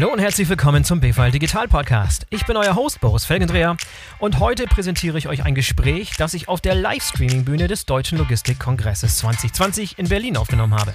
Hallo 0.00 0.12
und 0.12 0.20
herzlich 0.20 0.48
willkommen 0.48 0.84
zum 0.84 1.00
BVL 1.00 1.32
Digital 1.32 1.66
Podcast. 1.66 2.24
Ich 2.30 2.46
bin 2.46 2.56
euer 2.56 2.76
Host 2.76 3.00
Boris 3.00 3.24
Felgendreher 3.24 3.76
und 4.20 4.38
heute 4.38 4.66
präsentiere 4.66 5.18
ich 5.18 5.26
euch 5.26 5.44
ein 5.44 5.56
Gespräch, 5.56 6.12
das 6.16 6.34
ich 6.34 6.46
auf 6.46 6.60
der 6.60 6.76
Livestreaming-Bühne 6.76 7.66
des 7.66 7.84
Deutschen 7.84 8.16
Logistikkongresses 8.16 9.16
2020 9.16 9.98
in 9.98 10.08
Berlin 10.08 10.36
aufgenommen 10.36 10.74
habe. 10.74 10.94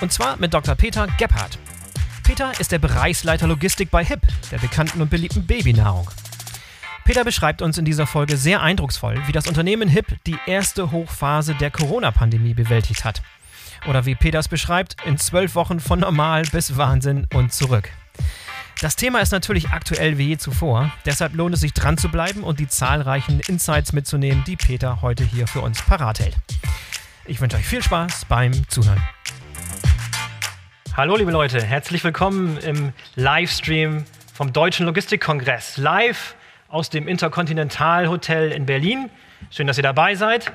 Und 0.00 0.10
zwar 0.10 0.38
mit 0.38 0.54
Dr. 0.54 0.74
Peter 0.74 1.06
Gebhardt. 1.18 1.58
Peter 2.22 2.58
ist 2.58 2.72
der 2.72 2.78
Bereichsleiter 2.78 3.46
Logistik 3.46 3.90
bei 3.90 4.02
HIP, 4.02 4.22
der 4.50 4.56
bekannten 4.56 5.02
und 5.02 5.10
beliebten 5.10 5.46
Babynahrung. 5.46 6.10
Peter 7.04 7.24
beschreibt 7.24 7.60
uns 7.60 7.76
in 7.76 7.84
dieser 7.84 8.06
Folge 8.06 8.38
sehr 8.38 8.62
eindrucksvoll, 8.62 9.20
wie 9.26 9.32
das 9.32 9.46
Unternehmen 9.46 9.86
HIP 9.86 10.16
die 10.26 10.38
erste 10.46 10.92
Hochphase 10.92 11.56
der 11.56 11.70
Corona-Pandemie 11.70 12.54
bewältigt 12.54 13.04
hat. 13.04 13.20
Oder 13.86 14.06
wie 14.06 14.14
Peters 14.14 14.48
beschreibt, 14.48 14.96
in 15.04 15.18
zwölf 15.18 15.54
Wochen 15.54 15.78
von 15.78 16.00
normal 16.00 16.44
bis 16.50 16.78
Wahnsinn 16.78 17.26
und 17.34 17.52
zurück. 17.52 17.90
Das 18.80 18.96
Thema 18.96 19.20
ist 19.20 19.30
natürlich 19.30 19.70
aktuell 19.70 20.18
wie 20.18 20.28
je 20.28 20.36
zuvor, 20.36 20.92
deshalb 21.06 21.34
lohnt 21.34 21.54
es 21.54 21.60
sich 21.60 21.72
dran 21.72 21.96
zu 21.96 22.08
bleiben 22.10 22.42
und 22.42 22.58
die 22.58 22.66
zahlreichen 22.66 23.40
Insights 23.46 23.92
mitzunehmen, 23.92 24.42
die 24.46 24.56
Peter 24.56 25.00
heute 25.00 25.24
hier 25.24 25.46
für 25.46 25.60
uns 25.60 25.80
parat 25.80 26.18
hält. 26.18 26.36
Ich 27.24 27.40
wünsche 27.40 27.56
euch 27.56 27.66
viel 27.66 27.82
Spaß 27.82 28.26
beim 28.26 28.68
Zuhören. 28.68 29.00
Hallo 30.96 31.16
liebe 31.16 31.30
Leute, 31.30 31.62
herzlich 31.62 32.02
willkommen 32.04 32.58
im 32.58 32.92
Livestream 33.14 34.04
vom 34.34 34.52
Deutschen 34.52 34.86
Logistikkongress. 34.86 35.76
Live 35.76 36.34
aus 36.68 36.90
dem 36.90 37.06
Intercontinental 37.06 38.08
Hotel 38.08 38.50
in 38.50 38.66
Berlin. 38.66 39.08
Schön, 39.50 39.68
dass 39.68 39.76
ihr 39.76 39.82
dabei 39.84 40.16
seid. 40.16 40.52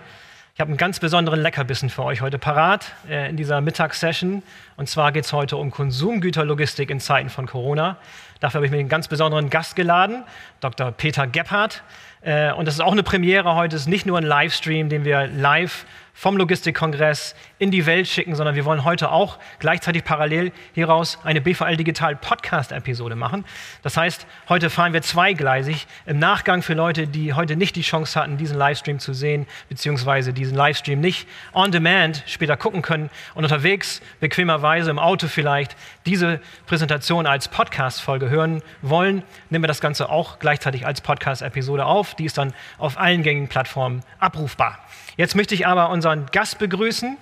Ich 0.60 0.62
habe 0.62 0.72
einen 0.72 0.78
ganz 0.78 1.00
besonderen 1.00 1.40
Leckerbissen 1.40 1.90
für 1.90 2.04
euch 2.04 2.20
heute 2.20 2.38
parat 2.38 2.92
äh, 3.10 3.30
in 3.30 3.38
dieser 3.38 3.62
Mittagssession. 3.62 4.44
Und 4.76 4.90
zwar 4.90 5.14
geht 5.14 5.24
es 5.24 5.32
heute 5.32 5.56
um 5.56 5.72
Konsumgüterlogistik 5.72 6.90
in 6.90 7.00
Zeiten 7.00 7.30
von 7.30 7.46
Corona. 7.46 7.96
Dafür 8.42 8.58
habe 8.58 8.66
ich 8.66 8.72
mir 8.74 8.80
einen 8.80 8.90
ganz 8.90 9.08
besonderen 9.08 9.50
Gast 9.50 9.78
geladen, 9.78 10.26
Dr. 10.60 10.92
Peter 10.92 11.28
Gebhardt. 11.28 11.82
Äh, 12.24 12.52
und 12.52 12.68
das 12.68 12.74
ist 12.74 12.82
auch 12.82 12.92
eine 12.92 13.04
Premiere 13.04 13.56
heute. 13.56 13.78
Es 13.78 13.84
ist 13.84 13.88
nicht 13.88 14.06
nur 14.06 14.18
ein 14.18 14.26
Livestream, 14.26 14.90
den 14.90 15.06
wir 15.06 15.28
live 15.28 15.86
vom 16.14 16.36
Logistikkongress 16.36 17.36
in 17.60 17.72
die 17.72 17.86
Welt 17.86 18.08
schicken, 18.08 18.36
sondern 18.36 18.56
wir 18.56 18.66
wollen 18.66 18.86
heute 18.86 19.12
auch 19.12 19.38
gleichzeitig 19.60 20.06
parallel 20.06 20.52
hieraus 20.74 21.20
eine 21.24 21.42
BVL 21.42 21.76
Digital 21.76 22.16
Podcast-Episode 22.16 23.16
machen. 23.16 23.46
Das 23.84 23.98
heißt, 23.98 24.26
heute 24.48 24.70
fahren 24.70 24.94
wir 24.94 25.02
zweigleisig 25.02 25.86
im 26.06 26.20
Nachgang 26.20 26.62
für 26.62 26.74
Leute, 26.74 27.06
die 27.06 27.34
heute 27.34 27.58
nicht 27.58 27.76
die 27.76 27.82
Chance 27.82 28.20
hatten, 28.20 28.38
diesen 28.38 28.58
Livestream 28.58 29.00
zu 29.00 29.14
sehen, 29.14 29.46
beziehungsweise 29.68 30.32
diesen 30.32 30.56
Livestream 30.56 31.02
nicht 31.02 31.28
on 31.54 31.72
demand 31.72 32.24
später 32.28 32.56
gucken 32.56 32.82
können 32.82 33.10
und 33.36 33.44
unterwegs 33.44 34.02
bequemerweise 34.22 34.90
im 34.90 34.98
Auto 34.98 35.28
vielleicht 35.28 35.76
diese 36.06 36.40
Präsentation 36.66 37.28
als 37.28 37.50
Podcast-Folge 37.50 38.30
hören 38.30 38.62
wollen, 38.82 39.24
nehmen 39.50 39.64
wir 39.64 39.68
das 39.68 39.82
Ganze 39.82 40.10
auch 40.10 40.40
gleichzeitig 40.40 40.86
als 40.86 41.02
Podcast-Episode 41.02 41.86
auf. 41.86 42.16
Die 42.16 42.26
ist 42.26 42.38
dann 42.38 42.54
auf 42.78 42.98
allen 42.98 43.22
gängigen 43.22 43.50
Plattformen 43.50 44.02
abrufbar. 44.20 44.80
Jetzt 45.18 45.36
möchte 45.36 45.54
ich 45.54 45.68
aber 45.68 45.90
unseren 45.90 46.28
Gast 46.28 46.60
begrüßen, 46.60 47.18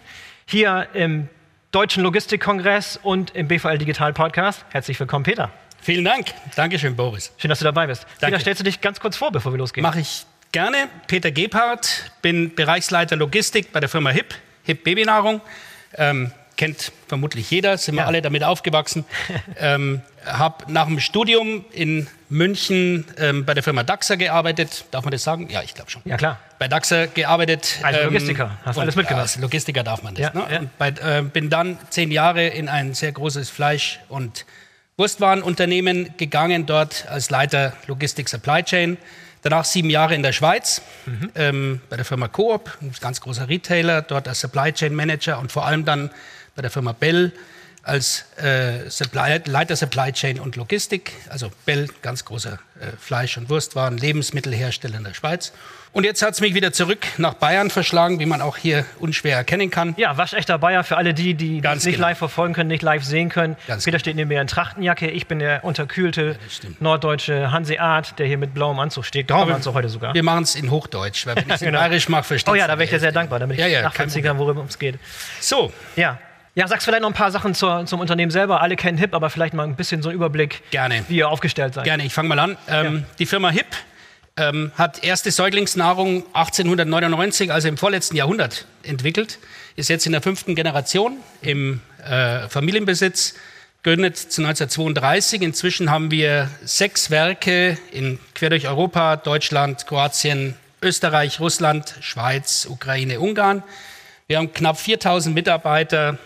hier 0.49 0.87
im 0.93 1.27
Deutschen 1.71 2.03
Logistikkongress 2.03 2.97
und 3.03 3.35
im 3.35 3.49
BVL 3.49 3.77
Digital 3.77 4.13
Podcast. 4.13 4.63
Herzlich 4.69 4.97
willkommen, 4.97 5.25
Peter. 5.25 5.51
Vielen 5.81 6.05
Dank. 6.05 6.27
Dankeschön, 6.55 6.95
Boris. 6.95 7.33
Schön, 7.37 7.49
dass 7.49 7.59
du 7.59 7.65
dabei 7.65 7.87
bist. 7.87 8.03
Danke. 8.21 8.37
Peter, 8.37 8.39
stellst 8.39 8.59
du 8.61 8.63
dich 8.63 8.79
ganz 8.79 9.01
kurz 9.01 9.17
vor, 9.17 9.29
bevor 9.31 9.51
wir 9.51 9.57
losgehen? 9.59 9.83
Mache 9.83 9.99
ich 9.99 10.25
gerne. 10.53 10.87
Peter 11.07 11.31
Gebhardt, 11.31 12.11
bin 12.21 12.55
Bereichsleiter 12.55 13.17
Logistik 13.17 13.73
bei 13.73 13.81
der 13.81 13.89
Firma 13.89 14.09
HIP, 14.09 14.35
HIP 14.63 14.85
Babynahrung. 14.85 15.41
Ähm, 15.95 16.31
kennt 16.55 16.93
vermutlich 17.09 17.51
jeder, 17.51 17.77
sind 17.77 17.95
wir 17.95 18.03
Ja. 18.03 18.07
alle 18.07 18.21
damit 18.21 18.45
aufgewachsen. 18.45 19.03
ähm, 19.59 20.01
habe 20.25 20.71
nach 20.71 20.85
dem 20.85 21.01
Studium 21.01 21.65
in 21.73 22.07
München 22.29 23.05
ähm, 23.17 23.45
bei 23.45 23.53
der 23.53 23.63
Firma 23.63 23.83
DAXA 23.83 24.15
gearbeitet. 24.15 24.85
Darf 24.91 25.05
man 25.05 25.11
das 25.11 25.23
sagen? 25.23 25.49
Ja, 25.49 25.61
ich 25.63 25.73
glaube 25.73 25.89
schon. 25.89 26.01
Ja, 26.05 26.17
klar. 26.17 26.39
Bei 26.59 26.67
DAXA 26.67 27.05
gearbeitet. 27.07 27.79
Als 27.83 28.03
Logistiker. 28.03 28.57
Hast 28.65 28.75
und, 28.77 28.81
alles 28.83 28.95
mitgemacht. 28.95 29.19
ja, 29.19 29.21
Als 29.33 29.37
Logistiker 29.37 29.83
darf 29.83 30.03
man 30.03 30.13
das. 30.15 30.33
Ja, 30.33 30.33
ne? 30.33 30.45
ja. 30.51 30.61
Bei, 30.77 30.89
äh, 30.89 31.21
bin 31.21 31.49
dann 31.49 31.77
zehn 31.89 32.11
Jahre 32.11 32.47
in 32.47 32.67
ein 32.67 32.93
sehr 32.93 33.11
großes 33.13 33.49
Fleisch- 33.49 33.99
und 34.09 34.45
Wurstwarenunternehmen 34.97 36.15
gegangen, 36.17 36.65
dort 36.65 37.07
als 37.07 37.29
Leiter 37.29 37.73
Logistik 37.87 38.27
Supply 38.29 38.63
Chain. 38.63 38.97
Danach 39.43 39.63
sieben 39.63 39.89
Jahre 39.89 40.15
in 40.15 40.23
der 40.23 40.33
Schweiz 40.33 40.81
Mhm. 41.05 41.31
ähm, 41.35 41.81
bei 41.89 41.95
der 41.95 42.03
Firma 42.03 42.27
Coop, 42.27 42.77
ein 42.81 42.91
ganz 42.99 43.21
großer 43.21 43.47
Retailer, 43.47 44.01
dort 44.01 44.27
als 44.27 44.41
Supply 44.41 44.73
Chain 44.73 44.93
Manager 44.93 45.39
und 45.39 45.51
vor 45.51 45.65
allem 45.65 45.85
dann 45.85 46.09
bei 46.55 46.61
der 46.61 46.71
Firma 46.71 46.91
Bell 46.91 47.31
als 47.87 48.25
äh, 48.37 48.89
Supply, 48.89 49.41
Leiter 49.45 49.75
Supply 49.75 50.11
Chain 50.11 50.39
und 50.39 50.55
Logistik. 50.55 51.13
Also 51.29 51.49
Bell, 51.65 51.87
ganz 52.01 52.25
großer 52.25 52.53
äh, 52.79 52.85
Fleisch- 52.99 53.37
und 53.37 53.49
Wurstwaren, 53.49 53.97
Lebensmittelhersteller 53.97 54.97
in 54.97 55.03
der 55.05 55.13
Schweiz. 55.13 55.53
Und 55.93 56.03
jetzt 56.03 56.21
hat 56.21 56.33
es 56.33 56.41
mich 56.41 56.53
wieder 56.53 56.73
zurück 56.73 57.07
nach 57.17 57.33
Bayern 57.35 57.69
verschlagen, 57.71 58.19
wie 58.19 58.25
man 58.27 58.41
auch 58.41 58.57
hier 58.57 58.85
unschwer 58.99 59.37
erkennen 59.37 59.71
kann. 59.71 59.95
Ja, 59.97 60.15
waschechter 60.17 60.59
Bayer 60.59 60.83
für 60.83 60.97
alle 60.97 61.13
die, 61.13 61.33
die 61.33 61.61
Ganz 61.61 61.85
nicht 61.85 61.95
genau. 61.95 62.09
live 62.09 62.17
verfolgen 62.19 62.53
können, 62.53 62.67
nicht 62.67 62.83
live 62.83 63.03
sehen 63.03 63.29
können. 63.29 63.55
Ganz 63.67 63.85
Peter 63.85 63.93
genau. 63.97 64.01
steht 64.01 64.15
neben 64.17 64.27
mir 64.27 64.41
in 64.41 64.47
Trachtenjacke. 64.47 65.09
Ich 65.09 65.25
bin 65.27 65.39
der 65.39 65.63
unterkühlte 65.63 66.37
stimmt. 66.49 66.81
norddeutsche 66.81 67.51
Hanseat, 67.51 68.19
der 68.19 68.27
hier 68.27 68.37
mit 68.37 68.53
blauem 68.53 68.77
Anzug 68.79 69.05
steht. 69.05 69.27
Grauem 69.29 69.51
Anzug 69.51 69.73
heute 69.73 69.89
sogar. 69.89 70.13
Wir 70.13 70.23
machen 70.23 70.43
es 70.43 70.55
in 70.55 70.69
Hochdeutsch, 70.69 71.25
weil 71.25 71.37
wenn 71.37 71.47
ich 71.47 71.53
es 71.55 71.61
in 71.61 71.67
Genau. 71.67 71.79
Bayerisch 71.79 72.09
mache, 72.09 72.23
versteht 72.25 72.51
Oh 72.53 72.55
ja, 72.55 72.67
da 72.67 72.73
wäre 72.73 72.83
ich 72.83 72.89
dir 72.91 72.99
sehr 72.99 73.11
dankbar, 73.13 73.39
damit 73.39 73.57
ich 73.57 73.61
Ja, 73.63 73.67
ja, 73.69 73.81
nachvollziehen 73.81 74.23
kann, 74.23 74.37
worum 74.37 74.65
es 74.67 74.77
geht. 74.77 74.99
So, 75.39 75.71
Ja. 75.95 76.19
Ja, 76.57 76.67
sagst 76.67 76.85
vielleicht 76.85 77.03
noch 77.03 77.09
ein 77.11 77.13
paar 77.13 77.29
Sachen 77.29 77.53
zur, 77.53 77.85
zum 77.85 77.99
Unternehmen 77.99 78.31
selber. 78.31 78.61
Alle 78.61 78.75
kennen 78.75 78.97
HIP, 78.97 79.13
aber 79.13 79.29
vielleicht 79.29 79.53
mal 79.53 79.61
ein 79.61 79.75
bisschen 79.75 80.01
so 80.01 80.09
einen 80.09 80.15
Überblick, 80.15 80.63
Gerne. 80.71 81.05
wie 81.07 81.17
ihr 81.17 81.29
aufgestellt 81.29 81.75
seid. 81.75 81.83
Gerne, 81.83 82.03
ich 82.03 82.11
fange 82.11 82.29
mal 82.29 82.39
an. 82.39 82.57
Ähm, 82.67 83.05
Die 83.19 83.27
Firma 83.27 83.51
HIP 83.51 83.67
ähm, 84.37 84.71
hat 84.75 85.03
erste 85.03 85.29
Säuglingsnahrung 85.29 86.23
1899, 86.33 87.51
also 87.51 87.67
im 87.67 87.77
vorletzten 87.77 88.15
Jahrhundert, 88.15 88.65
entwickelt. 88.81 89.37
Ist 89.75 89.89
jetzt 89.89 90.07
in 90.07 90.13
der 90.13 90.23
fünften 90.23 90.55
Generation 90.55 91.17
im 91.43 91.79
äh, 92.03 92.49
Familienbesitz, 92.49 93.35
gegründet 93.83 94.17
zu 94.17 94.41
1932. 94.41 95.43
Inzwischen 95.43 95.91
haben 95.91 96.09
wir 96.09 96.49
sechs 96.63 97.11
Werke 97.11 97.77
in, 97.91 98.17
quer 98.33 98.49
durch 98.49 98.67
Europa, 98.67 99.17
Deutschland, 99.17 99.85
Kroatien, 99.85 100.55
Österreich, 100.81 101.39
Russland, 101.39 101.93
Schweiz, 102.01 102.65
Ukraine, 102.67 103.19
Ungarn. 103.19 103.61
Wir 104.25 104.39
haben 104.39 104.51
knapp 104.53 104.79
4000 104.79 105.35
Mitarbeiter 105.35 106.17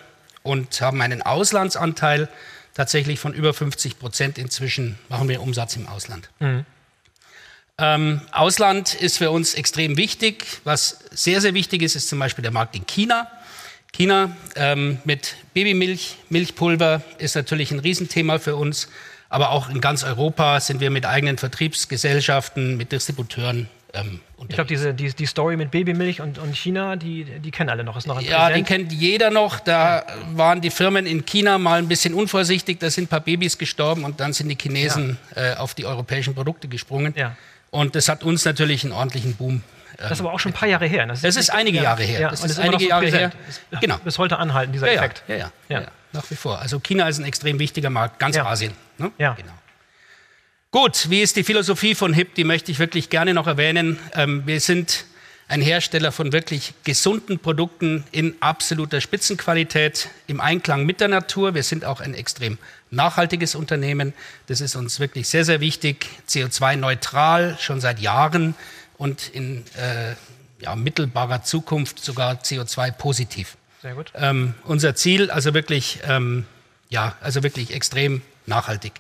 und 0.44 0.82
haben 0.82 1.02
einen 1.02 1.22
Auslandsanteil 1.22 2.30
tatsächlich 2.74 3.20
von 3.20 3.34
über 3.34 3.54
50 3.54 4.00
Prozent. 4.00 4.38
Inzwischen 4.38 4.98
machen 5.10 5.28
wir 5.30 5.42
Umsatz 5.42 5.76
im 5.76 5.88
Ausland. 5.88 6.30
Ähm, 7.78 8.22
Ausland 8.32 8.94
ist 8.94 9.18
für 9.18 9.32
uns 9.32 9.56
extrem 9.56 9.98
wichtig. 9.98 10.46
Was 10.64 11.00
sehr, 11.12 11.42
sehr 11.42 11.54
wichtig 11.54 11.82
ist, 11.82 11.96
ist 11.96 12.10
zum 12.10 12.20
Beispiel 12.20 12.44
der 12.44 12.52
Markt 12.52 12.76
in 12.76 12.86
China. 12.86 13.28
China 13.94 14.36
ähm, 14.56 15.00
mit 15.04 15.36
Babymilch, 15.54 16.18
Milchpulver 16.30 17.02
ist 17.18 17.36
natürlich 17.36 17.72
ein 17.72 17.80
Riesenthema 17.80 18.40
für 18.40 18.56
uns. 18.56 18.88
Aber 19.30 19.52
auch 19.52 19.70
in 19.70 19.82
ganz 19.82 20.04
Europa 20.04 20.60
sind 20.60 20.80
wir 20.82 20.92
mit 20.92 21.06
eigenen 21.06 21.38
Vertriebsgesellschaften, 21.38 22.78
mit 22.78 22.92
Distributeuren 22.92 23.70
ähm, 23.94 24.20
Ich 24.48 24.56
glaube, 24.56 24.68
diese 24.68 24.94
die, 24.94 25.14
die 25.14 25.26
Story 25.26 25.58
mit 25.58 25.72
Babymilch 25.72 26.22
und, 26.22 26.38
und 26.38 26.56
China, 26.56 26.96
die, 26.96 27.24
die 27.26 27.52
kennen 27.52 27.70
alle 27.70 27.84
noch. 27.84 27.98
Ist 27.98 28.08
noch 28.08 28.18
ein 28.18 28.26
Ja, 28.26 28.50
die 28.52 28.64
kennt 28.64 28.92
jeder 28.92 29.30
noch. 29.32 29.60
Da 29.60 30.06
waren 30.34 30.62
die 30.62 30.70
Firmen 30.72 31.06
in 31.06 31.26
China 31.26 31.58
mal 31.58 31.80
ein 31.80 31.88
bisschen 31.88 32.14
unvorsichtig. 32.14 32.80
Da 32.80 32.90
sind 32.90 33.06
ein 33.06 33.08
paar 33.08 33.20
Babys 33.22 33.58
gestorben 33.58 34.04
und 34.04 34.20
dann 34.20 34.34
sind 34.34 34.50
die 34.50 34.58
Chinesen 34.60 35.18
äh, 35.36 35.56
auf 35.56 35.74
die 35.74 35.86
europäischen 35.86 36.34
Produkte 36.36 36.68
gesprungen. 36.68 37.14
Ja. 37.18 37.36
Und 37.70 37.96
das 37.96 38.10
hat 38.10 38.24
uns 38.24 38.44
natürlich 38.46 38.84
einen 38.84 38.94
ordentlichen 38.94 39.36
Boom. 39.36 39.64
äh, 39.98 40.02
Das 40.04 40.12
ist 40.14 40.20
aber 40.22 40.34
auch 40.34 40.40
schon 40.40 40.52
ein 40.52 40.56
paar 40.56 40.68
Jahre 40.70 40.88
her. 40.88 41.06
Das 41.08 41.24
ist 41.24 41.50
einige 41.52 41.78
ja, 41.78 41.84
Jahre 41.84 42.04
her. 42.04 42.20
Ja, 42.22 42.30
Das 42.30 42.44
ist 42.44 42.58
noch 42.58 42.66
einige 42.66 42.84
so 42.84 42.90
Jahre 42.90 43.08
her. 43.08 43.32
Ist 43.48 43.62
Genau. 43.82 43.98
Bis 44.04 44.18
heute 44.18 44.38
anhalten, 44.40 44.74
dieser 44.74 44.88
ja, 44.88 44.94
ja, 44.94 45.00
Effekt. 45.00 45.24
ja, 45.28 45.36
ja, 45.36 45.52
Ja. 45.70 45.82
ja, 45.82 45.88
nach 46.14 46.30
wie 46.30 46.36
vor. 46.36 46.60
Also 46.60 46.80
China 46.80 47.08
ist 47.08 47.20
ein 47.20 47.26
extrem 47.26 47.60
wichtiger 47.60 47.90
Markt, 47.90 48.20
ganz 48.20 48.36
Ja. 48.36 48.46
Asien. 48.46 48.74
Ne? 48.98 49.12
Ja. 49.18 49.34
Genau. 49.34 49.52
Gut, 50.74 51.10
wie 51.10 51.20
ist 51.20 51.36
die 51.36 51.44
Philosophie 51.44 51.96
von 51.96 52.14
HIP? 52.14 52.34
Die 52.36 52.46
möchte 52.46 52.72
ich 52.72 52.80
wirklich 52.80 53.10
gerne 53.10 53.34
noch 53.34 53.46
erwähnen. 53.46 54.00
Ähm, 54.14 54.44
wir 54.46 54.62
sind 54.62 55.04
ein 55.50 55.60
Hersteller 55.60 56.14
von 56.14 56.32
wirklich 56.32 56.74
gesunden 56.86 57.40
Produkten 57.40 58.06
in 58.14 58.36
absoluter 58.40 59.02
Spitzenqualität, 59.02 60.08
im 60.28 60.40
Einklang 60.40 60.86
mit 60.86 61.02
der 61.02 61.10
Natur. 61.10 61.56
Wir 61.56 61.64
sind 61.64 61.84
auch 61.84 62.00
ein 62.00 62.14
extrem 62.14 62.58
nachhaltiges 62.90 63.54
Unternehmen. 63.54 64.14
Das 64.48 64.62
ist 64.62 64.78
uns 64.78 65.02
wirklich 65.02 65.28
sehr, 65.28 65.44
sehr 65.44 65.60
wichtig. 65.60 66.08
CO2-neutral 66.30 67.58
schon 67.60 67.82
seit 67.82 68.00
Jahren 68.00 68.56
und 68.98 69.28
in 69.28 69.66
äh, 69.76 70.16
ja, 70.62 70.78
mittelbarer 70.78 71.44
Zukunft 71.44 72.00
sogar 72.00 72.36
CO2-positiv. 72.36 73.58
Sehr 73.82 73.96
gut. 73.96 74.14
Ähm, 74.16 74.54
unser 74.64 74.96
Ziel, 74.96 75.32
also 75.32 75.54
wirklich, 75.54 76.00
ähm, 76.08 76.46
ja, 76.88 77.18
also 77.20 77.44
wirklich 77.44 77.74
extrem 77.74 78.22
nachhaltig. 78.46 78.94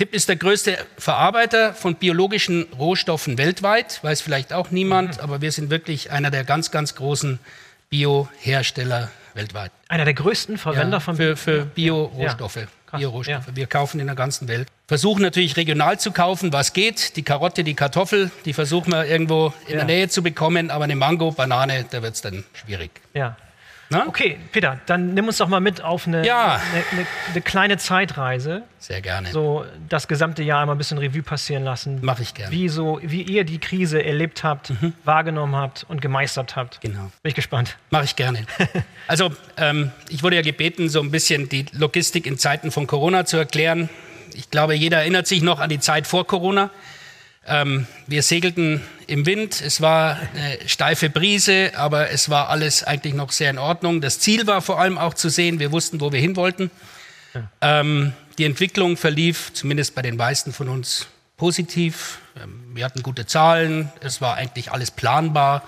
HIP 0.00 0.14
ist 0.14 0.30
der 0.30 0.36
größte 0.36 0.78
Verarbeiter 0.96 1.74
von 1.74 1.94
biologischen 1.94 2.62
Rohstoffen 2.78 3.36
weltweit, 3.36 4.02
weiß 4.02 4.22
vielleicht 4.22 4.54
auch 4.54 4.70
niemand, 4.70 5.20
aber 5.20 5.42
wir 5.42 5.52
sind 5.52 5.68
wirklich 5.68 6.10
einer 6.10 6.30
der 6.30 6.44
ganz, 6.44 6.70
ganz 6.70 6.94
großen 6.94 7.38
Biohersteller 7.90 9.10
weltweit. 9.34 9.72
Einer 9.88 10.06
der 10.06 10.14
größten 10.14 10.56
Verwender 10.56 10.96
Ja, 10.96 11.00
von 11.00 11.16
für, 11.16 11.36
für 11.36 11.66
Bio-Rohstoffe. 11.66 12.66
Bio-Rohstoffe. 12.90 13.48
Ja. 13.48 13.54
Wir 13.56 13.66
kaufen 13.66 14.00
in 14.00 14.06
der 14.06 14.16
ganzen 14.16 14.48
Welt. 14.48 14.68
Versuchen 14.88 15.20
natürlich 15.20 15.58
regional 15.58 16.00
zu 16.00 16.12
kaufen, 16.12 16.50
was 16.50 16.72
geht. 16.72 17.16
Die 17.16 17.22
Karotte, 17.22 17.62
die 17.62 17.74
Kartoffel, 17.74 18.30
die 18.46 18.54
versuchen 18.54 18.92
wir 18.92 19.04
irgendwo 19.04 19.52
in 19.66 19.74
ja. 19.74 19.84
der 19.84 19.84
Nähe 19.84 20.08
zu 20.08 20.22
bekommen. 20.22 20.70
Aber 20.70 20.84
eine 20.84 20.96
Mango, 20.96 21.30
Banane, 21.30 21.84
da 21.90 22.02
wird 22.02 22.14
es 22.14 22.22
dann 22.22 22.44
schwierig. 22.54 22.90
Ja. 23.12 23.36
Na? 23.92 24.06
Okay, 24.06 24.38
Peter, 24.52 24.78
dann 24.86 25.14
nimm 25.14 25.26
uns 25.26 25.38
doch 25.38 25.48
mal 25.48 25.58
mit 25.58 25.82
auf 25.82 26.06
eine, 26.06 26.24
ja. 26.24 26.60
eine, 26.72 26.84
eine, 26.92 27.06
eine, 27.28 27.40
kleine 27.40 27.76
Zeitreise. 27.76 28.62
Sehr 28.78 29.00
gerne. 29.00 29.32
So 29.32 29.64
das 29.88 30.06
gesamte 30.06 30.44
Jahr 30.44 30.64
mal 30.64 30.72
ein 30.72 30.78
bisschen 30.78 30.98
Revue 30.98 31.24
passieren 31.24 31.64
lassen. 31.64 31.98
Mache 32.00 32.22
ich 32.22 32.32
gerne. 32.32 32.52
Wie, 32.52 32.68
so, 32.68 33.00
wie 33.02 33.22
ihr 33.22 33.42
die 33.42 33.58
Krise 33.58 34.04
erlebt 34.04 34.44
habt, 34.44 34.70
mhm. 34.70 34.92
wahrgenommen 35.02 35.56
habt 35.56 35.84
und 35.88 36.00
gemeistert 36.00 36.54
habt. 36.54 36.80
Genau. 36.80 37.10
Bin 37.22 37.30
ich 37.30 37.34
gespannt. 37.34 37.78
Mache 37.90 38.04
ich 38.04 38.14
gerne. 38.14 38.46
also, 39.08 39.32
ähm, 39.56 39.90
ich 40.08 40.22
wurde 40.22 40.36
ja 40.36 40.42
gebeten, 40.42 40.88
so 40.88 41.00
ein 41.00 41.10
bisschen 41.10 41.48
die 41.48 41.66
Logistik 41.72 42.26
in 42.26 42.38
Zeiten 42.38 42.70
von 42.70 42.86
Corona 42.86 43.24
zu 43.24 43.38
erklären. 43.38 43.88
Ich 44.34 44.50
glaube, 44.50 44.74
jeder 44.74 44.98
erinnert 44.98 45.26
sich 45.26 45.42
noch 45.42 45.58
an 45.58 45.68
die 45.68 45.80
Zeit 45.80 46.06
vor 46.06 46.28
Corona. 46.28 46.70
Ähm, 47.46 47.86
wir 48.06 48.22
segelten 48.22 48.82
im 49.06 49.26
Wind, 49.26 49.60
es 49.60 49.80
war 49.80 50.20
eine 50.34 50.68
steife 50.68 51.10
Brise, 51.10 51.72
aber 51.74 52.10
es 52.10 52.28
war 52.28 52.48
alles 52.48 52.84
eigentlich 52.84 53.14
noch 53.14 53.32
sehr 53.32 53.50
in 53.50 53.58
Ordnung. 53.58 54.00
Das 54.00 54.20
Ziel 54.20 54.46
war 54.46 54.60
vor 54.62 54.78
allem 54.78 54.98
auch 54.98 55.14
zu 55.14 55.30
sehen, 55.30 55.58
wir 55.58 55.72
wussten, 55.72 56.00
wo 56.00 56.12
wir 56.12 56.20
hin 56.20 56.36
wollten. 56.36 56.70
Ja. 57.34 57.48
Ähm, 57.60 58.12
die 58.38 58.44
Entwicklung 58.44 58.96
verlief, 58.96 59.52
zumindest 59.54 59.94
bei 59.94 60.02
den 60.02 60.16
meisten 60.16 60.52
von 60.52 60.68
uns, 60.68 61.06
positiv. 61.36 62.18
Ähm, 62.40 62.62
wir 62.74 62.84
hatten 62.84 63.02
gute 63.02 63.26
Zahlen, 63.26 63.90
es 64.00 64.20
war 64.20 64.34
eigentlich 64.34 64.70
alles 64.72 64.90
planbar. 64.90 65.62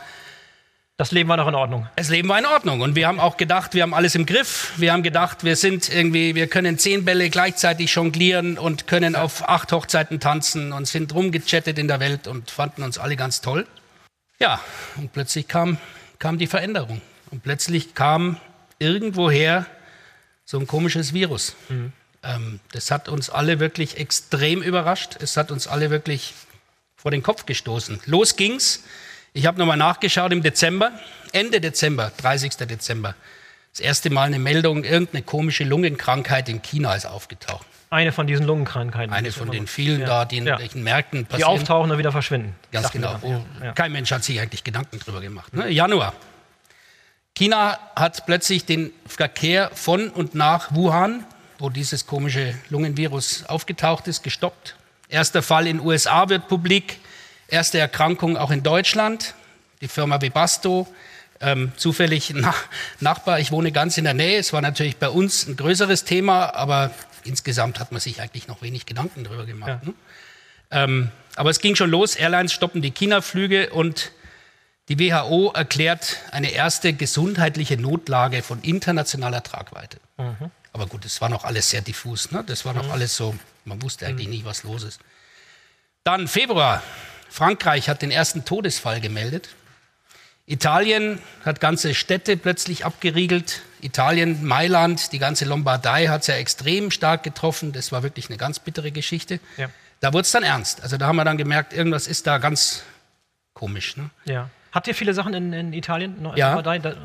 Das 1.03 1.11
Leben 1.11 1.29
war 1.29 1.37
noch 1.37 1.49
in 1.49 1.57
Ordnung. 1.57 1.89
Das 1.97 2.11
Leben 2.11 2.29
war 2.29 2.39
in 2.39 2.47
Ordnung. 2.47 2.81
Und 2.81 2.95
wir 2.95 3.09
haben 3.09 3.19
auch 3.19 3.37
gedacht, 3.37 3.75
wir 3.75 3.83
haben 3.83 3.93
alles 3.93 4.15
im 4.15 4.25
Griff. 4.25 4.73
Wir 4.77 4.93
haben 4.93 5.03
gedacht, 5.03 5.43
wir 5.43 5.57
sind 5.57 5.93
irgendwie, 5.93 6.37
wir 6.37 6.47
können 6.47 6.79
zehn 6.79 7.05
Bälle 7.05 7.29
gleichzeitig 7.29 7.93
jonglieren 7.93 8.57
und 8.57 8.87
können 8.87 9.17
auf 9.17 9.49
acht 9.49 9.73
Hochzeiten 9.73 10.21
tanzen 10.21 10.73
und 10.73 10.87
sind 10.87 11.13
rumgechattet 11.13 11.77
in 11.81 11.89
der 11.89 11.99
Welt 11.99 12.29
und 12.29 12.53
fanden 12.53 12.85
uns 12.85 12.99
alle 12.99 13.17
ganz 13.17 13.41
toll. 13.41 13.67
Ja, 14.39 14.61
und 14.97 15.13
plötzlich 15.13 15.49
kam, 15.49 15.77
kam 16.21 16.39
die 16.39 16.47
Veränderung. 16.47 17.01
Und 17.33 17.43
plötzlich 17.43 17.97
kam 17.97 18.37
irgendwoher 18.79 19.67
so 20.45 20.57
ein 20.61 20.69
komisches 20.69 21.13
Virus. 21.13 21.57
Mhm. 21.69 21.93
Ähm, 22.23 22.61
das 22.71 22.93
hat 22.93 23.09
uns 23.09 23.29
alle 23.29 23.59
wirklich 23.59 23.97
extrem 23.97 24.63
überrascht. 24.63 25.17
Es 25.19 25.37
hat 25.37 25.51
uns 25.51 25.67
alle 25.67 25.91
wirklich 25.91 26.33
vor 26.95 27.11
den 27.11 27.25
Kopf 27.25 27.45
gestoßen. 27.45 27.99
Los 28.07 28.37
ging's. 28.37 28.85
Ich 29.35 29.47
habe 29.47 29.59
nochmal 29.59 29.79
nachgeschaut 29.79 30.31
im 30.33 30.43
Dezember, 30.43 30.93
Ende 31.33 31.61
Dezember, 31.61 32.13
30. 32.19 32.57
Dezember. 32.57 33.15
Das 33.71 33.81
erste 33.81 34.11
Mal 34.11 34.25
eine 34.25 34.39
Meldung, 34.39 34.85
irgendeine 34.85 35.23
komische 35.23 35.65
Lungenkrankheit 35.65 36.51
in 36.51 36.61
China 36.61 36.95
ist 36.95 37.07
aufgetaucht. 37.07 37.67
Eine 37.89 38.13
von 38.13 38.27
diesen 38.27 38.47
Lungenkrankheiten. 38.47 39.13
Eine 39.13 39.33
von 39.33 39.51
den 39.51 39.67
vielen 39.67 40.01
ja. 40.01 40.07
da, 40.07 40.25
die 40.27 40.39
in 40.39 40.47
ja. 40.47 40.59
welchen 40.59 40.83
Märkten 40.83 41.25
passieren. 41.25 41.39
Die 41.39 41.61
auftauchen 41.61 41.91
und 41.91 41.99
wieder 41.99 42.13
verschwinden. 42.13 42.55
Ganz 42.71 42.91
genau. 42.91 43.19
Ja. 43.63 43.73
Kein 43.73 43.93
Mensch 43.93 44.11
hat 44.13 44.23
sich 44.25 44.39
eigentlich 44.41 44.65
Gedanken 44.65 44.99
drüber 44.99 45.21
gemacht. 45.21 45.55
Ne? 45.55 45.71
Januar. 45.71 46.13
China 47.35 47.79
hat 47.97 48.27
plötzlich 48.27 48.67
den 48.67 48.93
Verkehr 49.07 49.71
von 49.75 50.11
und 50.11 50.35
nach 50.35 50.75
Wuhan, 50.75 51.25
wo 51.59 51.71
dieses 51.71 52.07
komische 52.07 52.55
Lungenvirus 52.69 53.45
aufgetaucht 53.45 54.09
ist, 54.09 54.23
gestoppt. 54.23 54.77
Erster 55.09 55.43
Fall 55.43 55.67
in 55.67 55.81
USA 55.81 56.29
wird 56.29 56.49
publik. 56.49 56.99
Erste 57.53 57.79
Erkrankung 57.79 58.39
auch 58.39 58.51
in 58.51 58.63
Deutschland, 58.63 59.35
die 59.83 59.89
Firma 59.89 60.23
Webasto, 60.23 60.89
ähm, 61.43 61.71
zufällig 61.77 62.31
nach, 62.31 62.65
Nachbar, 63.01 63.41
ich 63.41 63.53
wohne 63.53 63.73
ganz 63.73 63.99
in 63.99 64.05
der 64.05 64.15
Nähe. 64.15 64.39
Es 64.39 64.55
war 64.55 64.63
natürlich 64.63 64.97
bei 64.97 65.11
uns 65.11 65.47
ein 65.47 65.57
größeres 65.57 66.05
Thema, 66.05 66.55
aber 66.55 66.93
insgesamt 67.25 67.79
hat 67.79 67.93
man 67.93 68.01
sich 68.01 68.23
eigentlich 68.23 68.49
noch 68.49 68.63
wenig 68.63 68.87
Gedanken 68.87 69.23
darüber 69.25 69.45
gemacht. 69.45 69.69
Ja. 69.69 69.81
Ne? 69.85 69.95
Ähm, 70.71 71.11
aber 71.37 71.51
es 71.51 71.61
ging 71.61 71.77
schon 71.77 71.91
los, 71.91 72.17
Airlines 72.17 72.55
stoppen 72.55 72.81
die 72.81 72.91
China-Flüge 72.91 73.69
und 73.69 74.13
die 74.89 74.99
WHO 74.99 75.53
erklärt 75.53 76.21
eine 76.31 76.53
erste 76.53 76.95
gesundheitliche 76.95 77.77
Notlage 77.77 78.43
von 78.43 78.63
internationaler 78.63 79.43
Tragweite. 79.43 79.99
Mhm. 80.17 80.51
Aber 80.73 80.87
gut, 80.87 81.05
das 81.05 81.21
war 81.21 81.29
noch 81.29 81.45
alles 81.45 81.69
sehr 81.69 81.83
diffus. 81.83 82.31
Ne? 82.31 82.45
Das 82.47 82.65
war 82.65 82.73
noch 82.73 82.87
mhm. 82.87 82.93
alles 82.93 83.15
so, 83.15 83.35
man 83.67 83.83
wusste 83.83 84.07
eigentlich 84.07 84.29
mhm. 84.29 84.33
nicht, 84.33 84.45
was 84.47 84.63
los 84.63 84.85
ist. 84.85 85.01
Dann 86.03 86.29
Februar, 86.29 86.83
Frankreich 87.33 87.89
hat 87.89 88.03
den 88.03 88.11
ersten 88.11 88.45
Todesfall 88.45 89.01
gemeldet. 89.01 89.49
Italien 90.45 91.19
hat 91.47 91.61
ganze 91.61 91.95
Städte 91.95 92.37
plötzlich 92.37 92.85
abgeriegelt. 92.85 93.63
Italien, 93.81 94.45
Mailand, 94.45 95.13
die 95.13 95.19
ganze 95.19 95.47
Lombardei 95.47 96.09
hat 96.09 96.21
es 96.21 96.27
ja 96.27 96.35
extrem 96.35 96.91
stark 96.91 97.23
getroffen. 97.23 97.73
Das 97.73 97.91
war 97.91 98.03
wirklich 98.03 98.29
eine 98.29 98.37
ganz 98.37 98.59
bittere 98.59 98.93
Geschichte. 98.93 99.41
Ja. 99.57 99.71
Da 100.01 100.13
wurde 100.13 100.23
es 100.23 100.31
dann 100.31 100.43
ernst. 100.43 100.83
Also 100.83 100.99
da 100.99 101.07
haben 101.07 101.17
wir 101.17 101.25
dann 101.25 101.39
gemerkt, 101.39 101.73
irgendwas 101.73 102.07
ist 102.07 102.27
da 102.27 102.37
ganz 102.37 102.83
komisch. 103.55 103.97
Ne? 103.97 104.11
Ja. 104.27 104.51
Habt 104.73 104.89
ihr 104.89 104.95
viele 104.95 105.13
Sachen 105.13 105.35
in, 105.35 105.53
in 105.53 105.73
Italien? 105.75 106.17
ja, 106.35 106.57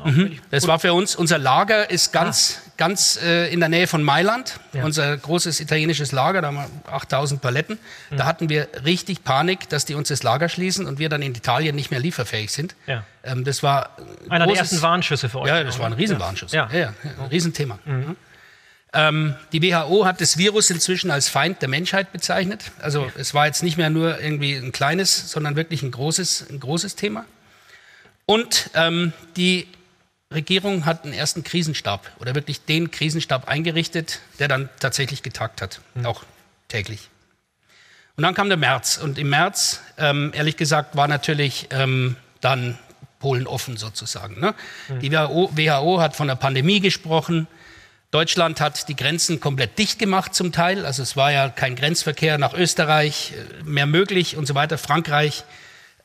mhm. 0.04 0.38
das 0.50 0.66
war 0.66 0.78
für 0.78 0.94
uns, 0.94 1.14
unser 1.14 1.36
Lager 1.36 1.90
ist 1.90 2.14
ganz, 2.14 2.62
ah. 2.66 2.70
ganz 2.78 3.20
äh, 3.22 3.52
in 3.52 3.60
der 3.60 3.68
Nähe 3.68 3.86
von 3.86 4.02
Mailand. 4.02 4.58
Ja. 4.72 4.84
Unser 4.84 5.14
großes 5.14 5.60
italienisches 5.60 6.10
Lager, 6.12 6.40
da 6.40 6.48
haben 6.48 6.56
wir 6.56 6.92
8000 6.92 7.42
Paletten. 7.42 7.78
Mhm. 8.08 8.16
Da 8.16 8.24
hatten 8.24 8.48
wir 8.48 8.68
richtig 8.86 9.22
Panik, 9.22 9.68
dass 9.68 9.84
die 9.84 9.94
uns 9.94 10.08
das 10.08 10.22
Lager 10.22 10.48
schließen 10.48 10.86
und 10.86 10.98
wir 10.98 11.10
dann 11.10 11.20
in 11.20 11.34
Italien 11.34 11.76
nicht 11.76 11.90
mehr 11.90 12.00
lieferfähig 12.00 12.50
sind. 12.50 12.74
Ja. 12.86 13.04
Ähm, 13.22 13.44
das 13.44 13.62
war 13.62 13.90
einer 14.30 14.46
großes, 14.46 14.54
der 14.54 14.62
ersten 14.62 14.82
Warnschüsse 14.82 15.28
für 15.28 15.40
euch. 15.40 15.48
Ja, 15.48 15.62
das 15.62 15.78
war 15.78 15.86
ein 15.86 15.92
Riesenwarnschuss. 15.92 16.52
Ja. 16.52 16.70
Ja. 16.72 16.78
Ja, 16.78 16.94
ein 17.20 17.28
Riesenthema. 17.30 17.78
Mhm. 17.84 18.16
Ähm, 18.94 19.34
die 19.52 19.62
WHO 19.62 20.06
hat 20.06 20.22
das 20.22 20.38
Virus 20.38 20.70
inzwischen 20.70 21.10
als 21.10 21.28
Feind 21.28 21.60
der 21.60 21.68
Menschheit 21.68 22.12
bezeichnet. 22.12 22.72
Also 22.80 23.12
es 23.18 23.34
war 23.34 23.44
jetzt 23.44 23.62
nicht 23.62 23.76
mehr 23.76 23.90
nur 23.90 24.18
irgendwie 24.20 24.54
ein 24.54 24.72
kleines, 24.72 25.30
sondern 25.30 25.56
wirklich 25.56 25.82
ein 25.82 25.90
großes, 25.90 26.46
ein 26.48 26.60
großes 26.60 26.96
Thema. 26.96 27.26
Und 28.30 28.68
ähm, 28.74 29.14
die 29.38 29.66
Regierung 30.30 30.84
hat 30.84 31.04
einen 31.04 31.14
ersten 31.14 31.44
Krisenstab 31.44 32.12
oder 32.20 32.34
wirklich 32.34 32.62
den 32.62 32.90
Krisenstab 32.90 33.48
eingerichtet, 33.48 34.20
der 34.38 34.48
dann 34.48 34.68
tatsächlich 34.80 35.22
getagt 35.22 35.62
hat, 35.62 35.80
mhm. 35.94 36.04
auch 36.04 36.24
täglich. 36.68 37.08
Und 38.16 38.24
dann 38.24 38.34
kam 38.34 38.48
der 38.48 38.58
März. 38.58 38.98
Und 38.98 39.18
im 39.18 39.30
März, 39.30 39.80
ähm, 39.96 40.32
ehrlich 40.34 40.58
gesagt, 40.58 40.94
war 40.94 41.08
natürlich 41.08 41.68
ähm, 41.70 42.16
dann 42.42 42.78
Polen 43.18 43.46
offen 43.46 43.78
sozusagen. 43.78 44.38
Ne? 44.38 44.54
Mhm. 44.88 45.00
Die 45.00 45.10
WHO, 45.10 45.50
WHO 45.54 46.00
hat 46.02 46.14
von 46.14 46.28
der 46.28 46.34
Pandemie 46.34 46.80
gesprochen. 46.80 47.46
Deutschland 48.10 48.60
hat 48.60 48.90
die 48.90 48.96
Grenzen 48.96 49.40
komplett 49.40 49.78
dicht 49.78 49.98
gemacht 49.98 50.34
zum 50.34 50.52
Teil. 50.52 50.84
Also 50.84 51.02
es 51.02 51.16
war 51.16 51.32
ja 51.32 51.48
kein 51.48 51.76
Grenzverkehr 51.76 52.36
nach 52.36 52.52
Österreich 52.52 53.32
äh, 53.32 53.64
mehr 53.64 53.86
möglich 53.86 54.36
und 54.36 54.44
so 54.44 54.54
weiter. 54.54 54.76
Frankreich 54.76 55.44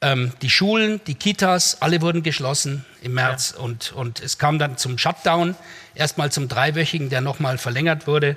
ähm, 0.04 0.34
die 0.42 0.50
Schulen, 0.50 1.02
die 1.08 1.16
Kitas, 1.16 1.82
alle 1.82 2.02
wurden 2.02 2.22
geschlossen 2.22 2.86
im 3.02 3.14
März 3.14 3.54
ja. 3.56 3.64
und, 3.64 3.94
und 3.94 4.20
es 4.20 4.38
kam 4.38 4.60
dann 4.60 4.78
zum 4.78 4.98
Shutdown, 4.98 5.56
erstmal 5.96 6.32
zum 6.32 6.48
dreiwöchigen, 6.48 7.10
der 7.10 7.22
nochmal 7.22 7.58
verlängert 7.58 8.06
wurde. 8.06 8.36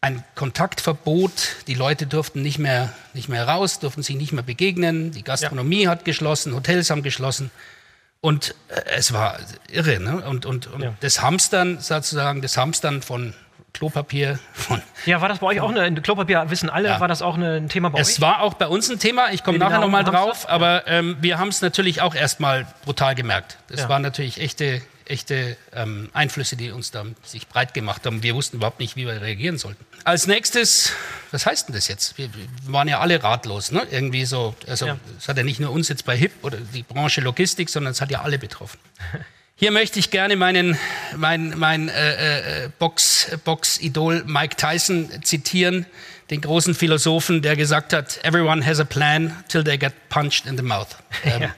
Ein 0.00 0.22
Kontaktverbot, 0.34 1.56
die 1.66 1.74
Leute 1.74 2.06
durften 2.06 2.42
nicht 2.42 2.58
mehr, 2.58 2.92
nicht 3.12 3.28
mehr 3.28 3.46
raus, 3.48 3.80
durften 3.80 4.02
sich 4.02 4.16
nicht 4.16 4.32
mehr 4.32 4.44
begegnen, 4.44 5.10
die 5.10 5.24
Gastronomie 5.24 5.84
ja. 5.84 5.90
hat 5.90 6.04
geschlossen, 6.04 6.54
Hotels 6.54 6.90
haben 6.90 7.02
geschlossen. 7.02 7.50
Und 8.20 8.54
äh, 8.68 8.80
es 8.96 9.12
war 9.12 9.38
irre. 9.70 10.00
Ne? 10.00 10.24
Und, 10.24 10.46
und, 10.46 10.68
und 10.68 10.82
ja. 10.82 10.94
das 11.00 11.20
Hamstern, 11.20 11.80
sozusagen, 11.80 12.40
das 12.40 12.56
Hamstern 12.56 13.02
von 13.02 13.34
Klopapier 13.74 14.38
von. 14.52 14.80
Ja, 15.04 15.20
war 15.20 15.28
das 15.28 15.40
bei 15.40 15.48
euch 15.48 15.60
auch 15.60 15.68
eine, 15.68 16.00
Klopapier, 16.00 16.48
wissen 16.48 16.70
alle, 16.70 16.88
ja. 16.88 17.00
war 17.00 17.08
das 17.08 17.20
auch 17.20 17.36
ein 17.36 17.68
Thema 17.68 17.90
bei 17.90 18.00
es 18.00 18.08
euch? 18.08 18.14
Es 18.14 18.20
war 18.22 18.40
auch 18.40 18.54
bei 18.54 18.68
uns 18.68 18.88
ein 18.90 18.98
Thema, 18.98 19.32
ich 19.32 19.44
komme 19.44 19.58
nachher 19.58 19.80
nochmal 19.80 20.04
drauf, 20.04 20.48
aber 20.48 20.86
ähm, 20.86 21.18
wir 21.20 21.38
haben 21.38 21.48
es 21.48 21.60
natürlich 21.60 22.00
auch 22.00 22.14
erstmal 22.14 22.66
brutal 22.86 23.14
gemerkt. 23.14 23.58
Das 23.68 23.80
ja. 23.80 23.88
waren 23.90 24.00
natürlich 24.00 24.40
echte, 24.40 24.80
echte 25.04 25.58
ähm, 25.74 26.08
Einflüsse, 26.14 26.56
die 26.56 26.70
uns 26.70 26.90
da 26.90 27.04
sich 27.22 27.48
breit 27.48 27.74
gemacht 27.74 28.06
haben. 28.06 28.22
Wir 28.22 28.34
wussten 28.34 28.56
überhaupt 28.56 28.80
nicht, 28.80 28.96
wie 28.96 29.06
wir 29.06 29.20
reagieren 29.20 29.58
sollten. 29.58 29.84
Als 30.04 30.26
nächstes, 30.26 30.92
was 31.32 31.44
heißt 31.44 31.68
denn 31.68 31.74
das 31.74 31.88
jetzt? 31.88 32.16
Wir, 32.16 32.32
wir 32.32 32.46
waren 32.68 32.88
ja 32.88 33.00
alle 33.00 33.22
ratlos, 33.22 33.72
ne? 33.72 33.86
Irgendwie 33.90 34.24
so, 34.24 34.54
also 34.66 34.86
es 34.86 35.26
ja. 35.26 35.28
hat 35.28 35.36
ja 35.36 35.42
nicht 35.42 35.60
nur 35.60 35.70
uns 35.70 35.88
jetzt 35.88 36.06
bei 36.06 36.16
HIP 36.16 36.32
oder 36.42 36.56
die 36.56 36.82
Branche 36.82 37.20
Logistik, 37.20 37.68
sondern 37.68 37.92
es 37.92 38.00
hat 38.00 38.10
ja 38.10 38.22
alle 38.22 38.38
betroffen. 38.38 38.78
Hier 39.56 39.70
möchte 39.70 40.00
ich 40.00 40.10
gerne 40.10 40.34
meinen 40.34 40.76
mein, 41.16 41.54
mein, 41.56 41.88
äh, 41.88 42.64
äh, 42.64 42.68
Box, 42.78 43.30
Box-Idol 43.44 44.24
Mike 44.26 44.56
Tyson 44.56 45.08
zitieren, 45.22 45.86
den 46.30 46.40
großen 46.40 46.74
Philosophen, 46.74 47.40
der 47.40 47.54
gesagt 47.54 47.92
hat, 47.92 48.18
everyone 48.24 48.66
has 48.66 48.80
a 48.80 48.84
plan 48.84 49.44
till 49.48 49.62
they 49.62 49.78
get 49.78 49.92
punched 50.08 50.46
in 50.46 50.56
the 50.56 50.62
mouth. 50.62 50.88
Ähm, 51.24 51.42
ja. 51.42 51.54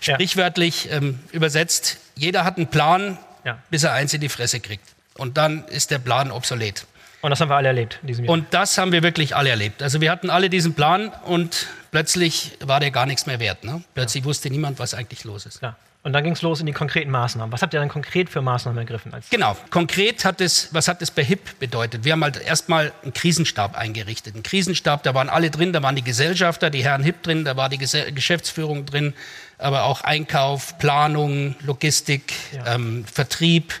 Sprichwörtlich 0.00 0.90
ähm, 0.92 1.18
übersetzt, 1.32 1.96
jeder 2.14 2.44
hat 2.44 2.58
einen 2.58 2.66
Plan, 2.66 3.18
ja. 3.44 3.58
bis 3.70 3.84
er 3.84 3.92
eins 3.94 4.12
in 4.12 4.20
die 4.20 4.28
Fresse 4.28 4.60
kriegt. 4.60 4.84
Und 5.14 5.38
dann 5.38 5.64
ist 5.68 5.90
der 5.90 5.98
Plan 5.98 6.30
obsolet. 6.30 6.86
Und 7.22 7.30
das 7.30 7.40
haben 7.40 7.48
wir 7.48 7.56
alle 7.56 7.68
erlebt 7.68 7.98
in 8.02 8.08
diesem 8.08 8.24
Jahr. 8.26 8.34
Und 8.34 8.52
das 8.52 8.78
haben 8.78 8.92
wir 8.92 9.02
wirklich 9.02 9.34
alle 9.34 9.50
erlebt. 9.50 9.82
Also 9.82 10.00
wir 10.00 10.10
hatten 10.10 10.30
alle 10.30 10.50
diesen 10.50 10.74
Plan 10.74 11.08
und 11.24 11.68
plötzlich 11.90 12.52
war 12.60 12.80
der 12.80 12.90
gar 12.90 13.06
nichts 13.06 13.26
mehr 13.26 13.40
wert. 13.40 13.64
Ne? 13.64 13.82
Plötzlich 13.94 14.24
ja. 14.24 14.28
wusste 14.28 14.50
niemand, 14.50 14.78
was 14.78 14.94
eigentlich 14.94 15.24
los 15.24 15.46
ist. 15.46 15.62
Ja. 15.62 15.76
Und 16.02 16.14
dann 16.14 16.24
ging 16.24 16.32
es 16.32 16.40
los 16.40 16.60
in 16.60 16.66
die 16.66 16.72
konkreten 16.72 17.10
Maßnahmen. 17.10 17.52
Was 17.52 17.60
habt 17.60 17.74
ihr 17.74 17.80
dann 17.80 17.90
konkret 17.90 18.30
für 18.30 18.40
Maßnahmen 18.40 18.78
ergriffen? 18.78 19.12
genau, 19.28 19.54
konkret 19.68 20.24
hat 20.24 20.40
es, 20.40 20.72
was 20.72 20.88
hat 20.88 21.02
es 21.02 21.10
bei 21.10 21.22
HIP 21.22 21.58
bedeutet? 21.58 22.04
Wir 22.04 22.12
haben 22.12 22.24
halt 22.24 22.40
erstmal 22.40 22.92
einen 23.02 23.12
Krisenstab 23.12 23.76
eingerichtet. 23.76 24.34
Ein 24.34 24.42
Krisenstab, 24.42 25.02
da 25.02 25.14
waren 25.14 25.28
alle 25.28 25.50
drin, 25.50 25.74
da 25.74 25.82
waren 25.82 25.96
die 25.96 26.02
Gesellschafter, 26.02 26.70
die 26.70 26.82
Herren 26.82 27.02
HIP 27.02 27.22
drin, 27.22 27.44
da 27.44 27.58
war 27.58 27.68
die 27.68 27.76
Geschäftsführung 27.76 28.86
drin, 28.86 29.12
aber 29.58 29.84
auch 29.84 30.00
Einkauf, 30.00 30.78
Planung, 30.78 31.54
Logistik, 31.60 32.32
ja. 32.52 32.76
ähm, 32.76 33.04
Vertrieb, 33.04 33.74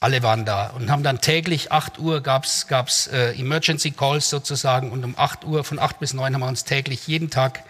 alle 0.00 0.22
waren 0.22 0.46
da 0.46 0.68
und 0.68 0.90
haben 0.90 1.02
dann 1.02 1.20
täglich 1.20 1.72
8 1.72 1.98
Uhr 1.98 2.22
gab 2.22 2.44
es 2.44 3.06
äh, 3.08 3.38
Emergency 3.38 3.90
Calls 3.90 4.30
sozusagen 4.30 4.92
und 4.92 5.04
um 5.04 5.14
8 5.18 5.44
Uhr, 5.44 5.62
von 5.62 5.78
8 5.78 6.00
bis 6.00 6.14
9 6.14 6.32
haben 6.32 6.40
wir 6.40 6.48
uns 6.48 6.64
täglich 6.64 7.06
jeden 7.06 7.28
Tag 7.28 7.64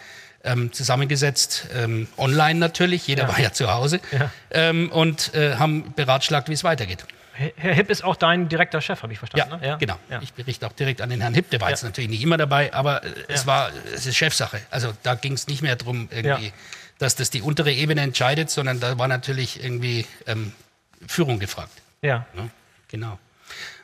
ähm, 0.44 0.72
zusammengesetzt, 0.72 1.68
ähm, 1.74 2.08
online 2.16 2.58
natürlich, 2.58 3.06
jeder 3.06 3.24
ja. 3.24 3.28
war 3.28 3.40
ja 3.40 3.52
zu 3.52 3.72
Hause, 3.72 4.00
ja. 4.12 4.30
Ähm, 4.50 4.90
und 4.90 5.34
äh, 5.34 5.56
haben 5.56 5.92
beratschlagt, 5.94 6.48
wie 6.48 6.54
es 6.54 6.64
weitergeht. 6.64 7.04
Herr 7.56 7.74
Hipp 7.74 7.88
ist 7.88 8.04
auch 8.04 8.16
dein 8.16 8.48
direkter 8.48 8.82
Chef, 8.82 9.02
habe 9.02 9.12
ich 9.12 9.18
verstanden. 9.18 9.52
Ja, 9.52 9.56
ne? 9.56 9.66
ja. 9.66 9.76
genau. 9.76 9.96
Ja. 10.10 10.20
Ich 10.20 10.34
berichte 10.34 10.66
auch 10.66 10.72
direkt 10.72 11.00
an 11.00 11.08
den 11.08 11.22
Herrn 11.22 11.32
Hipp. 11.32 11.48
Der 11.50 11.60
war 11.60 11.70
jetzt 11.70 11.82
natürlich 11.82 12.10
nicht 12.10 12.22
immer 12.22 12.36
dabei, 12.36 12.74
aber 12.74 13.02
äh, 13.02 13.08
es 13.28 13.46
war, 13.46 13.70
es 13.94 14.04
ist 14.06 14.16
Chefsache. 14.16 14.60
Also 14.70 14.92
da 15.02 15.14
ging 15.14 15.32
es 15.32 15.46
nicht 15.46 15.62
mehr 15.62 15.76
darum, 15.76 16.08
irgendwie, 16.10 16.52
dass 16.98 17.16
das 17.16 17.30
die 17.30 17.40
untere 17.40 17.72
Ebene 17.72 18.02
entscheidet, 18.02 18.50
sondern 18.50 18.78
da 18.78 18.98
war 18.98 19.08
natürlich 19.08 19.62
irgendwie 19.64 20.06
ähm, 20.26 20.52
Führung 21.06 21.38
gefragt. 21.38 21.72
Ja. 22.02 22.26
Genau. 22.88 23.18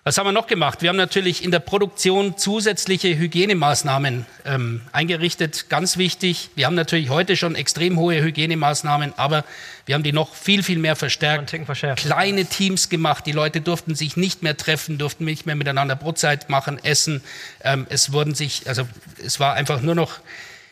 Was 0.07 0.19
haben 0.19 0.27
wir 0.27 0.33
noch 0.33 0.47
gemacht? 0.47 0.83
Wir 0.83 0.91
haben 0.91 0.97
natürlich 0.97 1.43
in 1.43 1.51
der 1.51 1.59
Produktion 1.59 2.39
zusätzliche 2.39 3.19
Hygienemaßnahmen 3.19 4.25
ähm, 4.45 4.83
eingerichtet. 4.93 5.69
Ganz 5.69 5.97
wichtig. 5.97 6.51
Wir 6.55 6.67
haben 6.67 6.77
natürlich 6.77 7.11
heute 7.11 7.37
schon 7.37 7.57
extrem 7.57 7.99
hohe 7.99 8.23
Hygienemaßnahmen, 8.23 9.15
aber 9.17 9.45
wir 9.85 9.97
haben 9.97 10.05
die 10.05 10.13
noch 10.13 10.33
viel, 10.33 10.63
viel 10.63 10.79
mehr 10.79 10.95
verstärkt. 10.95 11.53
Kleine 11.97 12.45
Teams 12.45 12.89
gemacht. 12.89 13.27
Die 13.27 13.33
Leute 13.33 13.61
durften 13.61 13.97
sich 13.97 14.17
nicht 14.17 14.45
mehr 14.45 14.57
treffen, 14.57 14.97
durften 14.97 15.25
nicht 15.25 15.45
mehr 15.45 15.57
miteinander 15.57 15.97
Brotzeit 15.97 16.51
machen, 16.51 16.79
essen. 16.85 17.21
Ähm, 17.65 17.89
es 17.91 18.13
wurden 18.13 18.37
sich, 18.37 18.69
also 18.69 18.87
es 19.25 19.41
war 19.41 19.55
einfach 19.55 19.81
nur 19.81 19.97
noch 19.97 20.21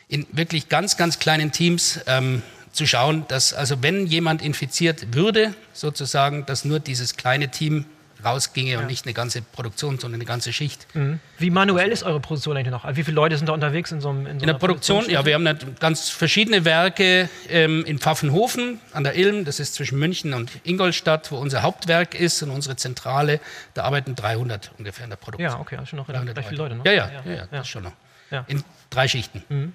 in 0.06 0.28
wirklich 0.30 0.68
ganz, 0.68 0.96
ganz 0.96 1.18
kleinen 1.18 1.50
Teams. 1.50 1.98
Ähm, 2.06 2.44
zu 2.70 2.86
schauen, 2.86 3.24
dass 3.28 3.54
also 3.54 3.82
wenn 3.84 4.08
jemand 4.08 4.42
infiziert 4.42 5.14
würde, 5.14 5.54
sozusagen, 5.72 6.44
dass 6.44 6.64
nur 6.64 6.80
dieses 6.80 7.16
kleine 7.16 7.48
Team 7.48 7.84
rausginge 8.24 8.72
ja. 8.72 8.78
und 8.78 8.86
nicht 8.86 9.06
eine 9.06 9.14
ganze 9.14 9.42
Produktion, 9.42 9.98
sondern 9.98 10.20
eine 10.20 10.26
ganze 10.26 10.52
Schicht. 10.52 10.86
Mhm. 10.94 11.20
Wie 11.38 11.50
manuell 11.50 11.90
ist 11.90 12.02
eure 12.02 12.20
Produktion 12.20 12.56
eigentlich 12.56 12.70
noch? 12.70 12.84
Wie 12.96 13.04
viele 13.04 13.14
Leute 13.14 13.36
sind 13.36 13.48
da 13.48 13.52
unterwegs 13.52 13.92
in 13.92 14.00
so 14.00 14.10
einem 14.10 14.26
In, 14.26 14.38
so 14.38 14.42
in 14.42 14.46
der 14.46 14.54
Produktion, 14.54 15.08
ja, 15.08 15.24
wir 15.24 15.34
haben 15.34 15.48
ganz 15.80 16.10
verschiedene 16.10 16.64
Werke 16.64 17.28
ähm, 17.48 17.84
in 17.84 17.98
Pfaffenhofen 17.98 18.80
an 18.92 19.04
der 19.04 19.16
Ilm, 19.16 19.44
das 19.44 19.60
ist 19.60 19.74
zwischen 19.74 19.98
München 19.98 20.34
und 20.34 20.50
Ingolstadt, 20.64 21.30
wo 21.32 21.36
unser 21.36 21.62
Hauptwerk 21.62 22.14
ist 22.14 22.42
und 22.42 22.50
unsere 22.50 22.76
Zentrale. 22.76 23.40
Da 23.74 23.84
arbeiten 23.84 24.14
300 24.14 24.72
ungefähr 24.78 25.04
in 25.04 25.10
der 25.10 25.16
Produktion. 25.16 25.50
Ja, 25.50 25.60
okay, 25.60 25.76
also 25.76 25.86
schon 25.86 25.98
noch 25.98 26.08
recht 26.08 26.48
viele 26.48 26.58
Leute. 26.58 26.76
Ne? 26.76 26.82
Ja, 26.84 26.92
ja, 26.92 27.10
ja, 27.24 27.32
ja, 27.32 27.46
das 27.50 27.68
schon 27.68 27.84
noch. 27.84 27.92
In 28.48 28.64
drei 28.90 29.06
Schichten. 29.06 29.44
Mhm. 29.48 29.72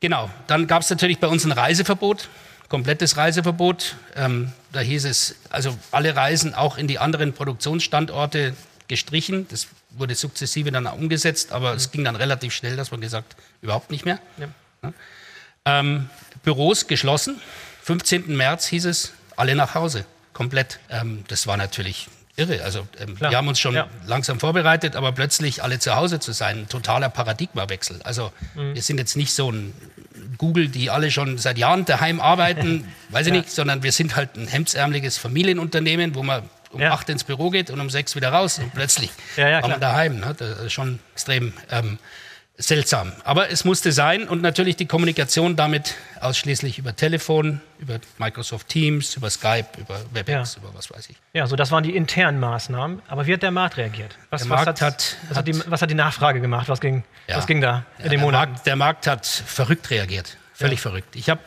Genau, 0.00 0.30
dann 0.46 0.66
gab 0.66 0.82
es 0.82 0.88
natürlich 0.88 1.18
bei 1.18 1.28
uns 1.28 1.44
ein 1.44 1.52
Reiseverbot 1.52 2.28
komplettes 2.70 3.18
Reiseverbot. 3.18 3.96
Ähm, 4.16 4.52
da 4.72 4.80
hieß 4.80 5.04
es, 5.04 5.34
also 5.50 5.76
alle 5.90 6.16
Reisen 6.16 6.54
auch 6.54 6.78
in 6.78 6.86
die 6.86 6.98
anderen 6.98 7.34
Produktionsstandorte 7.34 8.54
gestrichen. 8.88 9.46
Das 9.50 9.66
wurde 9.90 10.14
sukzessive 10.14 10.72
dann 10.72 10.86
umgesetzt, 10.86 11.52
aber 11.52 11.72
mhm. 11.72 11.76
es 11.76 11.90
ging 11.90 12.04
dann 12.04 12.16
relativ 12.16 12.54
schnell, 12.54 12.76
dass 12.76 12.90
man 12.90 13.02
gesagt, 13.02 13.36
überhaupt 13.60 13.90
nicht 13.90 14.06
mehr. 14.06 14.18
Ja. 14.38 14.48
Ja. 14.82 14.92
Ähm, 15.66 16.08
Büros 16.42 16.86
geschlossen. 16.86 17.38
15. 17.82 18.34
März 18.36 18.66
hieß 18.68 18.86
es, 18.86 19.12
alle 19.36 19.54
nach 19.54 19.74
Hause, 19.74 20.06
komplett. 20.32 20.78
Ähm, 20.88 21.24
das 21.28 21.46
war 21.46 21.56
natürlich 21.56 22.08
irre. 22.36 22.62
Also 22.62 22.86
ähm, 22.98 23.18
wir 23.20 23.36
haben 23.36 23.48
uns 23.48 23.58
schon 23.58 23.74
ja. 23.74 23.88
langsam 24.06 24.38
vorbereitet, 24.38 24.94
aber 24.94 25.10
plötzlich 25.12 25.62
alle 25.62 25.80
zu 25.80 25.96
Hause 25.96 26.20
zu 26.20 26.32
sein, 26.32 26.60
ein 26.60 26.68
totaler 26.68 27.08
Paradigmawechsel. 27.08 28.00
Also 28.04 28.32
mhm. 28.54 28.74
wir 28.74 28.82
sind 28.82 28.98
jetzt 28.98 29.16
nicht 29.16 29.34
so 29.34 29.50
ein 29.50 29.74
Google, 30.40 30.68
die 30.68 30.88
alle 30.88 31.10
schon 31.10 31.36
seit 31.36 31.58
Jahren 31.58 31.84
daheim 31.84 32.18
arbeiten, 32.18 32.88
weiß 33.10 33.26
ich 33.26 33.34
ja. 33.34 33.40
nicht, 33.40 33.50
sondern 33.50 33.82
wir 33.82 33.92
sind 33.92 34.16
halt 34.16 34.36
ein 34.36 34.46
hemdsärmeliges 34.46 35.18
Familienunternehmen, 35.18 36.14
wo 36.14 36.22
man 36.22 36.48
um 36.70 36.80
ja. 36.80 36.92
acht 36.92 37.10
ins 37.10 37.24
Büro 37.24 37.50
geht 37.50 37.68
und 37.68 37.78
um 37.78 37.90
sechs 37.90 38.16
wieder 38.16 38.30
raus 38.32 38.58
und 38.58 38.72
plötzlich 38.72 39.10
ja, 39.36 39.48
ja, 39.48 39.60
man 39.60 39.78
daheim. 39.80 40.18
Ne? 40.18 40.34
Das 40.38 40.60
ist 40.60 40.72
schon 40.72 40.98
extrem 41.12 41.52
ähm, 41.70 41.98
seltsam. 42.60 43.12
Aber 43.24 43.50
es 43.50 43.64
musste 43.64 43.90
sein 43.90 44.28
und 44.28 44.42
natürlich 44.42 44.76
die 44.76 44.86
Kommunikation 44.86 45.56
damit 45.56 45.94
ausschließlich 46.20 46.78
über 46.78 46.94
Telefon, 46.94 47.60
über 47.78 47.98
Microsoft 48.18 48.68
Teams, 48.68 49.16
über 49.16 49.30
Skype, 49.30 49.66
über 49.78 50.00
WebEx, 50.12 50.56
ja. 50.56 50.62
über 50.62 50.74
was 50.74 50.90
weiß 50.90 51.08
ich. 51.10 51.16
Ja, 51.32 51.46
so 51.46 51.56
das 51.56 51.70
waren 51.70 51.82
die 51.82 51.96
internen 51.96 52.38
Maßnahmen. 52.38 53.02
Aber 53.08 53.26
wie 53.26 53.32
hat 53.32 53.42
der 53.42 53.50
Markt 53.50 53.78
reagiert? 53.78 54.16
Was, 54.28 54.42
der 54.42 54.50
was 54.50 54.64
Markt 54.64 54.80
hat, 54.82 55.16
was, 55.28 55.38
hat 55.38 55.48
die, 55.48 55.70
was 55.70 55.82
hat 55.82 55.90
die 55.90 55.94
Nachfrage 55.94 56.40
gemacht? 56.40 56.68
Was 56.68 56.80
ging, 56.80 57.02
ja. 57.26 57.36
was 57.36 57.46
ging 57.46 57.60
da 57.60 57.84
in 57.98 58.04
ja, 58.04 58.10
den 58.10 58.20
Monaten? 58.20 58.52
Markt, 58.52 58.66
der 58.66 58.76
Markt 58.76 59.06
hat 59.06 59.26
verrückt 59.26 59.90
reagiert. 59.90 60.36
Völlig 60.52 60.80
verrückt. 60.80 61.16
Ich 61.16 61.30
habe 61.30 61.40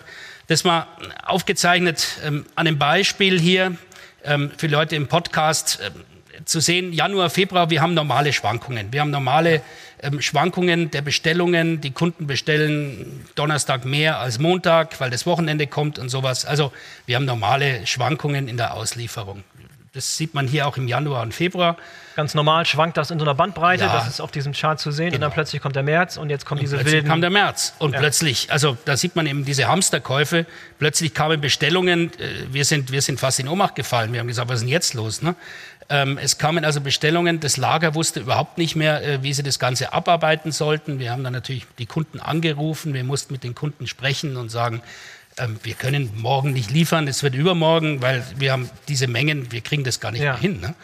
das 0.48 0.64
mal 0.64 0.88
aufgezeichnet 1.24 2.20
ähm, 2.26 2.46
an 2.56 2.68
einem 2.68 2.80
Beispiel 2.80 3.40
hier 3.40 3.78
ähm, 4.24 4.52
für 4.58 4.68
Leute 4.68 4.96
im 4.96 5.08
Podcast. 5.08 5.80
Ähm, 5.84 6.04
zu 6.46 6.60
sehen, 6.60 6.94
Januar, 6.94 7.30
Februar, 7.30 7.70
wir 7.70 7.82
haben 7.82 7.94
normale 7.94 8.34
Schwankungen. 8.34 8.92
Wir 8.92 9.02
haben 9.02 9.12
normale 9.12 9.62
ähm, 10.04 10.22
Schwankungen 10.22 10.92
der 10.92 11.02
Bestellungen. 11.02 11.82
Die 11.82 11.92
Kunden 11.92 12.28
bestellen 12.28 13.26
Donnerstag 13.36 13.86
mehr 13.86 14.20
als 14.20 14.40
Montag, 14.40 15.00
weil 15.00 15.10
das 15.10 15.26
Wochenende 15.26 15.68
kommt 15.68 15.98
und 16.00 16.10
sowas. 16.10 16.46
Also 16.46 16.72
wir 17.06 17.16
haben 17.16 17.26
normale 17.26 17.88
Schwankungen 17.88 18.48
in 18.48 18.58
der 18.58 18.74
Auslieferung. 18.74 19.44
Das 19.94 20.18
sieht 20.18 20.34
man 20.34 20.48
hier 20.48 20.68
auch 20.68 20.76
im 20.78 20.88
Januar 20.88 21.22
und 21.22 21.36
Februar. 21.36 21.78
Ganz 22.16 22.34
normal 22.34 22.66
schwankt 22.66 22.98
das 22.98 23.12
in 23.12 23.20
so 23.20 23.26
einer 23.26 23.36
Bandbreite, 23.36 23.84
ja. 23.84 23.94
das 23.94 24.08
ist 24.08 24.22
auf 24.22 24.32
diesem 24.32 24.54
Chart 24.54 24.80
zu 24.80 24.90
sehen. 24.90 25.06
Genau. 25.06 25.18
Und 25.18 25.22
dann 25.22 25.30
genau. 25.30 25.34
plötzlich 25.36 25.62
kommt 25.62 25.76
der 25.76 25.84
März 25.84 26.18
und 26.18 26.32
jetzt 26.32 26.48
kommen 26.48 26.58
und 26.58 26.64
diese 26.64 26.78
plötzlich 26.78 26.94
wilden... 26.96 27.08
kam 27.10 27.22
der 27.22 27.30
März 27.30 27.76
und 27.78 27.94
ja. 27.94 28.00
plötzlich, 28.00 28.52
also 28.52 28.76
da 28.86 28.98
sieht 28.98 29.16
man 29.16 29.28
eben 29.28 29.46
diese 29.46 29.68
Hamsterkäufe, 29.68 30.48
plötzlich 30.80 31.14
kamen 31.14 31.42
Bestellungen, 31.42 32.12
äh, 32.20 32.52
wir 32.52 32.66
sind, 32.66 32.92
wir 32.92 33.04
sind 33.04 33.20
fast 33.20 33.40
in 33.40 33.48
Ohnmacht 33.48 33.76
gefallen. 33.76 34.14
Wir 34.14 34.20
haben 34.20 34.28
gesagt, 34.28 34.50
was 34.50 34.56
ist 34.56 34.62
denn 34.62 34.70
jetzt 34.70 34.96
los? 34.96 35.22
Ne? 35.22 35.36
Ähm, 35.90 36.18
es 36.18 36.40
kamen 36.40 36.66
also 36.66 36.82
Bestellungen, 36.82 37.40
das 37.40 37.58
Lager 37.58 37.94
wusste 37.94 38.22
überhaupt 38.22 38.58
nicht 38.58 38.76
mehr, 38.76 39.04
äh, 39.04 39.22
wie 39.22 39.32
sie 39.32 39.44
das 39.44 39.60
Ganze 39.60 39.94
abarbeiten 39.94 40.52
sollten. 40.52 40.98
Wir 40.98 41.12
haben 41.12 41.24
dann 41.24 41.34
natürlich 41.34 41.68
die 41.78 41.86
Kunden 41.86 42.20
angerufen, 42.20 42.96
wir 42.96 43.04
mussten 43.04 43.32
mit 43.32 43.44
den 43.44 43.54
Kunden 43.54 43.86
sprechen 43.86 44.38
und 44.38 44.50
sagen, 44.50 44.82
ähm, 45.38 45.60
wir 45.64 45.74
können 45.74 46.12
morgen 46.16 46.54
nicht 46.54 46.72
liefern, 46.72 47.08
es 47.08 47.24
wird 47.24 47.36
übermorgen, 47.36 48.02
weil 48.02 48.24
wir 48.38 48.52
haben 48.52 48.70
diese 48.88 49.08
Mengen, 49.08 49.52
wir 49.52 49.62
kriegen 49.62 49.84
das 49.84 50.00
gar 50.00 50.12
nicht 50.12 50.22
ja. 50.22 50.34
mehr 50.34 50.42
hin. 50.42 50.60
Ne? 50.62 50.76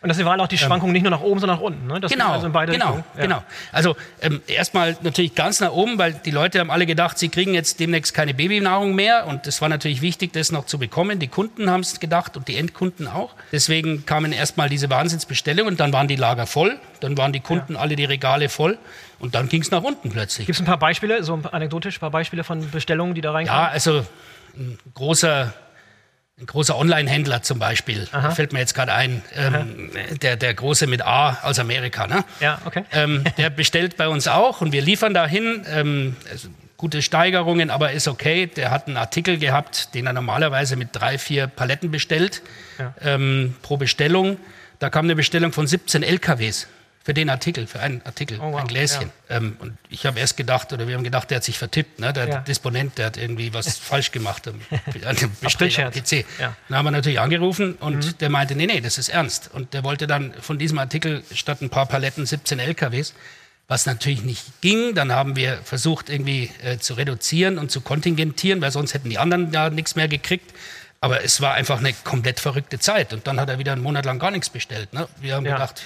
Und 0.00 0.10
das 0.10 0.24
waren 0.24 0.40
auch 0.40 0.46
die 0.46 0.54
ähm, 0.54 0.60
Schwankungen 0.60 0.90
ähm, 0.90 1.02
nicht 1.02 1.02
nur 1.02 1.10
nach 1.10 1.22
oben, 1.22 1.40
sondern 1.40 1.58
nach 1.58 1.64
unten. 1.64 1.86
Ne? 1.88 2.00
Das 2.00 2.12
genau, 2.12 2.30
also 2.30 2.48
genau, 2.50 3.02
ja. 3.16 3.22
genau. 3.22 3.42
Also 3.72 3.96
ähm, 4.22 4.40
erstmal 4.46 4.96
natürlich 5.02 5.34
ganz 5.34 5.58
nach 5.58 5.72
oben, 5.72 5.98
weil 5.98 6.12
die 6.12 6.30
Leute 6.30 6.60
haben 6.60 6.70
alle 6.70 6.86
gedacht, 6.86 7.18
sie 7.18 7.28
kriegen 7.28 7.52
jetzt 7.52 7.80
demnächst 7.80 8.14
keine 8.14 8.32
Babynahrung 8.32 8.94
mehr. 8.94 9.26
Und 9.26 9.48
es 9.48 9.60
war 9.60 9.68
natürlich 9.68 10.00
wichtig, 10.00 10.32
das 10.32 10.52
noch 10.52 10.66
zu 10.66 10.78
bekommen. 10.78 11.18
Die 11.18 11.26
Kunden 11.26 11.68
haben 11.68 11.80
es 11.80 11.98
gedacht 11.98 12.36
und 12.36 12.46
die 12.46 12.56
Endkunden 12.56 13.08
auch. 13.08 13.34
Deswegen 13.50 14.06
kamen 14.06 14.32
erstmal 14.32 14.68
diese 14.68 14.88
Wahnsinnsbestellungen. 14.88 15.76
Dann 15.76 15.92
waren 15.92 16.06
die 16.06 16.16
Lager 16.16 16.46
voll. 16.46 16.78
Dann 17.00 17.18
waren 17.18 17.32
die 17.32 17.40
Kunden 17.40 17.74
ja. 17.74 17.80
alle 17.80 17.96
die 17.96 18.04
Regale 18.04 18.48
voll. 18.48 18.78
Und 19.20 19.34
dann 19.34 19.48
ging 19.48 19.62
es 19.62 19.70
nach 19.70 19.82
unten 19.82 20.10
plötzlich. 20.10 20.46
Gibt 20.46 20.56
es 20.56 20.62
ein 20.62 20.66
paar 20.66 20.78
Beispiele, 20.78 21.22
so 21.24 21.34
anekdotisch, 21.50 21.96
ein 21.96 22.00
paar 22.00 22.10
Beispiele 22.10 22.44
von 22.44 22.70
Bestellungen, 22.70 23.14
die 23.14 23.20
da 23.20 23.32
reinkamen? 23.32 23.62
Ja, 23.62 23.68
also 23.68 24.06
ein 24.56 24.78
großer 24.94 25.52
ein 26.40 26.46
großer 26.46 26.78
Online-Händler 26.78 27.42
zum 27.42 27.58
Beispiel, 27.58 28.06
Aha. 28.12 28.30
fällt 28.30 28.52
mir 28.52 28.60
jetzt 28.60 28.74
gerade 28.74 28.92
ein, 28.92 29.22
ähm, 29.34 29.90
der, 30.22 30.36
der 30.36 30.54
große 30.54 30.86
mit 30.86 31.02
A 31.02 31.38
aus 31.42 31.58
Amerika, 31.58 32.06
ne? 32.06 32.24
Ja, 32.38 32.60
okay. 32.64 32.84
Ähm, 32.92 33.24
der 33.36 33.50
bestellt 33.50 33.96
bei 33.96 34.06
uns 34.08 34.28
auch 34.28 34.60
und 34.60 34.70
wir 34.70 34.80
liefern 34.80 35.14
dahin. 35.14 35.64
Ähm, 35.68 36.16
also 36.30 36.48
gute 36.76 37.02
Steigerungen, 37.02 37.70
aber 37.70 37.90
ist 37.90 38.06
okay. 38.06 38.46
Der 38.46 38.70
hat 38.70 38.86
einen 38.86 38.96
Artikel 38.96 39.38
gehabt, 39.38 39.94
den 39.94 40.06
er 40.06 40.12
normalerweise 40.12 40.76
mit 40.76 40.90
drei, 40.92 41.18
vier 41.18 41.48
Paletten 41.48 41.90
bestellt 41.90 42.40
ja. 42.78 42.94
ähm, 43.02 43.56
pro 43.62 43.76
Bestellung. 43.76 44.38
Da 44.78 44.90
kam 44.90 45.06
eine 45.06 45.16
Bestellung 45.16 45.52
von 45.52 45.66
17 45.66 46.04
LKWs 46.04 46.68
für 47.04 47.14
den 47.14 47.30
Artikel, 47.30 47.66
für 47.66 47.80
einen 47.80 48.02
Artikel, 48.04 48.38
oh, 48.40 48.52
wow. 48.52 48.60
ein 48.60 48.66
Gläschen. 48.66 49.10
Ja. 49.28 49.36
Ähm, 49.36 49.56
und 49.60 49.78
ich 49.88 50.04
habe 50.06 50.20
erst 50.20 50.36
gedacht, 50.36 50.72
oder 50.72 50.86
wir 50.86 50.94
haben 50.94 51.04
gedacht, 51.04 51.30
der 51.30 51.36
hat 51.36 51.44
sich 51.44 51.58
vertippt, 51.58 52.00
ne? 52.00 52.12
der 52.12 52.28
ja. 52.28 52.38
Disponent, 52.40 52.98
der 52.98 53.06
hat 53.06 53.16
irgendwie 53.16 53.54
was 53.54 53.78
falsch 53.78 54.12
gemacht 54.12 54.46
an 54.46 54.60
dem 55.16 55.32
PC. 55.40 56.26
Ja. 56.38 56.56
Dann 56.68 56.78
haben 56.78 56.84
wir 56.84 56.90
natürlich 56.90 57.20
angerufen 57.20 57.74
und 57.74 58.04
mhm. 58.04 58.18
der 58.18 58.28
meinte, 58.28 58.54
nee, 58.54 58.66
nee, 58.66 58.80
das 58.80 58.98
ist 58.98 59.08
ernst. 59.08 59.50
Und 59.52 59.74
der 59.74 59.84
wollte 59.84 60.06
dann 60.06 60.34
von 60.40 60.58
diesem 60.58 60.78
Artikel 60.78 61.22
statt 61.32 61.62
ein 61.62 61.70
paar 61.70 61.86
Paletten 61.86 62.26
17 62.26 62.58
LKWs 62.58 63.14
was 63.68 63.84
natürlich 63.84 64.24
nicht 64.24 64.62
ging. 64.62 64.94
Dann 64.94 65.12
haben 65.12 65.36
wir 65.36 65.58
versucht, 65.62 66.08
irgendwie 66.08 66.50
äh, 66.64 66.78
zu 66.78 66.94
reduzieren 66.94 67.58
und 67.58 67.70
zu 67.70 67.82
kontingentieren, 67.82 68.60
weil 68.62 68.72
sonst 68.72 68.94
hätten 68.94 69.10
die 69.10 69.18
anderen 69.18 69.52
ja 69.52 69.70
nichts 69.70 69.94
mehr 69.94 70.08
gekriegt. 70.08 70.52
Aber 71.00 71.22
es 71.22 71.40
war 71.40 71.54
einfach 71.54 71.78
eine 71.78 71.92
komplett 71.92 72.40
verrückte 72.40 72.80
Zeit. 72.80 73.12
Und 73.12 73.26
dann 73.26 73.38
hat 73.38 73.48
er 73.48 73.58
wieder 73.58 73.72
einen 73.72 73.82
Monat 73.82 74.04
lang 74.04 74.18
gar 74.18 74.32
nichts 74.32 74.50
bestellt. 74.50 74.92
Ne? 74.92 75.06
Wir 75.20 75.36
haben 75.36 75.46
ja. 75.46 75.52
gedacht, 75.52 75.82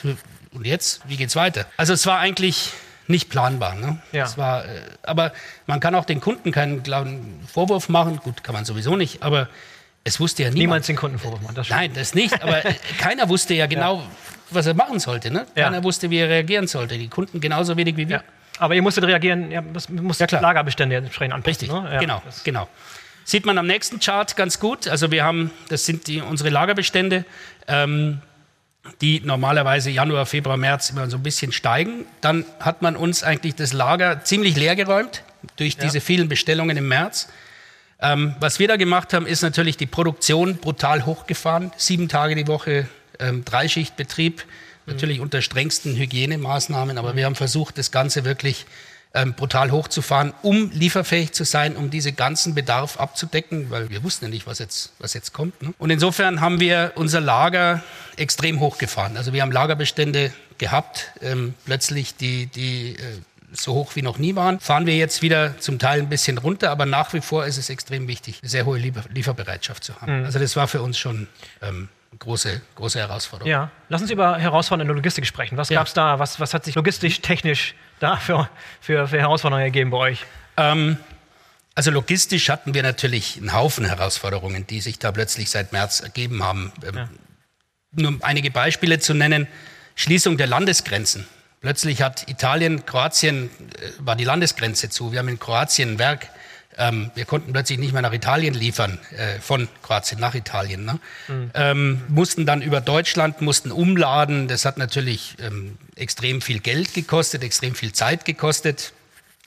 und 0.52 0.66
jetzt, 0.66 1.00
wie 1.08 1.16
geht's 1.16 1.36
weiter? 1.36 1.66
Also 1.76 1.92
es 1.92 2.06
war 2.06 2.18
eigentlich 2.18 2.72
nicht 3.08 3.28
planbar. 3.28 3.74
Ne? 3.74 3.98
Ja. 4.12 4.24
Es 4.24 4.38
war, 4.38 4.64
äh, 4.64 4.68
aber 5.02 5.32
man 5.66 5.80
kann 5.80 5.94
auch 5.94 6.04
den 6.04 6.20
Kunden 6.20 6.52
keinen 6.52 6.82
glauben, 6.82 7.40
Vorwurf 7.52 7.88
machen. 7.88 8.18
Gut, 8.18 8.44
kann 8.44 8.54
man 8.54 8.64
sowieso 8.64 8.96
nicht, 8.96 9.22
aber 9.22 9.48
es 10.04 10.20
wusste 10.20 10.42
ja 10.42 10.48
niemand. 10.48 10.58
Niemals 10.58 10.86
den 10.86 10.96
Kunden 10.96 11.18
Vorwurf 11.18 11.42
machen. 11.42 11.54
Das. 11.54 11.68
Nein, 11.68 11.92
das 11.94 12.14
nicht. 12.14 12.42
Aber 12.42 12.64
äh, 12.64 12.74
keiner 12.98 13.28
wusste 13.28 13.54
ja 13.54 13.66
genau, 13.66 14.02
was 14.50 14.66
er 14.66 14.74
machen 14.74 14.98
sollte. 14.98 15.30
Ne? 15.30 15.46
Ja. 15.54 15.64
Keiner 15.64 15.82
wusste, 15.84 16.10
wie 16.10 16.18
er 16.18 16.28
reagieren 16.28 16.66
sollte. 16.66 16.98
Die 16.98 17.08
Kunden 17.08 17.40
genauso 17.40 17.76
wenig 17.76 17.96
wie 17.96 18.08
wir. 18.08 18.16
Ja. 18.16 18.22
Aber 18.58 18.74
ihr 18.74 18.82
musstet 18.82 19.04
reagieren, 19.04 19.50
ihr 19.50 19.62
müsst 19.62 20.20
Ja, 20.20 20.26
klar. 20.26 20.42
Lagerbestände 20.42 20.96
entsprechend 20.96 21.34
anpassen. 21.34 21.68
Richtig, 21.68 21.72
Ne? 21.72 21.90
Ja, 21.92 21.98
genau, 21.98 22.22
genau. 22.44 22.68
Sieht 23.24 23.46
man 23.46 23.56
am 23.58 23.66
nächsten 23.66 24.00
Chart 24.00 24.36
ganz 24.36 24.58
gut. 24.58 24.88
Also 24.88 25.10
wir 25.10 25.24
haben, 25.24 25.50
das 25.68 25.86
sind 25.86 26.06
die, 26.06 26.20
unsere 26.20 26.50
Lagerbestände, 26.50 27.24
ähm, 27.68 28.20
die 29.00 29.20
normalerweise 29.20 29.90
Januar, 29.90 30.26
Februar, 30.26 30.56
März 30.56 30.90
immer 30.90 31.08
so 31.08 31.16
ein 31.16 31.22
bisschen 31.22 31.52
steigen. 31.52 32.04
Dann 32.20 32.44
hat 32.60 32.82
man 32.82 32.96
uns 32.96 33.22
eigentlich 33.22 33.54
das 33.54 33.72
Lager 33.72 34.24
ziemlich 34.24 34.56
leer 34.56 34.76
geräumt 34.76 35.22
durch 35.56 35.76
diese 35.76 36.00
vielen 36.00 36.28
Bestellungen 36.28 36.76
im 36.76 36.88
März. 36.88 37.28
Ähm, 38.00 38.34
was 38.40 38.58
wir 38.58 38.66
da 38.66 38.76
gemacht 38.76 39.12
haben, 39.14 39.26
ist 39.26 39.42
natürlich 39.42 39.76
die 39.76 39.86
Produktion 39.86 40.56
brutal 40.56 41.06
hochgefahren. 41.06 41.70
Sieben 41.76 42.08
Tage 42.08 42.34
die 42.34 42.48
Woche, 42.48 42.88
ähm, 43.20 43.44
Dreischichtbetrieb, 43.44 44.44
natürlich 44.86 45.20
unter 45.20 45.40
strengsten 45.40 45.94
Hygienemaßnahmen, 45.96 46.98
aber 46.98 47.14
wir 47.14 47.26
haben 47.26 47.36
versucht, 47.36 47.78
das 47.78 47.92
Ganze 47.92 48.24
wirklich 48.24 48.66
ähm, 49.14 49.34
brutal 49.34 49.70
hochzufahren, 49.70 50.32
um 50.42 50.70
lieferfähig 50.70 51.32
zu 51.32 51.44
sein, 51.44 51.76
um 51.76 51.90
diese 51.90 52.12
ganzen 52.12 52.54
Bedarf 52.54 52.98
abzudecken, 52.98 53.70
weil 53.70 53.90
wir 53.90 54.02
wussten 54.02 54.26
ja 54.26 54.30
nicht, 54.30 54.46
was 54.46 54.58
jetzt, 54.58 54.92
was 54.98 55.14
jetzt 55.14 55.32
kommt. 55.32 55.60
Ne? 55.62 55.74
Und 55.78 55.90
insofern 55.90 56.40
haben 56.40 56.60
wir 56.60 56.92
unser 56.94 57.20
Lager 57.20 57.82
extrem 58.16 58.60
hochgefahren. 58.60 59.16
Also 59.16 59.32
wir 59.32 59.42
haben 59.42 59.52
Lagerbestände 59.52 60.32
gehabt, 60.58 61.12
ähm, 61.20 61.54
plötzlich 61.64 62.16
die, 62.16 62.46
die 62.46 62.96
äh, 62.96 63.20
so 63.52 63.74
hoch 63.74 63.96
wie 63.96 64.02
noch 64.02 64.18
nie 64.18 64.34
waren. 64.34 64.60
Fahren 64.60 64.86
wir 64.86 64.96
jetzt 64.96 65.20
wieder 65.22 65.58
zum 65.58 65.78
Teil 65.78 66.00
ein 66.00 66.08
bisschen 66.08 66.38
runter, 66.38 66.70
aber 66.70 66.86
nach 66.86 67.12
wie 67.12 67.20
vor 67.20 67.44
ist 67.44 67.58
es 67.58 67.68
extrem 67.68 68.08
wichtig, 68.08 68.38
eine 68.42 68.48
sehr 68.48 68.64
hohe 68.64 68.78
Liefer 68.78 69.04
Lieferbereitschaft 69.12 69.84
zu 69.84 70.00
haben. 70.00 70.24
Also 70.24 70.38
das 70.38 70.56
war 70.56 70.68
für 70.68 70.80
uns 70.80 70.98
schon 70.98 71.28
ähm, 71.60 71.88
große, 72.18 72.60
große 72.74 72.98
Herausforderung. 72.98 73.50
Ja, 73.50 73.70
lass 73.88 74.02
uns 74.02 74.10
über 74.10 74.38
Herausforderungen 74.38 74.82
in 74.82 74.88
der 74.88 74.96
Logistik 74.96 75.26
sprechen. 75.26 75.56
Was 75.56 75.68
Ja. 75.68 75.80
gab's 75.80 75.94
da? 75.94 76.18
Was, 76.18 76.38
was 76.40 76.54
hat 76.54 76.64
sich 76.64 76.74
logistisch, 76.74 77.20
technisch 77.20 77.74
da 78.00 78.16
für, 78.16 78.48
für, 78.80 79.08
für 79.08 79.18
Herausforderungen 79.18 79.64
ergeben 79.64 79.90
bei 79.90 79.96
euch? 79.98 80.24
Ähm, 80.56 80.96
also 81.74 81.90
logistisch 81.90 82.48
hatten 82.50 82.74
wir 82.74 82.82
natürlich 82.82 83.38
einen 83.38 83.52
Haufen 83.54 83.84
Herausforderungen, 83.86 84.66
die 84.66 84.80
sich 84.80 84.98
da 84.98 85.10
plötzlich 85.12 85.50
seit 85.50 85.72
März 85.72 86.00
ergeben 86.00 86.42
haben. 86.42 86.72
Ähm, 86.86 87.08
Nur 87.92 88.08
um 88.08 88.22
einige 88.22 88.50
Beispiele 88.50 88.98
zu 88.98 89.14
nennen, 89.14 89.48
Schließung 89.96 90.36
der 90.36 90.46
Landesgrenzen. 90.46 91.26
Plötzlich 91.60 92.02
hat 92.02 92.28
Italien, 92.28 92.84
Kroatien, 92.86 93.48
äh, 93.80 93.90
war 94.00 94.16
die 94.16 94.24
Landesgrenze 94.24 94.88
zu. 94.90 95.12
Wir 95.12 95.20
haben 95.20 95.28
in 95.28 95.38
Kroatien 95.38 95.94
ein 95.94 95.98
Werk. 95.98 96.28
Ähm, 96.78 97.10
wir 97.14 97.24
konnten 97.24 97.52
plötzlich 97.52 97.78
nicht 97.78 97.92
mehr 97.92 98.02
nach 98.02 98.12
Italien 98.12 98.54
liefern, 98.54 98.98
äh, 99.16 99.38
von 99.40 99.68
Kroatien 99.82 100.20
nach 100.20 100.34
Italien. 100.34 100.84
Ne? 100.84 100.98
Ähm, 101.54 102.02
mussten 102.08 102.46
dann 102.46 102.62
über 102.62 102.80
Deutschland, 102.80 103.40
mussten 103.40 103.70
umladen. 103.70 104.48
Das 104.48 104.64
hat 104.64 104.78
natürlich 104.78 105.36
ähm, 105.40 105.76
extrem 105.96 106.40
viel 106.40 106.60
Geld 106.60 106.94
gekostet, 106.94 107.42
extrem 107.42 107.74
viel 107.74 107.92
Zeit 107.92 108.24
gekostet. 108.24 108.92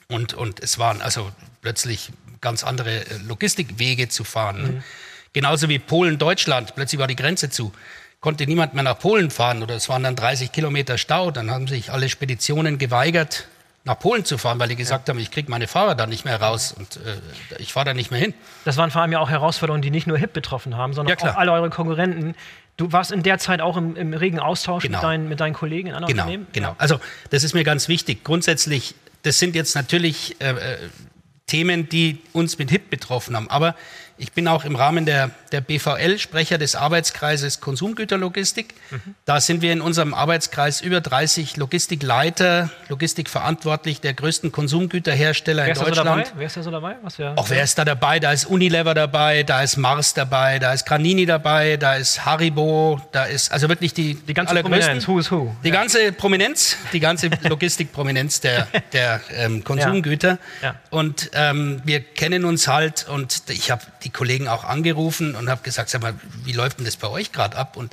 Und, 0.08 0.34
und 0.34 0.62
es 0.62 0.78
waren 0.78 1.02
also 1.02 1.32
plötzlich 1.62 2.10
ganz 2.40 2.62
andere 2.62 3.00
äh, 3.00 3.16
Logistikwege 3.26 4.08
zu 4.08 4.22
fahren. 4.22 4.62
ne? 4.62 4.82
Genauso 5.32 5.68
wie 5.68 5.78
Polen-Deutschland, 5.78 6.74
plötzlich 6.76 6.98
war 6.98 7.08
die 7.08 7.16
Grenze 7.16 7.50
zu. 7.50 7.72
Konnte 8.20 8.46
niemand 8.46 8.72
mehr 8.72 8.82
nach 8.82 8.98
Polen 8.98 9.30
fahren 9.30 9.62
oder 9.62 9.74
es 9.74 9.88
waren 9.88 10.02
dann 10.02 10.16
30 10.16 10.50
Kilometer 10.50 10.96
Stau. 10.96 11.30
Dann 11.30 11.50
haben 11.50 11.66
sich 11.66 11.92
alle 11.92 12.08
Speditionen 12.08 12.78
geweigert, 12.78 13.46
nach 13.86 13.98
Polen 13.98 14.24
zu 14.24 14.36
fahren, 14.36 14.58
weil 14.58 14.68
die 14.68 14.76
gesagt 14.76 15.08
haben, 15.08 15.18
ich 15.18 15.30
kriege 15.30 15.48
meine 15.50 15.66
Fahrer 15.68 15.94
da 15.94 16.06
nicht 16.06 16.24
mehr 16.24 16.40
raus 16.42 16.72
und 16.76 16.96
äh, 16.96 17.16
ich 17.60 17.72
fahre 17.72 17.86
da 17.86 17.94
nicht 17.94 18.10
mehr 18.10 18.20
hin. 18.20 18.34
Das 18.64 18.76
waren 18.76 18.90
vor 18.90 19.00
allem 19.00 19.12
ja 19.12 19.20
auch 19.20 19.30
Herausforderungen, 19.30 19.80
die 19.80 19.90
nicht 19.92 20.06
nur 20.08 20.18
HIP 20.18 20.32
betroffen 20.32 20.76
haben, 20.76 20.92
sondern 20.92 21.16
Ja, 21.18 21.30
auch 21.32 21.36
alle 21.36 21.52
eure 21.52 21.70
Konkurrenten. 21.70 22.34
Du 22.76 22.92
warst 22.92 23.12
in 23.12 23.22
der 23.22 23.38
Zeit 23.38 23.60
auch 23.60 23.76
im, 23.76 23.96
im 23.96 24.12
regen 24.12 24.40
Austausch 24.40 24.82
Genau. 24.82 24.98
mit, 24.98 25.04
deinen, 25.04 25.28
mit 25.28 25.40
deinen 25.40 25.54
Kollegen 25.54 25.88
in 25.88 25.94
anderen 25.94 26.10
Genau, 26.12 26.24
Unternehmen? 26.24 26.46
genau. 26.52 26.74
Also 26.78 26.98
das 27.30 27.44
ist 27.44 27.54
mir 27.54 27.64
ganz 27.64 27.88
wichtig. 27.88 28.24
Grundsätzlich, 28.24 28.94
das 29.22 29.38
sind 29.38 29.54
jetzt 29.54 29.74
natürlich 29.76 30.36
äh, 30.40 30.50
äh, 30.50 30.78
Themen, 31.46 31.88
die 31.88 32.18
uns 32.32 32.58
mit 32.58 32.70
HIP 32.70 32.90
betroffen 32.90 33.36
haben. 33.36 33.48
Aber 33.48 33.76
ich 34.18 34.32
bin 34.32 34.48
auch 34.48 34.64
im 34.64 34.76
Ramen 34.76 35.04
der, 35.04 35.30
der 35.52 35.60
BVL 35.60 36.18
Sprecher 36.18 36.58
des 36.58 36.74
Arbeitskreises 36.74 37.60
Konsumgüterlogistik. 37.60 38.74
Mhm. 38.90 39.14
Da 39.24 39.40
sind 39.40 39.62
wir 39.62 39.72
in 39.72 39.80
unserem 39.80 40.14
Arbeitskreis 40.14 40.80
über 40.80 41.00
30 41.00 41.56
Logistikleiter, 41.56 42.70
Logistikverantwortlich 42.88 44.00
der 44.00 44.14
größten 44.14 44.52
Konsumgüterhersteller 44.52 45.62
Wer 45.62 45.66
in 45.66 45.72
ist 45.72 45.80
da 45.80 45.84
so 45.84 45.90
Deutschland. 45.90 46.26
dabei? 46.26 46.38
Wer 46.38 46.46
ist 46.46 46.56
da 46.56 46.62
so 46.62 46.70
dabei? 46.70 46.96
Was 47.02 47.18
wär, 47.18 47.32
Auch 47.36 47.50
wer 47.50 47.62
ist 47.62 47.78
da 47.78 47.84
dabei? 47.84 48.18
Da 48.18 48.32
ist 48.32 48.46
Unilever 48.46 48.94
dabei, 48.94 49.42
da 49.42 49.62
ist 49.62 49.76
Mars 49.76 50.14
dabei, 50.14 50.58
da 50.58 50.72
ist 50.72 50.86
Granini 50.86 51.26
dabei, 51.26 51.76
da 51.76 51.96
ist 51.96 52.24
Haribo, 52.24 53.00
da 53.12 53.24
ist 53.24 53.52
also 53.52 53.68
wirklich 53.68 53.92
die, 53.92 54.14
die 54.14 54.34
ganze 54.34 54.50
allergrößten. 54.50 55.00
Prominenz, 55.00 55.08
who 55.08 55.18
is 55.18 55.30
who. 55.30 55.54
Die 55.62 55.70
ganze 55.70 56.12
Prominenz, 56.12 56.76
die 56.92 57.00
ganze 57.00 57.28
Logistikprominenz 57.42 58.40
der, 58.40 58.66
der 58.92 59.20
ähm, 59.34 59.62
Konsumgüter. 59.62 60.38
Ja. 60.62 60.76
Und 60.90 61.30
ähm, 61.34 61.82
wir 61.84 62.00
kennen 62.00 62.44
uns 62.44 62.68
halt 62.68 63.06
und 63.08 63.42
ich 63.48 63.70
habe 63.70 63.82
die 64.06 64.12
Kollegen 64.12 64.46
auch 64.46 64.64
angerufen 64.64 65.34
und 65.34 65.50
habe 65.50 65.62
gesagt, 65.62 65.90
sag 65.90 66.00
mal, 66.00 66.14
wie 66.44 66.52
läuft 66.52 66.78
denn 66.78 66.84
das 66.84 66.96
bei 66.96 67.08
euch 67.08 67.32
gerade 67.32 67.56
ab? 67.56 67.76
Und 67.76 67.92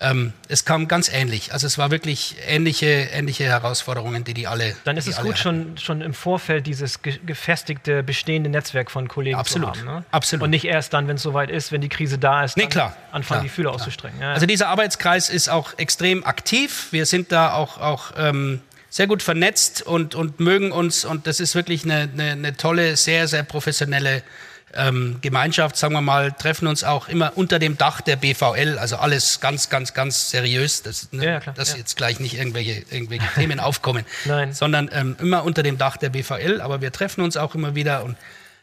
ähm, 0.00 0.32
es 0.48 0.64
kam 0.64 0.88
ganz 0.88 1.08
ähnlich. 1.08 1.52
Also 1.52 1.66
es 1.66 1.78
war 1.78 1.90
wirklich 1.90 2.36
ähnliche, 2.46 2.86
ähnliche 2.86 3.44
Herausforderungen, 3.44 4.24
die 4.24 4.34
die 4.34 4.46
alle. 4.46 4.76
Dann 4.84 4.96
ist 4.96 5.08
es 5.08 5.16
gut, 5.16 5.26
hatten. 5.26 5.36
schon, 5.36 5.78
schon 5.78 6.00
im 6.02 6.12
Vorfeld 6.12 6.66
dieses 6.66 7.00
ge 7.00 7.18
gefestigte, 7.24 8.02
bestehende 8.02 8.50
Netzwerk 8.50 8.90
von 8.90 9.08
Kollegen 9.08 9.38
Absolut, 9.38 9.76
zu 9.76 9.80
haben. 9.80 9.98
Ne? 10.00 10.04
absolut. 10.10 10.42
Und 10.42 10.50
nicht 10.50 10.64
erst 10.66 10.92
dann, 10.92 11.08
wenn 11.08 11.16
es 11.16 11.22
soweit 11.22 11.48
ist, 11.48 11.72
wenn 11.72 11.80
die 11.80 11.88
Krise 11.88 12.18
da 12.18 12.44
ist, 12.44 12.56
Nee, 12.56 12.66
klar, 12.66 12.94
anfangen, 13.12 13.24
klar, 13.24 13.42
die 13.42 13.48
Fühler 13.48 13.70
klar. 13.70 13.80
auszustrecken. 13.80 14.20
Ja, 14.20 14.32
Also 14.32 14.46
dieser 14.46 14.68
Arbeitskreis 14.68 15.30
ist 15.30 15.48
auch 15.48 15.78
extrem 15.78 16.24
aktiv. 16.24 16.88
Wir 16.90 17.06
sind 17.06 17.32
da 17.32 17.54
auch, 17.54 17.78
auch 17.78 18.12
ähm, 18.18 18.60
sehr 18.90 19.06
gut 19.06 19.22
vernetzt 19.22 19.82
und, 19.82 20.14
und 20.16 20.40
mögen 20.40 20.72
uns. 20.72 21.04
Und 21.04 21.26
das 21.28 21.40
ist 21.40 21.54
wirklich 21.54 21.84
eine, 21.84 22.10
eine, 22.12 22.32
eine 22.32 22.56
tolle, 22.56 22.96
sehr, 22.96 23.28
sehr 23.28 23.44
professionelle 23.44 24.22
ähm, 24.76 25.18
Gemeinschaft, 25.20 25.76
sagen 25.76 25.94
wir 25.94 26.00
mal, 26.00 26.32
treffen 26.32 26.66
uns 26.66 26.84
auch 26.84 27.08
immer 27.08 27.32
unter 27.36 27.58
dem 27.58 27.78
Dach 27.78 28.00
der 28.00 28.16
BVL. 28.16 28.78
Also 28.78 28.96
alles 28.96 29.40
ganz, 29.40 29.70
ganz, 29.70 29.94
ganz 29.94 30.30
seriös, 30.30 30.82
dass, 30.82 31.12
ne, 31.12 31.24
Ja, 31.24 31.40
klar, 31.40 31.54
dass 31.54 31.72
ja. 31.72 31.78
jetzt 31.78 31.96
gleich 31.96 32.20
nicht 32.20 32.36
irgendwelche, 32.36 32.84
irgendwelche 32.90 33.26
Themen 33.34 33.60
aufkommen, 33.60 34.04
Nein. 34.24 34.52
sondern 34.52 34.90
ähm, 34.92 35.16
immer 35.20 35.44
unter 35.44 35.62
dem 35.62 35.78
Dach 35.78 35.96
der 35.96 36.10
BVL. 36.10 36.60
Aber 36.60 36.80
wir 36.80 36.92
treffen 36.92 37.22
uns 37.22 37.36
auch 37.36 37.54
immer 37.54 37.74
wieder 37.74 38.04
und 38.04 38.16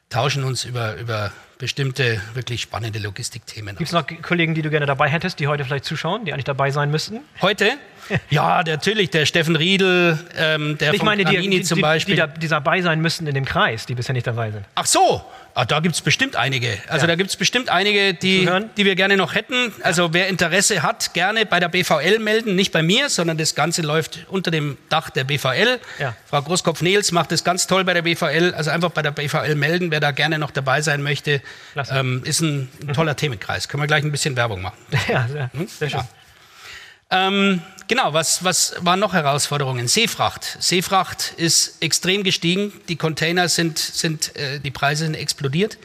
tauschen 0.09 0.43
uns 0.43 0.65
über, 0.65 0.95
über 0.97 1.31
bestimmte, 1.61 2.19
wirklich 2.33 2.61
spannende 2.61 2.97
Logistikthemen 2.97 3.77
Gibt 3.77 3.87
es 3.87 3.93
noch 3.93 4.03
Kollegen, 4.23 4.55
die 4.55 4.63
du 4.63 4.71
gerne 4.71 4.87
dabei 4.87 5.07
hättest, 5.07 5.39
die 5.39 5.47
heute 5.47 5.63
vielleicht 5.63 5.85
zuschauen, 5.85 6.25
die 6.25 6.33
eigentlich 6.33 6.45
dabei 6.45 6.71
sein 6.71 6.89
müssten? 6.91 7.21
Heute? 7.41 7.71
Ja, 8.29 8.61
natürlich, 8.65 9.09
der 9.11 9.25
Steffen 9.25 9.55
Riedel, 9.55 10.19
ähm, 10.35 10.77
der 10.77 10.91
Ich 10.91 10.97
von 10.99 11.05
meine, 11.05 11.23
die, 11.23 11.33
Granini 11.33 11.57
die, 11.57 11.63
zum 11.63 11.77
die, 11.77 11.81
Beispiel. 11.81 12.15
die, 12.15 12.19
da, 12.19 12.27
die 12.27 12.47
dabei 12.49 12.81
sein 12.81 12.99
müssten 12.99 13.25
in 13.25 13.33
dem 13.35 13.45
Kreis, 13.45 13.85
die 13.85 13.95
bisher 13.95 14.11
nicht 14.11 14.27
dabei 14.27 14.51
sind. 14.51 14.65
Ach 14.75 14.85
so, 14.85 15.23
ah, 15.53 15.63
da 15.63 15.79
gibt 15.79 15.95
es 15.95 16.01
bestimmt 16.01 16.35
einige. 16.35 16.77
Also 16.87 17.03
Ja. 17.03 17.07
da 17.07 17.15
gibt 17.15 17.29
es 17.29 17.37
bestimmt 17.37 17.69
einige, 17.69 18.13
die, 18.13 18.49
die 18.75 18.83
wir 18.85 18.95
gerne 18.95 19.15
noch 19.15 19.33
hätten. 19.35 19.71
Also 19.83 20.13
wer 20.13 20.27
Interesse 20.27 20.83
hat, 20.83 21.13
gerne 21.13 21.45
bei 21.45 21.61
der 21.61 21.69
BVL 21.69 22.19
melden. 22.19 22.55
Nicht 22.55 22.73
bei 22.73 22.83
mir, 22.83 23.07
sondern 23.07 23.37
das 23.37 23.55
Ganze 23.55 23.81
läuft 23.81 24.25
unter 24.27 24.51
dem 24.51 24.77
Dach 24.89 25.09
der 25.09 25.23
BVL. 25.23 25.79
Ja. 25.99 26.13
Frau 26.25 26.41
Großkopf-Nehls 26.41 27.13
macht 27.13 27.31
das 27.31 27.45
ganz 27.45 27.65
toll 27.67 27.85
bei 27.85 27.93
der 27.93 28.01
BVL. 28.01 28.53
Also 28.57 28.71
einfach 28.71 28.91
bei 28.91 29.03
der 29.03 29.11
BVL 29.11 29.55
melden, 29.55 29.89
wer 29.89 30.01
da 30.01 30.11
gerne 30.11 30.37
noch 30.37 30.51
dabei 30.51 30.81
sein 30.81 31.01
möchte. 31.01 31.41
Mhm. 31.75 31.83
Ähm, 31.91 32.21
ist 32.25 32.41
ein, 32.41 32.69
ein 32.87 32.93
toller 32.93 33.15
Themenkreis. 33.15 33.67
Können 33.67 33.83
wir 33.83 33.87
gleich 33.87 34.03
ein 34.03 34.11
bisschen 34.11 34.35
Werbung 34.35 34.61
machen. 34.61 34.77
Ja, 35.07 35.27
sehr, 35.27 35.49
sehr 35.67 35.89
schön. 35.89 35.99
Ja. 35.99 36.07
Ähm, 37.11 37.61
genau, 37.87 38.13
was, 38.13 38.43
was 38.43 38.75
waren 38.79 38.99
noch 38.99 39.13
Herausforderungen? 39.13 39.87
Seefracht. 39.87 40.57
Seefracht 40.59 41.33
ist 41.35 41.81
extrem 41.81 42.23
gestiegen. 42.23 42.71
Die 42.87 42.95
Container 42.95 43.49
sind, 43.49 43.77
sind 43.79 44.35
äh, 44.37 44.59
die 44.59 44.71
Preise 44.71 45.03
sind 45.05 45.15
explodiert. 45.15 45.77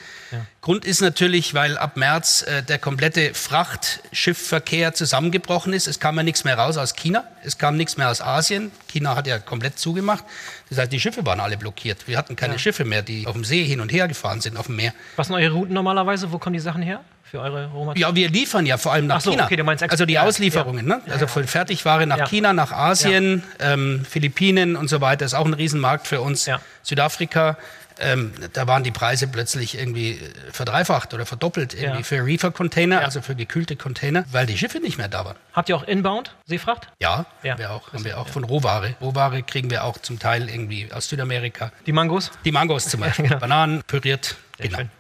Grund 0.60 0.84
ist 0.84 1.00
natürlich, 1.00 1.54
weil 1.54 1.78
ab 1.78 1.96
März 1.96 2.42
äh, 2.42 2.62
der 2.62 2.78
komplette 2.78 3.32
Frachtschiffverkehr 3.34 4.94
zusammengebrochen 4.94 5.72
ist. 5.72 5.86
Es 5.86 6.00
kam 6.00 6.16
ja 6.16 6.22
nichts 6.22 6.44
mehr 6.44 6.58
raus 6.58 6.76
aus 6.76 6.94
China. 6.94 7.24
Es 7.44 7.58
kam 7.58 7.76
nichts 7.76 7.96
mehr 7.96 8.10
aus 8.10 8.20
Asien. 8.20 8.72
China 8.88 9.14
hat 9.16 9.26
ja 9.26 9.38
komplett 9.38 9.78
zugemacht. 9.78 10.24
Das 10.68 10.78
heißt, 10.78 10.92
die 10.92 11.00
Schiffe 11.00 11.24
waren 11.24 11.40
alle 11.40 11.56
blockiert. 11.56 12.08
Wir 12.08 12.18
hatten 12.18 12.34
keine 12.36 12.58
Schiffe 12.58 12.84
mehr, 12.84 13.02
die 13.02 13.26
auf 13.26 13.34
dem 13.34 13.44
See 13.44 13.64
hin 13.64 13.80
und 13.80 13.92
her 13.92 14.08
gefahren 14.08 14.40
sind, 14.40 14.56
auf 14.56 14.66
dem 14.66 14.76
Meer. 14.76 14.92
Was 15.16 15.28
sind 15.28 15.36
eure 15.36 15.52
Routen 15.52 15.74
normalerweise? 15.74 16.32
Wo 16.32 16.38
kommen 16.38 16.54
die 16.54 16.60
Sachen 16.60 16.82
her 16.82 17.00
für 17.22 17.40
eure 17.40 17.66
Rohmaterialien? 17.68 18.16
Ja, 18.16 18.16
wir 18.16 18.30
liefern 18.30 18.66
ja 18.66 18.76
vor 18.78 18.92
allem 18.92 19.06
nach 19.06 19.16
Ach 19.16 19.20
so, 19.20 19.30
China. 19.30 19.44
okay, 19.44 19.86
also 19.88 20.06
die 20.06 20.14
ja, 20.14 20.22
Auslieferungen, 20.22 20.86
ne? 20.86 21.00
Also 21.08 21.26
von 21.26 21.46
Fertigware 21.46 22.06
nach 22.06 22.18
Ja. 22.18 22.26
China, 22.26 22.52
nach 22.52 22.72
Asien, 22.72 23.44
ähm, 23.60 24.04
Philippinen 24.08 24.76
und 24.76 24.88
so 24.88 25.00
weiter 25.00 25.24
ist 25.24 25.34
auch 25.34 25.46
ein 25.46 25.54
Riesenmarkt 25.54 26.06
für 26.08 26.20
uns. 26.20 26.46
Ja. 26.46 26.60
Südafrika. 26.82 27.56
Ähm, 27.98 28.32
da 28.52 28.66
waren 28.66 28.82
die 28.84 28.90
Preise 28.90 29.26
plötzlich 29.26 29.78
irgendwie 29.78 30.12
äh, 30.12 30.18
verdreifacht 30.52 31.14
oder 31.14 31.24
verdoppelt 31.26 31.74
irgendwie 31.74 31.98
Ja. 31.98 32.02
für 32.04 32.24
Reefer-Container, 32.24 33.00
also 33.04 33.22
für 33.22 33.34
gekühlte 33.34 33.76
Container, 33.76 34.24
weil 34.32 34.46
die 34.46 34.58
Schiffe 34.58 34.80
nicht 34.80 34.98
mehr 34.98 35.08
da 35.08 35.24
waren. 35.24 35.36
Habt 35.52 35.68
ihr 35.68 35.76
auch 35.76 35.82
Inbound 35.84 36.34
Seefracht? 36.46 36.88
Ja, 37.00 37.26
Ja. 37.42 37.52
Haben 37.52 37.58
wir 37.60 37.70
auch, 37.72 37.92
haben 37.92 38.04
wir 38.04 38.18
auch 38.18 38.28
von 38.28 38.44
Rohware. 38.44 38.94
Rohware 39.00 39.42
kriegen 39.42 39.70
wir 39.70 39.84
auch 39.84 39.98
zum 39.98 40.18
Teil 40.18 40.48
irgendwie 40.48 40.92
aus 40.92 41.08
Südamerika. 41.08 41.72
Die 41.86 41.92
Mangos? 41.92 42.30
Die 42.44 42.52
Mangos 42.52 42.88
zum 42.88 43.00
Beispiel, 43.00 43.26
genau. 43.28 43.38
Bananen 43.40 43.82
püriert. 43.84 44.36
Genau. 44.58 44.78
Schön. 44.78 44.90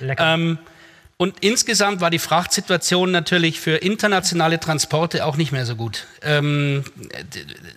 Lecker. 0.00 0.34
Ähm, 0.34 0.58
und 1.16 1.36
insgesamt 1.40 2.00
war 2.00 2.10
die 2.10 2.18
Frachtsituation 2.18 3.12
natürlich 3.12 3.60
für 3.60 3.76
internationale 3.76 4.58
Transporte 4.58 5.24
auch 5.24 5.36
nicht 5.36 5.52
mehr 5.52 5.64
so 5.64 5.76
gut. 5.76 6.06
Ähm, 6.22 6.84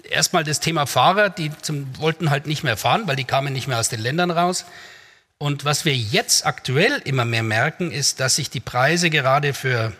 Erstmal 0.09 0.43
das 0.43 0.59
Thema 0.59 0.87
Fahrer, 0.87 1.29
die 1.29 1.51
zum, 1.61 1.87
wollten 1.99 2.31
halt 2.31 2.47
nicht 2.47 2.63
mehr 2.63 2.77
fahren, 2.77 3.03
weil 3.05 3.15
die 3.15 3.25
kamen 3.25 3.53
nicht 3.53 3.67
mehr 3.67 3.79
aus 3.79 3.89
den 3.89 3.99
Ländern 3.99 4.31
raus. 4.31 4.65
Und 5.37 5.65
was 5.65 5.85
wir 5.85 5.95
jetzt 5.95 6.47
aktuell 6.47 6.99
immer 7.05 7.25
mehr 7.25 7.43
merken, 7.43 7.91
ist, 7.91 8.19
dass 8.19 8.37
sich 8.37 8.49
die 8.49 8.59
Preise 8.59 9.11
gerade 9.11 9.53
für 9.53 9.93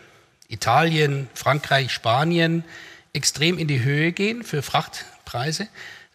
Italien, 0.48 1.30
Frankreich, 1.36 1.92
Spanien 1.92 2.64
extrem 3.14 3.60
in 3.60 3.68
die 3.68 3.84
Höhe 3.84 4.14
gehen 4.14 4.44
für 4.44 4.64
Frachtpreise, 4.64 5.68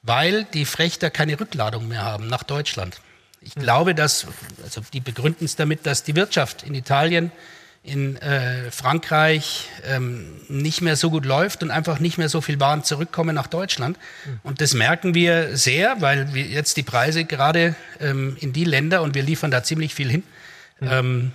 weil 0.03 0.45
die 0.45 0.65
Frechter 0.65 1.11
keine 1.11 1.39
Rückladung 1.39 1.87
mehr 1.87 2.03
haben 2.03 2.27
nach 2.27 2.43
Deutschland. 2.43 3.01
Ich 3.45 3.55
glaube, 3.55 3.95
dass, 3.95 4.27
also 4.63 4.81
die 4.93 5.01
begründen 5.01 5.45
es 5.45 5.57
damit, 5.57 5.87
dass 5.87 6.05
die 6.05 6.17
Wirtschaft 6.17 6.63
in 6.63 6.75
Italien, 6.75 7.33
in 7.85 8.17
äh, 8.19 8.71
Frankreich 8.71 9.69
ähm, 9.85 10.41
nicht 10.49 10.83
mehr 10.83 10.95
so 10.95 11.11
gut 11.11 11.25
läuft 11.25 11.65
und 11.65 11.73
einfach 11.73 11.99
nicht 11.99 12.17
mehr 12.17 12.29
so 12.29 12.41
viel 12.41 12.61
Waren 12.61 12.85
zurückkommen 12.85 13.35
nach 13.35 13.49
Deutschland. 13.49 13.99
Und 14.45 14.61
das 14.61 14.73
merken 14.75 15.15
wir 15.15 15.57
sehr, 15.57 16.01
weil 16.01 16.33
wir 16.33 16.45
jetzt 16.45 16.77
die 16.77 16.85
Preise 16.85 17.25
gerade 17.25 17.75
ähm, 17.99 18.37
in 18.39 18.53
die 18.53 18.65
Länder, 18.65 19.03
und 19.03 19.17
wir 19.17 19.25
liefern 19.25 19.51
da 19.51 19.65
ziemlich 19.65 19.95
viel 19.95 20.09
hin, 20.09 20.23
ähm, 20.81 21.33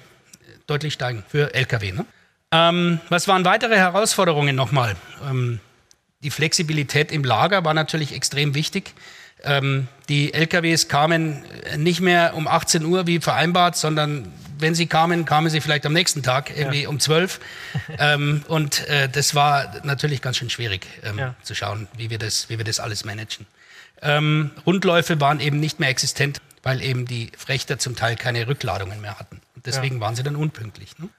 deutlich 0.67 0.93
steigen 0.93 1.23
für 1.27 1.53
Lkw. 1.53 1.91
Ne? 1.91 2.05
Ähm, 2.51 2.99
was 3.09 3.27
waren 3.27 3.43
weitere 3.43 3.75
Herausforderungen 3.75 4.55
nochmal? 4.55 4.95
Ähm, 5.29 5.59
die 6.23 6.31
Flexibilität 6.31 7.11
im 7.11 7.23
Lager 7.23 7.65
war 7.65 7.73
natürlich 7.73 8.13
extrem 8.13 8.55
wichtig. 8.55 8.93
Ähm, 9.43 9.87
die 10.09 10.33
LKWs 10.33 10.87
kamen 10.87 11.43
nicht 11.77 12.01
mehr 12.01 12.33
um 12.35 12.47
18 12.47 12.83
Uhr 12.85 13.07
wie 13.07 13.19
vereinbart, 13.19 13.75
sondern 13.75 14.31
wenn 14.59 14.73
sie 14.73 14.87
kamen, 14.87 15.25
kamen 15.25 15.49
sie 15.49 15.61
vielleicht 15.61 15.85
am 15.85 15.93
nächsten 15.93 16.23
Tag, 16.23 16.51
irgendwie 16.55 16.87
um 16.87 16.99
12. 16.99 17.39
ähm, 17.99 18.43
und 18.47 18.87
äh, 18.87 19.07
das 19.09 19.35
war 19.35 19.75
natürlich 19.83 20.21
ganz 20.21 20.37
schön 20.37 20.49
schwierig 20.49 20.87
ähm, 21.03 21.19
Ja. 21.19 21.35
zu 21.43 21.53
schauen, 21.55 21.87
wie 21.95 22.09
wir 22.09 22.17
das, 22.17 22.49
wie 22.49 22.57
wir 22.57 22.65
das 22.65 22.79
alles 22.79 23.05
managen. 23.05 23.45
Ähm, 24.01 24.51
Rundläufe 24.65 25.19
waren 25.19 25.39
eben 25.39 25.59
nicht 25.59 25.79
mehr 25.79 25.89
existent, 25.89 26.39
weil 26.63 26.81
eben 26.81 27.05
die 27.05 27.31
Frechter 27.37 27.77
zum 27.79 27.95
Teil 27.95 28.15
keine 28.15 28.47
Rückladungen 28.47 29.01
mehr 29.01 29.19
hatten. 29.19 29.41
Und 29.55 29.65
deswegen 29.65 29.99
waren 29.99 30.15
sie 30.15 30.23
dann 30.23 30.35
unpünktlich. 30.35 30.91
Ne? 30.99 31.09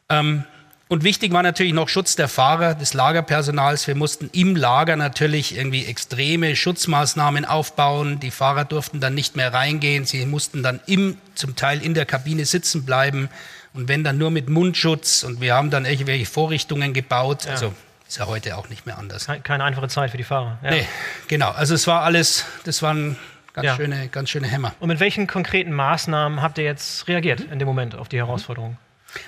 Und 0.88 1.04
wichtig 1.04 1.32
war 1.32 1.42
natürlich 1.42 1.74
noch 1.74 1.88
Schutz 1.90 2.16
der 2.16 2.28
Fahrer, 2.28 2.74
des 2.74 2.94
Lagerpersonals. 2.94 3.86
Wir 3.86 3.94
mussten 3.94 4.30
im 4.32 4.56
Lager 4.56 4.96
natürlich 4.96 5.56
irgendwie 5.56 5.84
extreme 5.84 6.56
Schutzmaßnahmen 6.56 7.44
aufbauen. 7.44 8.20
Die 8.20 8.30
Fahrer 8.30 8.64
durften 8.64 8.98
dann 8.98 9.14
nicht 9.14 9.36
mehr 9.36 9.52
reingehen. 9.52 10.06
Sie 10.06 10.24
mussten 10.24 10.62
dann 10.62 10.80
im, 10.86 11.18
zum 11.34 11.56
Teil 11.56 11.82
in 11.82 11.92
der 11.92 12.06
Kabine 12.06 12.46
sitzen 12.46 12.86
bleiben. 12.86 13.28
Und 13.74 13.88
wenn 13.88 14.02
dann 14.02 14.16
nur 14.16 14.30
mit 14.30 14.48
Mundschutz. 14.48 15.24
Und 15.24 15.42
wir 15.42 15.54
haben 15.54 15.70
dann 15.70 15.84
irgendwelche 15.84 16.24
Vorrichtungen 16.24 16.94
gebaut. 16.94 17.46
Also 17.46 17.74
ist 18.08 18.16
ja 18.16 18.26
heute 18.26 18.56
auch 18.56 18.70
nicht 18.70 18.86
mehr 18.86 18.96
anders. 18.96 19.26
Keine, 19.26 19.40
keine 19.42 19.64
einfache 19.64 19.88
Zeit 19.88 20.10
für 20.10 20.16
die 20.16 20.24
Fahrer. 20.24 20.58
Ja. 20.62 20.70
Nee, 20.70 20.86
genau. 21.28 21.50
Also 21.50 21.74
es 21.74 21.86
war 21.86 22.00
alles, 22.00 22.46
das 22.64 22.82
waren 22.82 23.16
ganz, 23.52 23.66
Ja. 23.66 23.76
schöne, 23.76 24.08
ganz 24.08 24.30
schöne 24.30 24.46
Hämmer. 24.46 24.74
Und 24.80 24.88
mit 24.88 25.00
welchen 25.00 25.26
konkreten 25.26 25.72
Maßnahmen 25.72 26.40
habt 26.40 26.56
ihr 26.56 26.64
jetzt 26.64 27.06
reagiert 27.08 27.40
in 27.40 27.58
dem 27.58 27.68
Moment 27.68 27.94
auf 27.94 28.08
die 28.08 28.16
Herausforderung? 28.16 28.78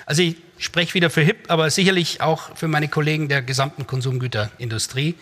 Also 0.05 0.21
ich 0.21 0.35
spreche 0.57 0.93
wieder 0.93 1.09
für 1.09 1.21
HIP, 1.21 1.49
aber 1.49 1.69
sicherlich 1.69 2.21
auch 2.21 2.55
für 2.55 2.67
meine 2.67 2.87
Kollegen 2.87 3.29
der 3.29 3.41
gesamten 3.41 3.87
Konsumgüterindustrie. 3.87 5.15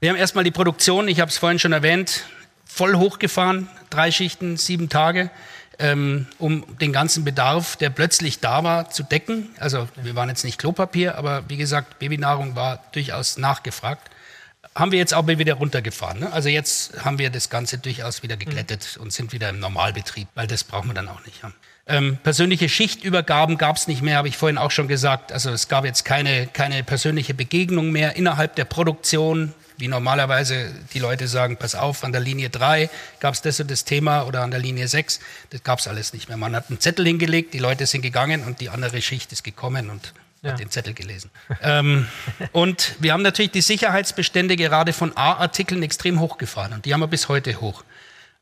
Wir 0.00 0.10
haben 0.10 0.16
erstmal 0.16 0.44
die 0.44 0.50
Produktion, 0.50 1.08
ich 1.08 1.20
habe 1.20 1.30
es 1.30 1.38
vorhin 1.38 1.58
schon 1.58 1.72
erwähnt, 1.72 2.24
voll 2.64 2.94
hochgefahren, 2.94 3.68
drei 3.90 4.10
Schichten, 4.10 4.56
sieben 4.56 4.88
Tage, 4.88 5.30
ähm, 5.78 6.26
um 6.38 6.64
den 6.78 6.92
ganzen 6.92 7.24
Bedarf, 7.24 7.76
der 7.76 7.90
plötzlich 7.90 8.40
da 8.40 8.64
war, 8.64 8.90
zu 8.90 9.02
decken. 9.02 9.50
Also 9.58 9.88
wir 9.96 10.14
waren 10.14 10.28
jetzt 10.28 10.44
nicht 10.44 10.58
Klopapier, 10.58 11.16
aber 11.16 11.48
wie 11.48 11.56
gesagt, 11.56 11.98
Babynahrung 11.98 12.56
war 12.56 12.82
durchaus 12.92 13.38
nachgefragt. 13.38 14.10
Haben 14.74 14.92
wir 14.92 14.98
jetzt 14.98 15.14
auch 15.14 15.26
wieder 15.26 15.54
runtergefahren. 15.54 16.20
Ne? 16.20 16.32
Also 16.32 16.48
jetzt 16.48 17.04
haben 17.04 17.18
wir 17.18 17.30
das 17.30 17.50
Ganze 17.50 17.78
durchaus 17.78 18.22
wieder 18.22 18.36
geglättet 18.36 18.96
und 19.00 19.12
sind 19.12 19.32
wieder 19.32 19.48
im 19.48 19.58
Normalbetrieb, 19.58 20.28
weil 20.34 20.46
das 20.46 20.62
brauchen 20.62 20.90
wir 20.90 20.94
dann 20.94 21.08
auch 21.08 21.24
nicht 21.24 21.42
haben. 21.42 21.54
Ähm, 21.88 22.18
persönliche 22.22 22.68
Schichtübergaben 22.68 23.56
gab 23.58 23.76
es 23.76 23.88
nicht 23.88 24.02
mehr, 24.02 24.16
habe 24.18 24.28
ich 24.28 24.36
vorhin 24.36 24.58
auch 24.58 24.70
schon 24.70 24.88
gesagt. 24.88 25.32
Also 25.32 25.50
es 25.50 25.68
gab 25.68 25.84
jetzt 25.84 26.04
keine, 26.04 26.46
keine 26.46 26.84
persönliche 26.84 27.32
Begegnung 27.34 27.90
mehr 27.92 28.16
innerhalb 28.16 28.54
der 28.56 28.66
Produktion, 28.66 29.54
wie 29.78 29.88
normalerweise 29.88 30.70
die 30.92 30.98
Leute 30.98 31.28
sagen, 31.28 31.56
pass 31.56 31.74
auf, 31.74 32.04
an 32.04 32.12
der 32.12 32.20
Linie 32.20 32.50
3 32.50 32.90
gab 33.20 33.34
es 33.34 33.42
das 33.42 33.60
und 33.60 33.70
das 33.70 33.84
Thema 33.84 34.24
oder 34.24 34.42
an 34.42 34.50
der 34.50 34.60
Linie 34.60 34.86
6. 34.88 35.20
Das 35.50 35.62
gab 35.62 35.78
es 35.78 35.88
alles 35.88 36.12
nicht 36.12 36.28
mehr. 36.28 36.36
Man 36.36 36.54
hat 36.54 36.68
einen 36.68 36.80
Zettel 36.80 37.06
hingelegt, 37.06 37.54
die 37.54 37.58
Leute 37.58 37.86
sind 37.86 38.02
gegangen 38.02 38.44
und 38.44 38.60
die 38.60 38.68
andere 38.70 39.00
Schicht 39.00 39.32
ist 39.32 39.44
gekommen 39.44 39.88
und 39.88 40.12
Ja. 40.42 40.52
hat 40.52 40.60
den 40.60 40.70
Zettel 40.70 40.94
gelesen. 40.94 41.30
ähm, 41.62 42.06
und 42.52 42.96
wir 42.98 43.12
haben 43.12 43.22
natürlich 43.22 43.50
die 43.52 43.60
Sicherheitsbestände 43.62 44.56
gerade 44.56 44.92
von 44.92 45.16
A-Artikeln 45.16 45.82
extrem 45.82 46.20
hochgefahren 46.20 46.72
und 46.74 46.84
die 46.84 46.92
haben 46.92 47.00
wir 47.00 47.08
bis 47.08 47.28
heute 47.28 47.60
hoch. 47.60 47.82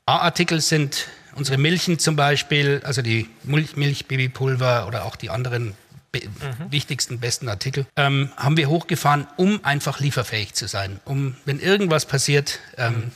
A-Artikel 0.06 0.60
sind 0.60 1.06
unsere 1.36 1.58
Milchen 1.58 1.98
zum 1.98 2.16
Beispiel, 2.16 2.80
also 2.84 3.02
die 3.02 3.28
Milch, 3.44 3.76
Milchbabypulver 3.76 4.86
oder 4.86 5.04
auch 5.04 5.16
die 5.16 5.30
anderen 5.30 5.74
be 6.12 6.22
wichtigsten, 6.70 7.20
besten 7.20 7.48
Artikel, 7.48 7.86
ähm, 7.96 8.30
haben 8.36 8.56
wir 8.56 8.68
hochgefahren, 8.68 9.26
um 9.36 9.64
einfach 9.64 10.00
lieferfähig 10.00 10.54
zu 10.54 10.66
sein, 10.66 11.00
um, 11.04 11.36
wenn 11.44 11.60
irgendwas 11.60 12.06
passiert, 12.06 12.60
ähm, 12.78 13.10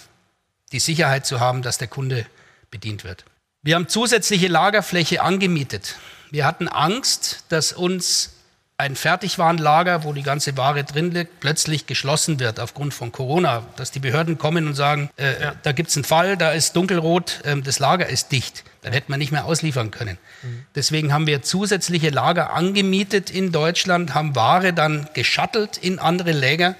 die 0.72 0.80
Sicherheit 0.80 1.26
zu 1.26 1.40
haben, 1.40 1.62
dass 1.62 1.78
der 1.78 1.88
Kunde 1.88 2.26
bedient 2.70 3.04
wird. 3.04 3.24
Wir 3.62 3.74
haben 3.74 3.88
zusätzliche 3.88 4.48
Lagerfläche 4.48 5.22
angemietet. 5.22 5.96
Wir 6.30 6.46
hatten 6.46 6.68
Angst, 6.68 7.44
dass 7.48 7.72
uns 7.72 8.34
ein 8.80 8.96
Fertigwarenlager, 8.96 10.04
wo 10.04 10.14
die 10.14 10.22
ganze 10.22 10.56
Ware 10.56 10.84
drin 10.84 11.10
liegt, 11.10 11.40
plötzlich 11.40 11.86
geschlossen 11.86 12.40
wird 12.40 12.58
aufgrund 12.58 12.94
von 12.94 13.12
Corona. 13.12 13.62
Dass 13.76 13.90
die 13.90 14.00
Behörden 14.00 14.38
kommen 14.38 14.66
und 14.66 14.74
sagen, 14.74 15.10
äh, 15.16 15.52
da 15.62 15.72
gibt 15.72 15.90
es 15.90 15.96
einen 15.96 16.04
Fall, 16.04 16.38
da 16.38 16.52
ist 16.52 16.74
dunkelrot, 16.76 17.40
ähm, 17.44 17.62
das 17.62 17.78
Lager 17.78 18.08
ist 18.08 18.32
dicht. 18.32 18.64
Dann 18.80 18.94
hätte 18.94 19.10
man 19.10 19.18
nicht 19.18 19.32
mehr 19.32 19.44
ausliefern 19.44 19.90
können. 19.90 20.16
Deswegen 20.74 21.12
haben 21.12 21.26
wir 21.26 21.42
zusätzliche 21.42 22.08
Lager 22.08 22.54
angemietet 22.54 23.28
in 23.28 23.52
Deutschland, 23.52 24.14
haben 24.14 24.34
Ware 24.34 24.72
dann 24.72 25.06
geschattelt 25.12 25.76
in 25.76 25.98
andere 25.98 26.32
Läger, 26.32 26.76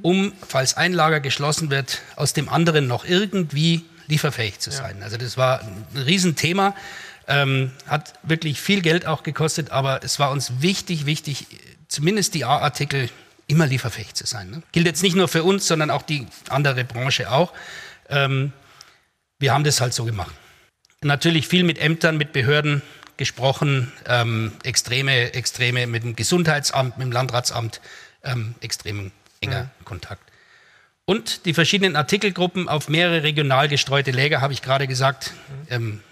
um, 0.00 0.32
falls 0.46 0.76
ein 0.76 0.92
Lager 0.92 1.18
geschlossen 1.18 1.68
wird, 1.68 2.02
aus 2.14 2.34
dem 2.34 2.48
anderen 2.48 2.86
noch 2.86 3.04
irgendwie 3.04 3.84
lieferfähig 4.06 4.60
zu 4.60 4.70
sein. 4.70 5.02
Also 5.02 5.16
das 5.16 5.36
war 5.36 5.62
ein 5.62 5.86
Riesenthema. 5.96 6.76
Ähm, 7.30 7.70
hat 7.86 8.14
wirklich 8.24 8.60
viel 8.60 8.82
Geld 8.82 9.06
auch 9.06 9.22
gekostet, 9.22 9.70
aber 9.70 10.02
es 10.02 10.18
war 10.18 10.32
uns 10.32 10.60
wichtig, 10.60 11.06
wichtig, 11.06 11.46
zumindest 11.86 12.34
die 12.34 12.44
A-Artikel 12.44 13.08
immer 13.46 13.66
lieferfähig 13.66 14.14
zu 14.14 14.26
sein. 14.26 14.50
Ne? 14.50 14.62
Gilt 14.72 14.86
jetzt 14.86 15.02
nicht 15.02 15.14
nur 15.14 15.28
für 15.28 15.44
uns, 15.44 15.66
sondern 15.66 15.90
auch 15.90 16.02
die 16.02 16.26
andere 16.48 16.84
Branche 16.84 17.30
auch. 17.30 17.52
Ähm, 18.08 18.52
wir 19.38 19.54
haben 19.54 19.64
das 19.64 19.80
halt 19.80 19.94
so 19.94 20.04
gemacht. 20.04 20.34
Natürlich 21.02 21.48
viel 21.48 21.64
mit 21.64 21.78
Ämtern, 21.78 22.16
mit 22.16 22.32
Behörden 22.32 22.82
gesprochen, 23.16 23.92
ähm, 24.06 24.52
extreme, 24.64 25.32
extreme 25.34 25.86
mit 25.86 26.02
dem 26.02 26.16
Gesundheitsamt, 26.16 26.98
mit 26.98 27.06
dem 27.06 27.12
Landratsamt, 27.12 27.80
ähm, 28.24 28.54
extrem 28.60 29.12
enger 29.40 29.70
Kontakt. 29.84 30.22
Und 31.04 31.44
die 31.44 31.54
verschiedenen 31.54 31.96
Artikelgruppen 31.96 32.68
auf 32.68 32.88
mehrere 32.88 33.22
regional 33.22 33.68
gestreute 33.68 34.10
Läger, 34.10 34.40
habe 34.40 34.52
ich 34.52 34.62
gerade 34.62 34.86
gesagt, 34.86 35.32
ähm, 35.68 36.02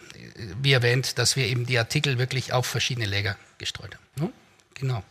wie 0.62 0.72
erwähnt, 0.72 1.18
dass 1.18 1.37
wir 1.37 1.46
eben 1.46 1.66
die 1.66 1.79
Artikel 1.79 2.18
wirklich 2.18 2.53
auf 2.53 2.66
verschiedene 2.66 3.07
Läger 3.07 3.37
gestreut 3.59 3.94
haben. 3.94 4.27
Ne? 4.27 4.33
Genau. 4.74 5.03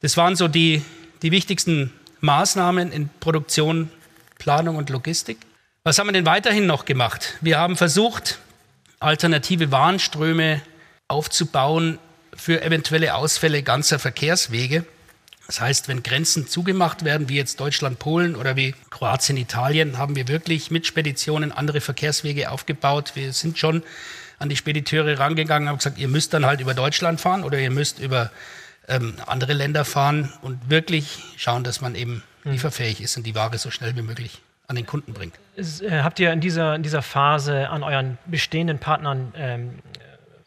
Das 0.00 0.16
waren 0.16 0.36
so 0.36 0.48
die, 0.48 0.82
die 1.22 1.32
wichtigsten 1.32 1.92
Maßnahmen 2.20 2.92
in 2.92 3.08
Produktion, 3.20 3.90
Planung 4.38 4.76
und 4.76 4.90
Logistik. 4.90 5.38
Was 5.84 5.98
haben 5.98 6.08
wir 6.08 6.12
denn 6.12 6.26
weiterhin 6.26 6.66
noch 6.66 6.84
gemacht? 6.84 7.34
Wir 7.40 7.58
haben 7.58 7.76
versucht, 7.76 8.38
alternative 9.00 9.70
Warenströme 9.70 10.62
aufzubauen 11.08 11.98
für 12.34 12.62
eventuelle 12.62 13.14
Ausfälle 13.14 13.62
ganzer 13.62 13.98
Verkehrswege. 13.98 14.84
Das 15.46 15.60
heißt, 15.60 15.86
wenn 15.86 16.02
Grenzen 16.02 16.48
zugemacht 16.48 17.04
werden, 17.04 17.28
wie 17.28 17.36
jetzt 17.36 17.60
Deutschland, 17.60 18.00
Polen 18.00 18.34
oder 18.34 18.56
wie 18.56 18.74
Kroatien, 18.90 19.36
Italien, 19.36 19.96
haben 19.96 20.16
wir 20.16 20.26
wirklich 20.26 20.70
mit 20.72 20.86
Speditionen 20.86 21.52
andere 21.52 21.80
Verkehrswege 21.80 22.50
aufgebaut. 22.50 23.12
Wir 23.14 23.32
sind 23.32 23.56
schon 23.56 23.84
an 24.38 24.48
die 24.48 24.56
Spediteure 24.56 25.18
rangegangen, 25.18 25.68
haben 25.68 25.78
gesagt, 25.78 25.98
ihr 25.98 26.08
müsst 26.08 26.34
dann 26.34 26.46
halt 26.46 26.60
über 26.60 26.74
Deutschland 26.74 27.20
fahren 27.20 27.44
oder 27.44 27.58
ihr 27.58 27.70
müsst 27.70 27.98
über 27.98 28.30
ähm, 28.88 29.14
andere 29.26 29.52
Länder 29.52 29.84
fahren 29.84 30.32
und 30.42 30.70
wirklich 30.70 31.18
schauen, 31.36 31.64
dass 31.64 31.80
man 31.80 31.94
eben 31.94 32.22
lieferfähig 32.44 33.00
ist 33.00 33.16
und 33.16 33.26
die 33.26 33.34
Ware 33.34 33.58
so 33.58 33.70
schnell 33.70 33.96
wie 33.96 34.02
möglich 34.02 34.40
an 34.68 34.76
den 34.76 34.86
Kunden 34.86 35.12
bringt. 35.12 35.34
Äh, 35.56 36.02
habt 36.02 36.18
ihr 36.20 36.32
in 36.32 36.40
dieser, 36.40 36.74
in 36.74 36.82
dieser 36.82 37.02
Phase 37.02 37.68
an 37.68 37.82
euren 37.82 38.18
bestehenden 38.26 38.78
Partnern 38.78 39.32
ähm, 39.36 39.78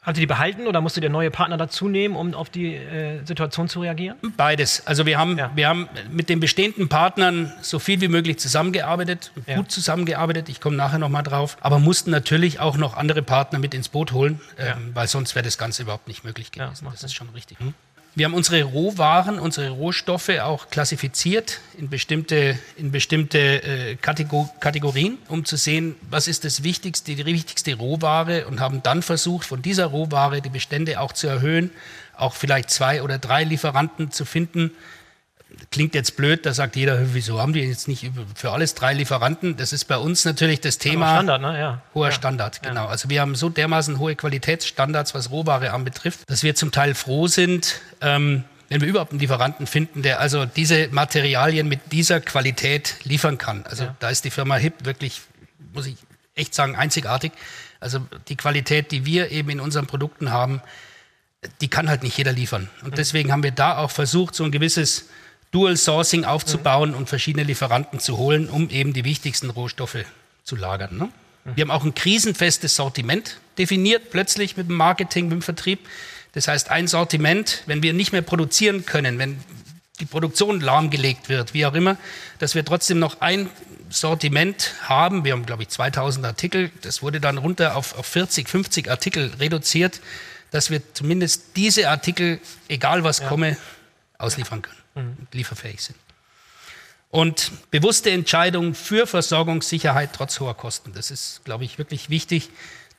Habt 0.02 0.18
ihr 0.18 0.22
die 0.22 0.28
behalten 0.28 0.66
oder 0.66 0.80
musstet 0.80 1.04
ihr 1.04 1.10
neue 1.10 1.30
Partner 1.30 1.58
dazu 1.58 1.90
nehmen, 1.90 2.16
um 2.16 2.34
auf 2.34 2.50
die 2.50 2.74
äh, 2.74 3.24
Situation 3.26 3.68
zu 3.68 3.82
reagieren? 3.82 4.18
Beides. 4.38 4.88
Also 4.88 5.06
wir 5.06 5.18
haben, 5.18 5.38
ja. 5.38 5.52
wir 5.56 5.68
haben 5.68 5.90
mit 6.10 6.30
den 6.30 6.40
bestehenden 6.40 6.88
Partnern 6.88 7.52
so 7.62 7.80
viel 7.80 8.00
wie 8.00 8.08
möglich 8.08 8.40
zusammengearbeitet, 8.40 9.34
ja. 9.46 9.58
gut 9.58 9.72
zusammengearbeitet. 9.72 10.48
Ich 10.48 10.62
komme 10.62 10.78
nachher 10.78 11.00
nochmal 11.00 11.24
drauf. 11.24 11.58
Aber 11.60 11.80
mussten 11.80 12.12
natürlich 12.12 12.62
auch 12.62 12.78
noch 12.78 12.96
andere 12.96 13.22
Partner 13.22 13.60
mit 13.60 13.74
ins 13.74 13.90
Boot 13.90 14.14
holen, 14.14 14.40
ja. 14.58 14.78
ähm, 14.78 14.92
weil 14.94 15.08
sonst 15.08 15.36
wäre 15.36 15.44
das 15.44 15.58
Ganze 15.58 15.84
überhaupt 15.84 16.08
nicht 16.08 16.24
möglich 16.24 16.52
gewesen. 16.52 16.86
das, 16.86 16.94
das 16.94 17.04
ist 17.04 17.14
schon 17.14 17.30
richtig. 17.30 17.60
Hm? 17.60 17.74
Wir 18.20 18.26
haben 18.26 18.34
unsere 18.34 18.64
Rohwaren, 18.64 19.40
unsere 19.40 19.70
Rohstoffe 19.70 20.28
auch 20.42 20.70
klassifiziert 20.70 21.62
in 21.78 21.88
bestimmte, 21.88 22.60
in 22.76 22.92
bestimmte 22.92 23.64
äh, 23.64 23.96
Kategorien, 23.96 25.18
um 25.30 25.46
zu 25.46 25.56
sehen, 25.56 25.96
was 26.10 26.28
ist 26.28 26.44
das 26.44 26.62
wichtigste, 26.62 27.16
die 27.16 27.26
wichtigste 27.26 27.76
Rohware 27.76 28.46
und 28.48 28.60
haben 28.60 28.84
dann 28.84 29.04
versucht, 29.04 29.46
von 29.46 29.62
dieser 29.62 29.86
Rohware 29.86 30.42
die 30.42 30.50
Bestände 30.50 31.00
auch 31.00 31.14
zu 31.14 31.28
erhöhen, 31.28 31.72
auch 32.18 32.34
vielleicht 32.34 32.72
zwei 32.72 33.04
oder 33.04 33.20
drei 33.20 33.46
Lieferanten 33.46 34.12
zu 34.12 34.26
finden, 34.26 34.72
klingt 35.72 35.96
jetzt 35.96 36.16
blöd, 36.16 36.46
da 36.46 36.54
sagt 36.54 36.76
jeder, 36.76 37.14
wieso 37.14 37.40
haben 37.40 37.54
die 37.54 37.62
jetzt 37.62 37.88
nicht 37.88 38.12
für 38.36 38.52
alles 38.52 38.76
drei 38.76 38.94
Lieferanten? 38.94 39.58
Das 39.58 39.74
ist 39.74 39.86
bei 39.86 39.98
uns 39.98 40.26
natürlich 40.26 40.62
das 40.62 40.78
Thema. 40.78 41.16
Standard, 41.16 41.42
ne? 41.42 41.60
Ja. 41.60 41.82
Hoher 41.94 42.08
ja. 42.08 42.12
Standard, 42.12 42.62
genau. 42.62 42.86
Ja. 42.86 42.90
Also 42.90 43.10
wir 43.10 43.22
haben 43.22 43.36
so 43.36 43.50
dermaßen 43.50 44.00
hohe 44.00 44.16
Qualitätsstandards, 44.16 45.14
was 45.14 45.32
Rohware 45.32 45.72
anbetrifft, 45.72 46.22
dass 46.28 46.44
wir 46.44 46.56
zum 46.56 46.72
Teil 46.72 46.96
froh 46.96 47.28
sind, 47.28 47.82
ähm, 48.02 48.44
wenn 48.70 48.82
wir 48.82 48.88
überhaupt 48.88 49.12
einen 49.12 49.20
Lieferanten 49.20 49.66
finden, 49.68 50.04
der 50.04 50.20
also 50.20 50.46
diese 50.46 50.90
Materialien 50.90 51.68
mit 51.68 51.92
dieser 51.92 52.22
Qualität 52.22 52.96
liefern 53.04 53.38
kann. 53.38 53.66
Also 53.66 53.86
ja. 53.86 53.96
da 54.00 54.10
ist 54.10 54.26
die 54.26 54.32
Firma 54.32 54.56
HIP 54.56 54.86
wirklich, 54.86 55.22
muss 55.74 55.88
ich 55.88 55.98
echt 56.36 56.54
sagen, 56.54 56.76
einzigartig. 56.76 57.32
Also 57.80 58.00
die 58.28 58.36
Qualität, 58.36 58.92
die 58.92 59.06
wir 59.06 59.32
eben 59.32 59.50
in 59.50 59.60
unseren 59.60 59.88
Produkten 59.88 60.32
haben, 60.32 60.62
die 61.62 61.68
kann 61.68 61.90
halt 61.90 62.04
nicht 62.04 62.18
jeder 62.18 62.32
liefern. 62.32 62.70
Und 62.84 62.92
mhm. 62.92 62.96
deswegen 62.96 63.32
haben 63.32 63.44
wir 63.44 63.52
da 63.52 63.78
auch 63.78 63.92
versucht, 63.92 64.36
so 64.36 64.44
ein 64.44 64.52
gewisses 64.52 65.08
Dual 65.52 65.78
Sourcing 65.78 66.26
aufzubauen 66.26 66.92
mhm. 66.92 66.98
und 66.98 67.10
verschiedene 67.10 67.44
Lieferanten 67.44 68.00
zu 68.00 68.18
holen, 68.18 68.50
um 68.50 68.70
eben 68.70 68.94
die 68.94 69.04
wichtigsten 69.04 69.50
Rohstoffe 69.50 70.06
zu 70.44 70.56
lagern. 70.56 70.98
Ne? 70.98 71.06
Mhm. 71.06 71.52
Wir 71.56 71.62
haben 71.64 71.72
auch 71.72 71.84
ein 71.84 71.96
krisenfestes 71.96 72.76
Sortiment 72.76 73.40
definiert, 73.58 74.12
plötzlich 74.12 74.58
mit 74.58 74.70
dem 74.70 74.76
Marketing, 74.76 75.26
mit 75.26 75.34
dem 75.34 75.42
Vertrieb. 75.42 75.80
Das 76.34 76.48
heißt, 76.48 76.70
ein 76.70 76.88
Sortiment, 76.88 77.64
wenn 77.66 77.82
wir 77.82 77.94
nicht 77.94 78.12
mehr 78.12 78.22
produzieren 78.22 78.86
können, 78.86 79.18
wenn 79.18 79.40
die 80.00 80.06
Produktion 80.06 80.62
lahmgelegt 80.62 81.28
wird, 81.28 81.54
wie 81.54 81.66
auch 81.66 81.74
immer, 81.74 81.98
dass 82.38 82.56
wir 82.56 82.64
trotzdem 82.64 83.00
noch 83.00 83.20
ein 83.20 83.50
Sortiment 83.90 84.76
haben. 84.84 85.26
Wir 85.26 85.34
haben, 85.34 85.46
glaube 85.46 85.64
ich, 85.64 85.70
2000 85.70 86.26
Artikel. 86.26 86.72
Das 86.84 87.02
wurde 87.02 87.20
dann 87.20 87.38
runter 87.40 87.76
auf, 87.76 87.98
auf 87.98 88.06
40, 88.06 88.48
50 88.48 88.90
Artikel 88.90 89.32
reduziert, 89.40 90.00
dass 90.52 90.70
wir 90.70 90.82
zumindest 90.94 91.58
diese 91.58 91.90
Artikel, 91.90 92.40
egal 92.68 93.04
was 93.04 93.20
ja. 93.20 93.28
komme, 93.28 93.58
ausliefern 94.20 94.62
können 94.62 94.79
mhm. 95.00 95.28
lieferfähig 95.32 95.82
sind. 95.82 95.98
Und 97.12 97.52
bewusste 97.72 98.12
Entscheidungen 98.12 98.76
für 98.76 99.08
Versorgungssicherheit 99.08 100.12
trotz 100.14 100.40
hoher 100.40 100.56
Kosten. 100.56 100.94
Das 100.94 101.10
ist, 101.10 101.42
glaube 101.44 101.64
ich, 101.64 101.80
wirklich 101.80 102.10
wichtig, 102.10 102.50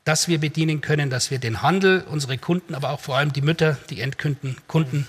dass 0.05 0.27
wir 0.27 0.39
bedienen 0.39 0.81
können, 0.81 1.11
dass 1.11 1.31
wir 1.31 1.39
den 1.39 1.63
Handel, 1.63 2.05
unsere 2.09 2.37
Kunden, 2.37 2.75
aber 2.75 2.91
auch 2.91 3.01
vor 3.01 3.17
allem 3.17 3.33
die 3.33 3.43
Mütter, 3.43 3.79
die 3.91 4.01
Endkunden, 4.01 4.57
Kunden 4.67 5.07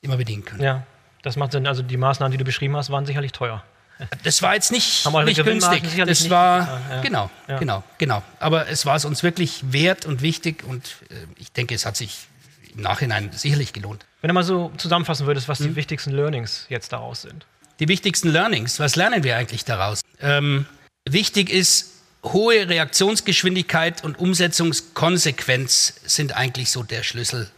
immer 0.00 0.16
bedienen 0.16 0.44
können. 0.44 0.62
Ja, 0.62 0.86
das 1.22 1.36
macht 1.36 1.52
Sinn. 1.52 1.66
Also 1.66 1.82
die 1.82 1.96
Maßnahmen, 1.98 2.32
die 2.32 2.38
du 2.38 2.44
beschrieben 2.44 2.76
hast, 2.76 2.90
waren 2.90 3.06
sicherlich 3.06 3.32
teuer. 3.32 3.62
Das 4.24 4.42
war 4.42 4.54
jetzt 4.54 4.72
nicht, 4.72 5.06
nicht 5.24 5.44
günstig. 5.44 5.84
Das 6.04 6.28
war 6.28 6.80
ja. 6.90 7.02
genau, 7.02 7.30
ja. 7.46 7.58
genau, 7.58 7.84
genau. 7.98 8.22
Aber 8.40 8.66
es 8.68 8.84
war 8.84 8.96
es 8.96 9.04
uns 9.04 9.22
wirklich 9.22 9.72
wert 9.72 10.06
und 10.06 10.22
wichtig 10.22 10.64
und 10.64 10.96
äh, 11.10 11.14
ich 11.36 11.52
denke, 11.52 11.74
es 11.74 11.86
hat 11.86 11.96
sich 11.96 12.26
im 12.74 12.82
Nachhinein 12.82 13.30
sicherlich 13.32 13.72
gelohnt. 13.72 14.06
Wenn 14.20 14.28
du 14.28 14.34
mal 14.34 14.44
so 14.44 14.72
zusammenfassen 14.76 15.26
würdest, 15.26 15.48
was 15.48 15.58
hm. 15.58 15.68
die 15.68 15.76
wichtigsten 15.76 16.10
Learnings 16.10 16.66
jetzt 16.68 16.92
daraus 16.92 17.22
sind. 17.22 17.46
Die 17.80 17.88
wichtigsten 17.88 18.28
Learnings, 18.28 18.78
was 18.78 18.96
lernen 18.96 19.24
wir 19.24 19.36
eigentlich 19.36 19.64
daraus? 19.64 20.02
Ähm, 20.20 20.66
wichtig 21.08 21.50
ist, 21.50 21.90
hohe 22.22 22.68
Reaktionsgeschwindigkeit 22.68 24.04
und 24.04 24.18
Umsetzungskonsequenz 24.18 25.94
sind 26.04 26.36
eigentlich 26.36 26.70
so 26.70 26.82
der 26.82 27.02
Schlüssel. 27.02 27.50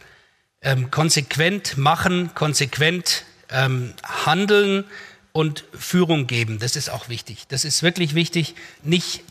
Ähm, 0.61 0.89
konsequent 0.89 1.77
machen, 1.77 2.31
konsequent 2.33 3.23
ähm, 3.51 3.93
handeln 4.03 4.85
und 5.31 5.65
Führung 5.73 6.27
geben, 6.27 6.59
das 6.59 6.75
ist 6.75 6.89
auch 6.89 7.09
wichtig. 7.09 7.43
Das 7.49 7.65
ist 7.65 7.83
wirklich 7.83 8.15
wichtig. 8.15 8.55
Nicht 8.83 9.21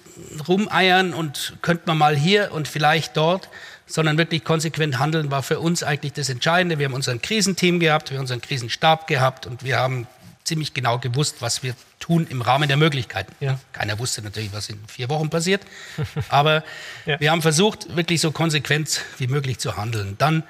rumeiern 0.47 1.15
und 1.15 1.55
könnte 1.63 1.85
man 1.87 1.99
mal 1.99 2.15
hier 2.15 2.53
und 2.53 2.69
vielleicht 2.69 3.17
dort, 3.17 3.49
sondern 3.87 4.19
wirklich 4.19 4.45
konsequent 4.45 4.99
handeln 4.99 5.31
war 5.31 5.43
für 5.43 5.61
uns 5.61 5.83
eigentlich 5.83 6.13
das 6.15 6.29
Entscheidende. 6.29 6.79
Wir 6.79 6.87
haben 6.87 6.95
unseren 6.95 7.21
Krisenteam 7.21 7.81
gehabt, 7.81 8.11
wir 8.11 8.19
haben 8.19 8.23
unseren 8.23 8.41
Krisenstab 8.41 9.07
gehabt 9.07 9.47
und 9.47 9.63
wir 9.65 9.79
haben 9.79 10.07
ziemlich 10.45 10.75
genau 10.75 10.99
gewusst, 10.99 11.37
was 11.41 11.63
wir 11.63 11.75
tun 12.01 12.27
im 12.29 12.43
Rahmen 12.43 12.69
der 12.69 12.77
Möglichkeiten. 12.77 13.35
Ja. 13.41 13.59
Keiner 13.73 13.99
wusste 13.99 14.23
natürlich, 14.23 14.53
was 14.53 14.69
in 14.69 14.79
vier 14.87 15.09
Wochen 15.09 15.31
passiert, 15.31 15.63
aber 16.29 16.63
ja. 17.07 17.19
wir 17.19 17.31
haben 17.31 17.43
versucht, 17.43 17.97
wirklich 17.97 18.21
so 18.21 18.31
konsequent 18.31 19.03
wie 19.19 19.27
möglich 19.27 19.59
zu 19.59 19.77
handeln. 19.77 20.17
Dann 20.19 20.43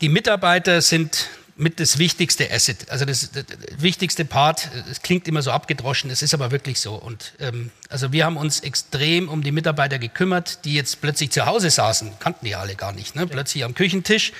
die 0.00 0.08
Mitarbeiter 0.08 0.80
sind 0.80 1.28
mit 1.60 1.78
das 1.78 1.98
wichtigste 1.98 2.50
Asset, 2.50 2.90
also 2.90 3.04
das, 3.04 3.30
das, 3.32 3.44
wichtigste 3.76 4.24
Part. 4.24 4.70
Es 4.90 5.02
klingt 5.02 5.28
immer 5.28 5.42
so 5.42 5.50
abgedroschen, 5.50 6.10
es 6.10 6.22
ist 6.22 6.32
aber 6.32 6.50
wirklich 6.50 6.80
so. 6.80 6.94
Und 6.94 7.34
ähm, 7.38 7.70
also 7.90 8.12
wir 8.12 8.24
haben 8.24 8.38
uns 8.38 8.60
extrem 8.60 9.28
um 9.28 9.42
die 9.42 9.52
Mitarbeiter 9.52 9.98
gekümmert, 9.98 10.64
die 10.64 10.72
jetzt 10.72 11.02
plötzlich 11.02 11.30
zu 11.30 11.44
Hause 11.44 11.68
saßen, 11.68 12.12
kannten 12.18 12.46
die 12.46 12.54
alle 12.54 12.76
gar 12.76 12.92
nicht. 12.92 13.14
Ne? 13.14 13.26
Plötzlich 13.26 13.62
am 13.64 13.74
Küchentisch 13.74 14.32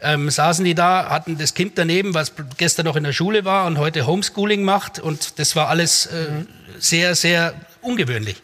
ähm, 0.00 0.30
saßen 0.30 0.64
die 0.64 0.76
da, 0.76 1.10
hatten 1.10 1.36
das 1.36 1.54
Kind 1.54 1.76
daneben, 1.76 2.14
was 2.14 2.32
gestern 2.56 2.86
noch 2.86 2.94
in 2.94 3.02
der 3.02 3.12
Schule 3.12 3.44
war 3.44 3.66
und 3.66 3.78
heute 3.78 4.06
Homeschooling 4.06 4.62
macht. 4.62 5.00
Und 5.00 5.40
das 5.40 5.56
war 5.56 5.68
alles 5.68 6.06
äh, 6.06 6.30
mhm. 6.30 6.46
sehr, 6.78 7.16
sehr 7.16 7.54
ungewöhnlich. 7.82 8.36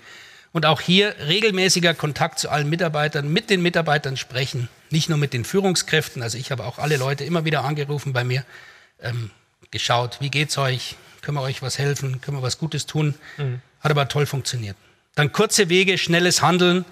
Und 0.53 0.67
auch 0.67 0.81
hier 0.81 1.15
regelmäßiger 1.27 1.95
Kontakt 1.95 2.41
zu 2.41 2.49
allen 2.49 2.69
Mitarbeitern, 2.69 3.33
mit 3.33 3.49
den 3.49 3.63
Mitarbeitern 3.63 4.17
sprechen, 4.17 4.69
nicht 4.95 5.09
nur 5.09 5.19
mit 5.19 5.33
den 5.33 5.45
Führungskräften. 5.45 6.23
Also 6.23 6.39
ich 6.39 6.51
habe 6.51 6.65
auch 6.65 6.79
alle 6.79 6.97
Leute 6.97 7.25
immer 7.25 7.45
wieder 7.45 7.65
angerufen 7.65 8.13
bei 8.13 8.25
mir, 8.25 8.45
ähm, 9.03 9.31
geschaut, 9.71 10.19
wie 10.21 10.31
geht's 10.31 10.57
euch? 10.57 10.97
Können 11.21 11.37
wir 11.37 11.43
euch 11.43 11.63
was 11.63 11.79
helfen? 11.79 12.21
Können 12.21 12.39
wir 12.39 12.43
was 12.43 12.59
Gutes 12.59 12.87
tun? 12.87 13.15
Mhm. 13.37 13.61
Hat 13.81 13.91
aber 13.91 14.09
toll 14.09 14.25
funktioniert. 14.25 14.77
Dann 15.17 15.33
kurze 15.33 15.69
Wege, 15.69 15.99
schnelles 15.99 16.43
Handeln. 16.43 16.85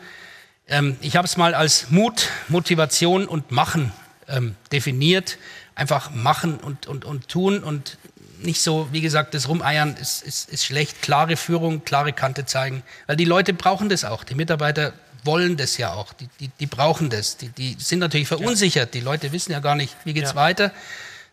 Ähm, 0.68 0.96
ich 1.00 1.16
habe 1.16 1.26
es 1.26 1.36
mal 1.36 1.54
als 1.54 1.90
Mut, 1.90 2.28
Motivation 2.48 3.26
und 3.26 3.52
Machen 3.52 3.92
ähm, 4.28 4.56
definiert. 4.72 5.38
Einfach 5.74 6.10
machen 6.10 6.56
und, 6.56 6.86
und, 6.86 7.04
und 7.04 7.28
tun 7.28 7.62
und 7.62 7.98
nicht 8.40 8.60
so, 8.60 8.88
wie 8.90 9.00
gesagt, 9.00 9.32
das 9.34 9.48
Rumeiern 9.48 9.96
ist, 9.96 10.22
ist, 10.22 10.50
ist 10.50 10.64
schlecht. 10.64 11.02
Klare 11.02 11.36
Führung, 11.36 11.84
klare 11.84 12.12
Kante 12.12 12.46
zeigen. 12.46 12.82
Weil 13.06 13.16
die 13.16 13.24
Leute 13.24 13.54
brauchen 13.54 13.88
das 13.88 14.04
auch. 14.04 14.24
Die 14.24 14.34
Mitarbeiter 14.34 14.92
wollen 15.24 15.56
das 15.56 15.76
ja 15.78 15.92
auch. 15.92 16.12
Die, 16.12 16.28
die, 16.40 16.48
die 16.60 16.66
brauchen 16.66 17.10
das. 17.10 17.36
Die, 17.36 17.48
die 17.48 17.76
sind 17.78 18.00
natürlich 18.00 18.28
verunsichert. 18.28 18.94
Die 18.94 19.00
Leute 19.00 19.32
wissen 19.32 19.52
ja 19.52 19.60
gar 19.60 19.74
nicht, 19.74 19.94
wie 20.04 20.12
geht's 20.12 20.30
ja. 20.30 20.36
weiter. 20.36 20.72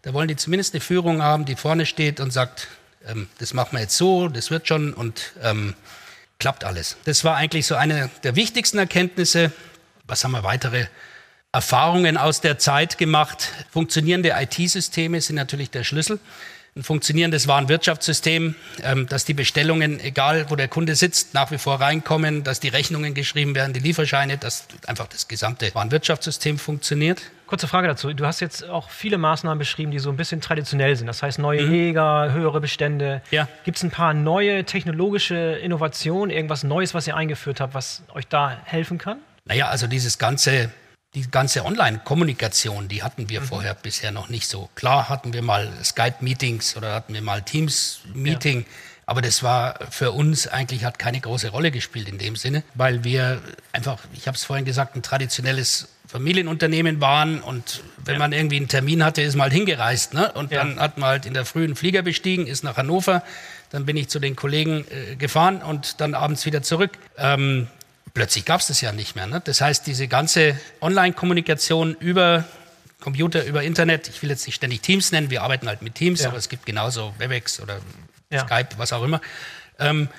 Da 0.01 0.13
wollen 0.13 0.27
die 0.27 0.35
zumindest 0.35 0.73
eine 0.73 0.81
Führung 0.81 1.21
haben, 1.21 1.45
die 1.45 1.55
vorne 1.55 1.85
steht 1.85 2.19
und 2.19 2.31
sagt, 2.31 2.67
ähm, 3.07 3.27
das 3.39 3.53
machen 3.53 3.73
wir 3.73 3.81
jetzt 3.81 3.97
so, 3.97 4.27
das 4.27 4.51
wird 4.51 4.67
schon 4.67 4.93
und 4.93 5.33
ähm, 5.43 5.75
klappt 6.37 6.63
alles. 6.63 6.97
Das 7.05 7.23
war 7.23 7.35
eigentlich 7.35 7.65
so 7.65 7.75
eine 7.75 8.09
der 8.23 8.35
wichtigsten 8.35 8.77
Erkenntnisse. 8.77 9.51
Was 10.05 10.23
haben 10.23 10.31
wir 10.31 10.43
weitere 10.43 10.87
Erfahrungen 11.51 12.17
aus 12.17 12.41
der 12.41 12.57
Zeit 12.59 12.97
gemacht? 12.97 13.49
Funktionierende 13.71 14.33
IT-Systeme 14.35 15.19
sind 15.19 15.35
natürlich 15.35 15.69
der 15.69 15.83
Schlüssel 15.83 16.19
ein 16.79 16.83
funktionierendes 16.83 17.47
Warenwirtschaftssystem, 17.47 18.55
ähm, 18.83 19.07
dass 19.07 19.25
die 19.25 19.33
Bestellungen, 19.33 19.99
egal 19.99 20.49
wo 20.49 20.55
der 20.55 20.67
Kunde 20.67 20.95
sitzt, 20.95 21.33
nach 21.33 21.51
wie 21.51 21.57
vor 21.57 21.79
reinkommen, 21.79 22.43
dass 22.43 22.59
die 22.59 22.69
Rechnungen 22.69 23.13
geschrieben 23.13 23.53
werden, 23.53 23.73
die 23.73 23.79
Lieferscheine, 23.79 24.37
dass 24.37 24.65
einfach 24.87 25.07
das 25.07 25.27
gesamte 25.27 25.73
Warenwirtschaftssystem 25.75 26.57
funktioniert. 26.57 27.21
Kurze 27.47 27.67
Frage 27.67 27.87
dazu. 27.87 28.13
Du 28.13 28.25
hast 28.25 28.39
jetzt 28.39 28.67
auch 28.69 28.89
viele 28.89 29.17
Maßnahmen 29.17 29.57
beschrieben, 29.57 29.91
die 29.91 29.99
so 29.99 30.09
ein 30.09 30.17
bisschen 30.17 30.39
traditionell 30.39 30.95
sind. 30.95 31.07
Das 31.07 31.21
heißt 31.21 31.39
neue 31.39 31.63
mhm. 31.63 31.73
Jäger, 31.73 32.31
höhere 32.31 32.61
Bestände. 32.61 33.21
Ja. 33.31 33.47
Gibt 33.65 33.77
es 33.77 33.83
ein 33.83 33.91
paar 33.91 34.13
neue 34.13 34.63
technologische 34.63 35.35
Innovationen, 35.35 36.29
irgendwas 36.29 36.63
Neues, 36.63 36.93
was 36.93 37.07
ihr 37.07 37.15
eingeführt 37.15 37.59
habt, 37.59 37.73
was 37.73 38.03
euch 38.13 38.27
da 38.27 38.55
helfen 38.65 38.99
kann? 38.99 39.17
Naja, 39.45 39.67
also 39.67 39.87
dieses 39.87 40.19
ganze 40.19 40.69
die 41.15 41.29
ganze 41.29 41.65
Online-Kommunikation, 41.65 42.87
die 42.87 43.01
hatten 43.01 43.29
wir 43.29 43.41
mhm. 43.41 43.45
vorher 43.45 43.73
bisher 43.73 44.11
noch 44.11 44.29
nicht 44.29 44.47
so. 44.47 44.69
Klar 44.75 45.09
hatten 45.09 45.33
wir 45.33 45.41
mal 45.41 45.71
Skype-Meetings 45.83 46.77
oder 46.77 46.93
hatten 46.93 47.13
wir 47.13 47.21
mal 47.21 47.41
Teams-Meeting, 47.41 48.59
ja. 48.59 48.65
aber 49.07 49.21
das 49.21 49.41
war 49.41 49.79
für 49.89 50.11
uns 50.11 50.47
eigentlich 50.47 50.85
hat 50.85 50.99
keine 50.99 51.19
große 51.19 51.49
Rolle 51.49 51.71
gespielt 51.71 52.09
in 52.09 52.19
dem 52.19 52.35
Sinne, 52.35 52.63
weil 52.75 53.03
wir 53.03 53.41
einfach, 53.71 53.97
ich 54.13 54.27
habe 54.27 54.35
es 54.35 54.43
vorhin 54.43 54.65
gesagt, 54.65 54.95
ein 54.95 55.01
traditionelles 55.01 55.87
Familienunternehmen 56.05 57.01
waren 57.01 57.39
und 57.41 57.83
wenn 57.97 58.13
ja. 58.13 58.19
man 58.19 58.31
irgendwie 58.31 58.57
einen 58.57 58.67
Termin 58.67 59.03
hatte, 59.03 59.21
ist 59.21 59.35
man 59.35 59.43
halt 59.43 59.53
hingereist. 59.53 60.13
Ne? 60.13 60.31
Und 60.33 60.51
ja. 60.51 60.59
dann 60.59 60.79
hat 60.79 60.97
man 60.97 61.09
halt 61.09 61.25
in 61.25 61.33
der 61.33 61.45
frühen 61.45 61.75
Flieger 61.75 62.01
bestiegen, 62.01 62.47
ist 62.47 62.63
nach 62.63 62.77
Hannover, 62.77 63.23
dann 63.71 63.85
bin 63.85 63.97
ich 63.97 64.09
zu 64.09 64.19
den 64.19 64.35
Kollegen 64.35 64.85
äh, 64.89 65.15
gefahren 65.15 65.61
und 65.61 66.01
dann 66.01 66.15
abends 66.15 66.45
wieder 66.45 66.63
zurück. 66.63 66.91
Ähm, 67.17 67.67
plötzlich 68.19 68.43
gab 68.43 68.59
es 68.59 68.67
das 68.67 68.81
ja 68.81 68.91
nicht 68.91 69.15
mehr. 69.15 69.27
Ne? 69.27 69.41
Das 69.45 69.61
heißt, 69.61 69.87
diese 69.87 70.09
ganze 70.09 70.59
Online-Kommunikation 70.81 71.95
über 72.01 72.43
Computer, 72.99 73.45
über 73.45 73.63
Internet, 73.63 74.09
ich 74.09 74.21
will 74.21 74.29
jetzt 74.29 74.45
nicht 74.45 74.55
ständig 74.55 74.81
Teams 74.81 75.13
nennen, 75.13 75.29
wir 75.29 75.41
arbeiten 75.41 75.69
halt 75.69 75.81
mit 75.81 75.95
Teams, 75.95 76.19
Ja. 76.21 76.27
aber 76.27 76.37
es 76.37 76.49
gibt 76.49 76.65
genauso 76.65 77.13
WebEx 77.17 77.61
oder 77.61 77.79
Ja. 78.29 78.41
Skype, 78.45 78.71
was 78.75 78.91
auch 78.91 79.03
immer. 79.03 79.21
Ähm, 79.79 80.09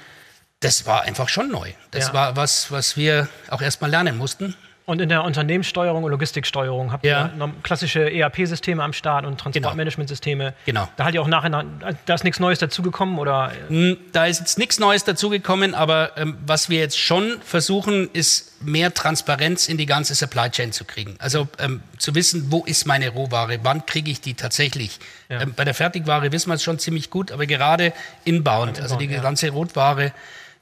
das 0.61 0.87
war 0.87 1.03
einfach 1.03 1.29
schon 1.29 1.51
neu. 1.51 1.73
Das 1.91 2.07
Ja. 2.07 2.15
war 2.15 2.37
was, 2.37 2.71
was 2.71 2.97
wir 2.97 3.29
auch 3.51 3.61
erstmal 3.61 3.91
lernen 3.91 4.17
mussten. 4.17 4.57
Und 4.91 5.01
in 5.01 5.09
der 5.09 5.23
Unternehmenssteuerung 5.23 6.03
und 6.03 6.11
Logistiksteuerung 6.11 6.91
habt 6.91 7.05
Ja. 7.05 7.31
ihr 7.39 7.55
klassische 7.63 8.11
ERP-Systeme 8.13 8.83
am 8.83 8.93
Start 8.93 9.25
und 9.25 9.39
Transportmanagementsysteme. 9.39 10.53
Genau. 10.67 10.89
Da 10.97 11.05
hat 11.05 11.15
ihr 11.15 11.23
auch 11.23 11.29
nachher, 11.29 11.65
da 12.07 12.15
ist 12.15 12.25
nichts 12.25 12.41
Neues 12.41 12.59
dazugekommen 12.59 13.17
oder 13.19 13.53
Hm, 13.69 13.97
Da 14.11 14.27
ist 14.27 14.41
jetzt 14.41 14.59
nichts 14.59 14.81
Neues 14.81 15.05
dazugekommen, 15.05 15.77
aber 15.77 16.11
ähm, 16.17 16.39
was 16.45 16.71
wir 16.71 16.81
jetzt 16.81 16.99
schon 16.99 17.37
versuchen, 17.45 18.11
ist 18.13 18.61
mehr 18.63 18.93
Transparenz 18.93 19.69
in 19.69 19.77
die 19.77 19.87
ganze 19.87 20.17
Supply 20.17 20.51
Chain 20.51 20.73
zu 20.73 20.85
kriegen. 20.85 21.15
Also 21.21 21.47
ähm, 21.61 21.85
zu 21.99 22.17
wissen, 22.17 22.47
wo 22.51 22.65
ist 22.65 22.85
meine 22.85 23.11
Rohware, 23.11 23.61
wann 23.63 23.87
kriege 23.87 24.11
ich 24.11 24.21
die 24.21 24.35
tatsächlich. 24.35 24.99
Ja. 25.29 25.43
Ähm, 25.43 25.55
bei 25.55 25.65
der 25.65 25.75
Fertigware 25.75 26.33
wissen 26.33 26.51
wir 26.51 26.55
es 26.55 26.65
schon 26.65 26.81
ziemlich 26.81 27.11
gut, 27.11 27.31
aber 27.31 27.47
gerade 27.47 27.93
inbound, 28.25 28.81
also 28.81 28.97
die 28.97 29.07
ja. 29.07 29.21
ganze 29.23 29.51
Rotware, 29.51 30.11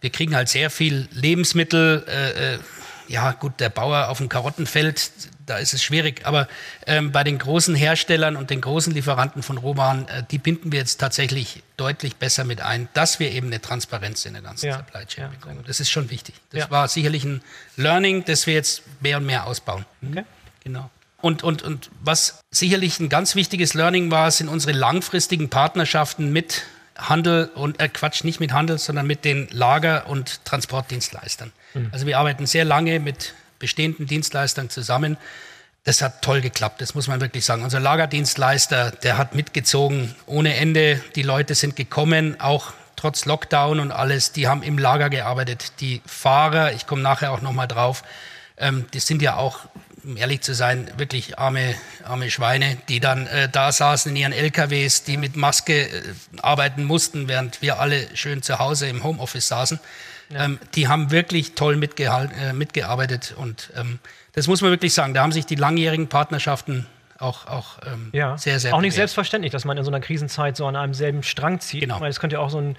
wir 0.03 0.11
kriegen 0.11 0.37
halt 0.37 0.51
sehr 0.51 0.69
viel 0.69 1.09
Lebensmittel. 1.13 2.05
Äh, 2.07 2.57
äh, 2.57 2.59
ja, 3.09 3.33
gut, 3.33 3.59
der 3.61 3.71
Bauer 3.71 4.09
auf 4.09 4.19
dem 4.19 4.29
Karottenfeld, 4.29 5.11
da 5.47 5.57
ist 5.57 5.73
es 5.73 5.83
schwierig. 5.83 6.27
Aber 6.27 6.47
ähm, 6.87 7.11
bei 7.11 7.25
den 7.25 7.39
großen 7.39 7.75
Herstellern 7.75 8.37
und 8.37 8.51
den 8.51 8.61
großen 8.61 8.93
Lieferanten 8.93 9.43
von 9.43 9.57
Rohwaren, 9.59 10.07
äh, 10.09 10.23
die 10.31 10.39
binden 10.39 10.71
wir 10.73 10.79
jetzt 10.79 10.99
tatsächlich 11.01 11.63
deutlich 11.77 12.17
besser 12.17 12.45
mit 12.45 12.61
ein, 12.61 12.89
dass 12.93 13.19
wir 13.19 13.31
eben 13.33 13.47
eine 13.49 13.61
Transparenz 13.61 14.25
in 14.27 14.35
der 14.35 14.43
ganzen 14.43 14.67
Ja, 14.67 14.77
Supply 14.79 15.07
Chain 15.07 15.25
ja, 15.25 15.29
bekommen. 15.31 15.65
Das 15.67 15.81
ist 15.81 15.91
schon 15.91 16.11
wichtig. 16.11 16.35
Das 16.51 16.61
Ja. 16.61 16.71
war 16.71 16.87
sicherlich 16.89 17.25
ein 17.25 17.43
Learning, 17.77 18.25
das 18.25 18.47
wir 18.47 18.55
jetzt 18.55 18.83
mehr 19.01 19.17
und 19.17 19.27
mehr 19.27 19.47
ausbauen. 19.47 19.85
Okay. 20.09 20.25
Genau. 20.65 20.91
Und, 21.21 21.43
und, 21.43 21.63
und 21.63 21.91
was 22.01 22.41
sicherlich 22.51 23.01
ein 23.01 23.09
ganz 23.09 23.35
wichtiges 23.35 23.75
Learning 23.75 24.11
war, 24.11 24.31
sind 24.31 24.49
unsere 24.49 24.73
langfristigen 24.73 25.49
Partnerschaften 25.51 26.31
mit 26.33 26.63
Handel 26.97 27.51
und 27.55 27.81
äh, 27.81 27.89
Quatsch, 27.89 28.23
nicht 28.25 28.39
mit 28.39 28.53
Handel, 28.53 28.79
sondern 28.79 29.07
mit 29.07 29.25
den 29.25 29.49
Lager- 29.51 30.07
und 30.09 30.45
Transportdienstleistern. 30.45 31.53
Also 31.93 32.07
wir 32.07 32.19
arbeiten 32.19 32.47
sehr 32.47 32.65
lange 32.65 33.01
mit 33.01 33.35
bestehenden 33.59 34.07
Dienstleistern 34.07 34.71
zusammen. 34.71 35.17
Das 35.85 36.03
hat 36.03 36.23
toll 36.23 36.41
geklappt, 36.41 36.81
das 36.81 36.95
muss 36.95 37.09
man 37.09 37.21
wirklich 37.21 37.45
sagen. 37.45 37.63
Unser 37.63 37.81
Lagerdienstleister, 37.81 38.91
der 38.91 39.17
hat 39.17 39.35
mitgezogen 39.35 40.15
ohne 40.27 40.55
Ende. 40.57 41.01
Die 41.15 41.23
Leute 41.23 41.55
sind 41.55 41.77
gekommen, 41.77 42.41
auch 42.41 42.73
trotz 42.97 43.25
Lockdown 43.25 43.81
und 43.81 43.93
alles. 43.93 44.33
Die 44.33 44.49
haben 44.49 44.63
im 44.63 44.77
Lager 44.77 45.09
gearbeitet. 45.09 45.73
Die 45.81 46.03
Fahrer, 46.05 46.73
ich 46.73 46.87
komme 46.87 47.01
nachher 47.01 47.33
auch 47.33 47.41
nochmal 47.41 47.69
drauf, 47.69 48.03
ähm, 48.59 48.87
die 48.93 49.01
sind 49.01 49.23
ja 49.23 49.37
auch, 49.37 49.61
um 50.05 50.17
ehrlich 50.17 50.41
zu 50.41 50.55
sein, 50.55 50.91
wirklich 50.97 51.39
arme, 51.39 51.75
arme 52.05 52.31
Schweine, 52.31 52.77
die 52.89 53.01
dann 53.01 53.27
äh, 53.29 53.49
da 53.49 53.73
saßen 53.73 54.11
in 54.11 54.17
ihren 54.17 54.33
LKWs, 54.33 55.05
die 55.05 55.17
mit 55.17 55.37
Maske 55.37 55.89
äh, 55.89 56.03
arbeiten 56.43 56.85
mussten, 56.85 57.29
während 57.29 57.63
wir 57.63 57.81
alle 57.81 58.09
schön 58.15 58.43
zu 58.43 58.59
Hause 58.59 58.89
im 58.89 59.05
Homeoffice 59.05 59.49
saßen. 59.49 59.79
Ähm, 60.35 60.59
die 60.75 60.89
haben 60.89 61.11
wirklich 61.11 61.55
toll 61.55 61.83
äh, 61.83 62.53
mitgearbeitet 62.53 63.35
und 63.37 63.73
ähm, 63.77 63.99
das 64.35 64.47
muss 64.47 64.61
man 64.61 64.71
wirklich 64.71 64.93
sagen. 64.93 65.15
Da 65.15 65.23
haben 65.23 65.33
sich 65.33 65.47
die 65.47 65.55
langjährigen 65.55 66.09
Partnerschaften 66.09 66.87
auch, 67.19 67.47
auch 67.47 67.79
ähm, 67.87 68.11
ja. 68.13 68.39
sehr, 68.39 68.61
sehr 68.61 68.75
auch 68.75 68.81
nicht 68.81 68.91
bewährt. 68.91 69.09
selbstverständlich, 69.09 69.53
dass 69.53 69.65
man 69.65 69.77
in 69.77 69.85
so 69.85 69.91
einer 69.91 70.01
Krisenzeit 70.01 70.57
so 70.57 70.67
an 70.67 70.77
einem 70.77 70.95
selben 70.95 71.23
Strang 71.23 71.61
zieht. 71.61 71.81
Genau. 71.81 72.01
Weil 72.01 72.11
es 72.11 72.21
könnte 72.21 72.35
ja 72.35 72.41
auch 72.41 72.51
so 72.51 72.61
ein 72.61 72.77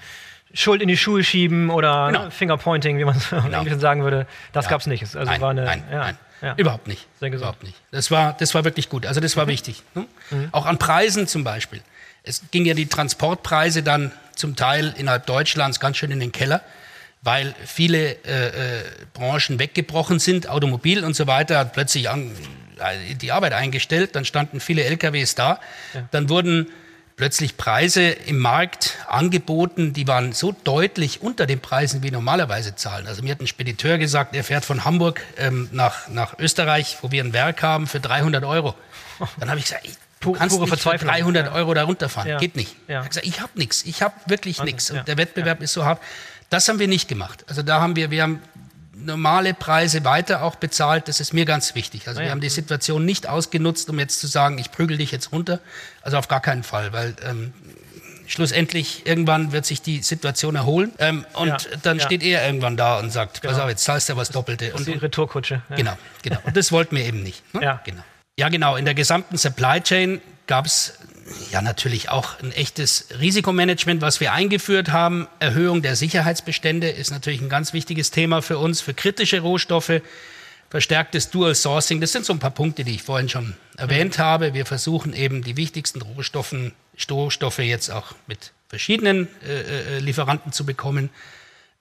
Schuld 0.54 0.82
in 0.82 0.88
die 0.88 0.96
Schuhe 0.96 1.22
schieben 1.22 1.70
oder 1.70 2.08
Genau. 2.08 2.24
ne, 2.24 2.30
Fingerpointing, 2.30 2.98
wie 2.98 3.04
man 3.04 3.16
es 3.16 3.30
im 3.30 3.52
Englischen 3.52 3.80
sagen 3.80 4.02
würde. 4.02 4.26
Das 4.52 4.68
gab 4.68 4.80
es 4.80 4.86
nicht. 4.86 5.02
Also 5.02 5.18
nein, 5.18 5.40
war 5.40 5.50
eine, 5.50 5.64
nein, 5.64 5.84
ja, 5.90 5.98
nein. 5.98 6.18
Ja. 6.42 6.54
Überhaupt 6.56 6.86
nicht. 6.86 7.06
Sehr 7.18 7.28
gesund. 7.28 7.42
Überhaupt 7.44 7.64
nicht. 7.64 7.76
Das 7.90 8.10
war, 8.10 8.32
das 8.38 8.54
war 8.54 8.64
wirklich 8.64 8.88
gut. 8.88 9.04
Also 9.04 9.20
das 9.20 9.36
war 9.36 9.46
wichtig. 9.46 9.82
Ne? 9.94 10.06
Auch 10.52 10.64
an 10.64 10.78
Preisen 10.78 11.26
zum 11.26 11.44
Beispiel. 11.44 11.82
Es 12.22 12.42
ging 12.50 12.64
ja 12.64 12.72
die 12.72 12.86
Transportpreise 12.86 13.82
dann 13.82 14.10
zum 14.34 14.56
Teil 14.56 14.94
innerhalb 14.96 15.26
Deutschlands 15.26 15.80
ganz 15.80 15.98
schön 15.98 16.10
in 16.10 16.20
den 16.20 16.32
Keller, 16.32 16.62
weil 17.22 17.54
viele 17.64 18.16
äh, 18.24 18.78
äh, 18.78 18.82
Branchen 19.12 19.58
weggebrochen 19.58 20.18
sind, 20.18 20.48
Automobil 20.48 21.04
und 21.04 21.14
so 21.14 21.26
weiter, 21.26 21.58
hat 21.58 21.72
plötzlich 21.72 22.08
an, 22.08 22.32
äh, 22.78 23.14
die 23.14 23.32
Arbeit 23.32 23.52
eingestellt, 23.52 24.16
dann 24.16 24.24
standen 24.24 24.60
viele 24.60 24.84
LKWs 24.84 25.34
da, 25.34 25.60
dann 26.10 26.28
wurden 26.28 26.68
plötzlich 27.16 27.58
Preise 27.58 28.08
im 28.08 28.38
Markt 28.38 28.96
angeboten, 29.06 29.92
die 29.92 30.08
waren 30.08 30.32
so 30.32 30.56
deutlich 30.64 31.20
unter 31.20 31.44
den 31.44 31.60
Preisen, 31.60 32.00
wie 32.00 32.04
wir 32.04 32.12
normalerweise 32.12 32.76
zahlen. 32.76 33.06
Also 33.06 33.22
mir 33.22 33.32
hat 33.32 33.40
ein 33.42 33.46
Spediteur 33.46 33.98
gesagt, 33.98 34.34
er 34.34 34.42
fährt 34.42 34.64
von 34.64 34.86
Hamburg 34.86 35.20
ähm, 35.36 35.68
nach, 35.70 36.08
nach 36.08 36.38
Österreich, 36.38 36.96
wo 37.02 37.10
wir 37.10 37.22
ein 37.22 37.34
Werk 37.34 37.62
haben, 37.62 37.86
für 37.86 38.00
300 38.00 38.42
Euro. 38.44 38.74
Dann 39.38 39.50
habe 39.50 39.58
ich 39.58 39.66
gesagt, 39.66 39.84
ey, 39.84 39.92
du 40.20 40.32
kannst 40.32 40.56
pure 40.56 40.62
nicht 40.62 40.70
für 40.70 40.78
Verzweiflung. 40.78 41.12
300 41.12 41.46
Ja. 41.48 41.52
Euro 41.52 41.74
da 41.74 41.82
runterfahren. 41.82 42.30
Ja. 42.30 42.38
Geht 42.38 42.56
nicht. 42.56 42.74
Ja. 42.88 42.92
Ich 42.92 42.96
habe 42.96 43.08
gesagt, 43.08 43.26
ich 43.26 43.40
habe 43.42 43.52
nichts. 43.56 43.82
Ich 43.84 44.00
habe 44.00 44.14
wirklich 44.24 44.62
nichts. 44.62 44.90
Und 44.90 44.96
ja. 44.96 45.02
der 45.02 45.18
Wettbewerb 45.18 45.60
ist 45.60 45.74
so 45.74 45.84
hart. 45.84 46.00
Das 46.50 46.68
haben 46.68 46.78
wir 46.78 46.88
nicht 46.88 47.08
gemacht. 47.08 47.44
Also 47.48 47.62
da 47.62 47.80
haben 47.80 47.96
wir, 47.96 48.10
wir 48.10 48.22
haben 48.22 48.40
normale 48.94 49.54
Preise 49.54 50.04
weiter 50.04 50.42
auch 50.42 50.56
bezahlt. 50.56 51.08
Das 51.08 51.20
ist 51.20 51.32
mir 51.32 51.44
ganz 51.44 51.74
wichtig. 51.74 52.06
Also 52.08 52.20
ja. 52.20 52.26
wir 52.26 52.30
haben 52.32 52.40
die 52.40 52.48
Situation 52.50 53.04
nicht 53.04 53.28
ausgenutzt, 53.28 53.88
um 53.88 53.98
jetzt 53.98 54.20
zu 54.20 54.26
sagen, 54.26 54.58
ich 54.58 54.70
prügel 54.70 54.98
dich 54.98 55.10
jetzt 55.10 55.32
runter. 55.32 55.60
Also 56.02 56.18
auf 56.18 56.28
gar 56.28 56.40
keinen 56.40 56.62
Fall, 56.62 56.92
weil 56.92 57.14
ähm, 57.24 57.54
schlussendlich 58.26 59.06
irgendwann 59.06 59.52
wird 59.52 59.64
sich 59.66 59.82
die 59.82 60.02
Situation 60.02 60.54
erholen 60.54 60.92
ähm, 60.98 61.24
und 61.34 61.48
Ja, 61.48 61.56
dann 61.82 61.98
ja. 61.98 62.04
steht 62.04 62.22
er 62.22 62.44
irgendwann 62.46 62.76
da 62.76 62.98
und 62.98 63.10
sagt, 63.10 63.42
pass 63.42 63.52
Genau. 63.52 63.64
auf, 63.64 63.70
jetzt 63.70 63.84
zahlst 63.84 64.08
du 64.08 64.16
was 64.16 64.30
Doppelte. 64.30 64.72
Und, 64.74 64.86
Die 64.86 64.92
Retourkutsche. 64.92 65.62
Ja. 65.70 65.76
Genau, 65.76 65.98
genau. 66.22 66.38
Und 66.44 66.56
das 66.56 66.70
wollten 66.72 66.96
wir 66.96 67.04
eben 67.04 67.22
nicht. 67.22 67.42
Ne? 67.54 67.62
Ja. 67.62 67.80
Genau. 67.84 68.02
ja, 68.38 68.48
genau. 68.48 68.76
In 68.76 68.84
der 68.84 68.94
gesamten 68.94 69.36
Supply 69.36 69.80
Chain 69.80 70.20
gab 70.46 70.66
es 70.66 70.94
ja 71.50 71.62
natürlich 71.62 72.10
auch 72.10 72.38
ein 72.40 72.52
echtes 72.52 73.06
Risikomanagement, 73.18 74.02
was 74.02 74.20
wir 74.20 74.32
eingeführt 74.32 74.92
haben. 74.92 75.28
Erhöhung 75.38 75.82
der 75.82 75.96
Sicherheitsbestände 75.96 76.88
ist 76.88 77.10
natürlich 77.10 77.40
ein 77.40 77.48
ganz 77.48 77.72
wichtiges 77.72 78.10
Thema 78.10 78.42
für 78.42 78.58
uns, 78.58 78.80
für 78.80 78.94
kritische 78.94 79.40
Rohstoffe. 79.40 80.02
Verstärktes 80.70 81.30
Dual 81.30 81.54
Sourcing, 81.54 82.00
das 82.00 82.12
sind 82.12 82.24
so 82.24 82.32
ein 82.32 82.38
paar 82.38 82.52
Punkte, 82.52 82.84
die 82.84 82.94
ich 82.94 83.02
vorhin 83.02 83.28
schon 83.28 83.54
erwähnt 83.76 84.18
habe. 84.20 84.54
Wir 84.54 84.66
versuchen 84.66 85.14
eben 85.14 85.42
die 85.42 85.56
wichtigsten 85.56 86.00
Rohstoffen, 86.00 86.72
Rohstoffe 87.10 87.58
jetzt 87.58 87.90
auch 87.90 88.14
mit 88.26 88.52
verschiedenen 88.68 89.26
äh, 89.44 89.96
äh, 89.96 89.98
Lieferanten 89.98 90.52
zu 90.52 90.64
bekommen. 90.64 91.10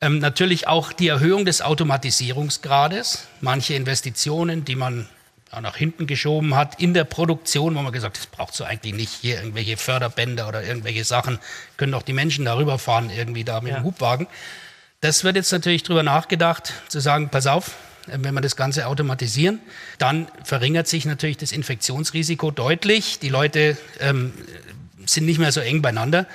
Ähm, 0.02 0.20
natürlich 0.20 0.68
auch 0.68 0.92
die 0.94 1.10
Erhöhung 1.10 1.46
des 1.46 1.62
Automatisierungsgrades. 1.62 3.28
Manche 3.42 3.76
Investitionen, 3.76 4.66
die 4.66 4.76
man 4.76 5.08
ja, 5.52 5.62
nach 5.62 5.76
hinten 5.76 6.08
geschoben 6.08 6.56
hat 6.56 6.80
in 6.80 6.94
der 6.94 7.04
Produktion, 7.04 7.76
wo 7.76 7.82
man 7.82 7.92
gesagt 7.92 8.18
hat, 8.18 8.24
das 8.24 8.28
braucht 8.32 8.54
so 8.54 8.64
eigentlich 8.64 8.94
nicht 8.94 9.14
hier 9.22 9.38
irgendwelche 9.38 9.78
Förderbänder 9.78 10.48
oder 10.48 10.64
irgendwelche 10.64 11.04
Sachen, 11.04 11.40
können 11.78 11.92
doch 11.92 12.04
die 12.04 12.14
Menschen 12.14 12.46
darüber 12.46 12.78
fahren, 12.80 13.10
irgendwie 13.10 13.44
da 13.44 13.62
mit 13.62 13.72
Ja. 13.72 13.80
dem 13.80 13.84
Hubwagen. 13.86 14.28
Das 15.02 15.24
wird 15.24 15.36
jetzt 15.36 15.52
natürlich 15.52 15.84
drüber 15.84 16.04
nachgedacht, 16.04 16.74
zu 16.90 17.00
sagen, 17.00 17.30
pass 17.30 17.48
auf, 17.48 17.76
äh, 18.08 18.18
wenn 18.20 18.34
wir 18.34 18.42
das 18.42 18.56
Ganze 18.56 18.86
automatisieren, 18.88 19.60
dann 19.98 20.28
verringert 20.44 20.88
sich 20.88 21.06
natürlich 21.06 21.38
das 21.38 21.52
Infektionsrisiko 21.52 22.52
deutlich. 22.52 23.20
Die 23.20 23.30
Leute 23.30 23.78
ähm, 24.00 24.34
sind 25.06 25.26
nicht 25.26 25.40
mehr 25.40 25.52
so 25.52 25.62
eng 25.62 25.82
beieinander. 25.82 26.28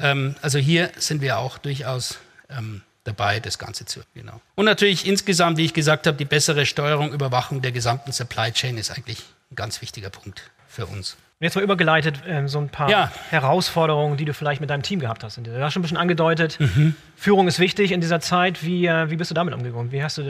Ähm, 0.00 0.36
also 0.40 0.58
hier 0.58 0.90
sind 0.96 1.20
wir 1.20 1.38
auch 1.38 1.58
durchaus 1.58 2.18
ähm, 2.48 2.80
dabei, 3.04 3.40
das 3.40 3.58
Ganze 3.58 3.84
zu. 3.84 4.00
Genau. 4.14 4.40
Und 4.54 4.64
natürlich 4.64 5.06
insgesamt, 5.06 5.56
wie 5.58 5.64
ich 5.64 5.74
gesagt 5.74 6.06
habe, 6.06 6.16
die 6.16 6.24
bessere 6.24 6.66
Steuerung, 6.66 7.12
Überwachung 7.12 7.62
der 7.62 7.72
gesamten 7.72 8.12
Supply 8.12 8.52
Chain 8.52 8.78
ist 8.78 8.90
eigentlich 8.90 9.18
ein 9.50 9.56
ganz 9.56 9.82
wichtiger 9.82 10.10
Punkt 10.10 10.42
für 10.68 10.86
uns. 10.86 11.16
Jetzt 11.40 11.56
mal 11.56 11.62
übergeleitet, 11.64 12.20
ähm, 12.28 12.46
so 12.46 12.60
ein 12.60 12.68
paar 12.68 12.88
Ja. 12.88 13.10
Herausforderungen, 13.30 14.16
die 14.16 14.24
du 14.24 14.32
vielleicht 14.32 14.60
mit 14.60 14.70
deinem 14.70 14.84
Team 14.84 15.00
gehabt 15.00 15.24
hast. 15.24 15.38
Du 15.38 15.60
hast 15.60 15.72
schon 15.72 15.80
ein 15.80 15.82
bisschen 15.82 15.96
angedeutet, 15.96 16.56
Mhm. 16.60 16.94
Führung 17.16 17.48
ist 17.48 17.58
wichtig 17.58 17.90
in 17.90 18.00
dieser 18.00 18.20
Zeit. 18.20 18.62
Wie, 18.64 18.86
äh, 18.86 19.10
wie 19.10 19.16
bist 19.16 19.32
du 19.32 19.34
damit 19.34 19.52
umgegangen? 19.52 19.90
Wie 19.90 20.04
hast 20.04 20.18
du, 20.18 20.22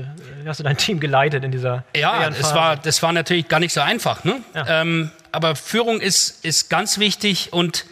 wie 0.42 0.48
hast 0.48 0.58
du 0.60 0.64
dein 0.64 0.78
Team 0.78 1.00
geleitet 1.00 1.44
in 1.44 1.50
dieser 1.52 1.84
Ja, 1.94 2.16
schweren 2.16 2.34
das 2.38 2.54
war, 2.54 2.76
das 2.76 3.02
war 3.02 3.12
natürlich 3.12 3.46
gar 3.48 3.60
nicht 3.60 3.74
so 3.74 3.82
einfach. 3.82 4.24
Ne? 4.24 4.40
Ja. 4.54 4.80
Ähm, 4.80 5.10
aber 5.32 5.54
Führung 5.54 6.00
ist, 6.00 6.42
ist 6.46 6.70
ganz 6.70 6.98
wichtig 6.98 7.52
und 7.52 7.84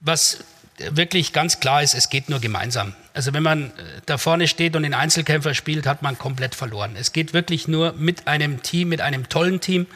was 0.00 0.44
wirklich 0.90 1.32
ganz 1.32 1.60
klar 1.60 1.82
ist, 1.82 1.94
es 1.94 2.08
geht 2.08 2.28
nur 2.28 2.40
gemeinsam. 2.40 2.94
Also 3.14 3.32
wenn 3.32 3.42
man 3.42 3.66
äh, 3.66 3.72
da 4.06 4.18
vorne 4.18 4.48
steht 4.48 4.76
und 4.76 4.82
den 4.82 4.94
Einzelkämpfer 4.94 5.54
spielt, 5.54 5.86
hat 5.86 6.02
man 6.02 6.18
komplett 6.18 6.54
verloren. 6.54 6.96
Es 6.98 7.12
geht 7.12 7.32
wirklich 7.32 7.68
nur 7.68 7.92
mit 7.94 8.26
einem 8.26 8.62
Team, 8.62 8.88
mit 8.88 9.00
einem 9.00 9.28
tollen 9.28 9.60
Team. 9.60 9.86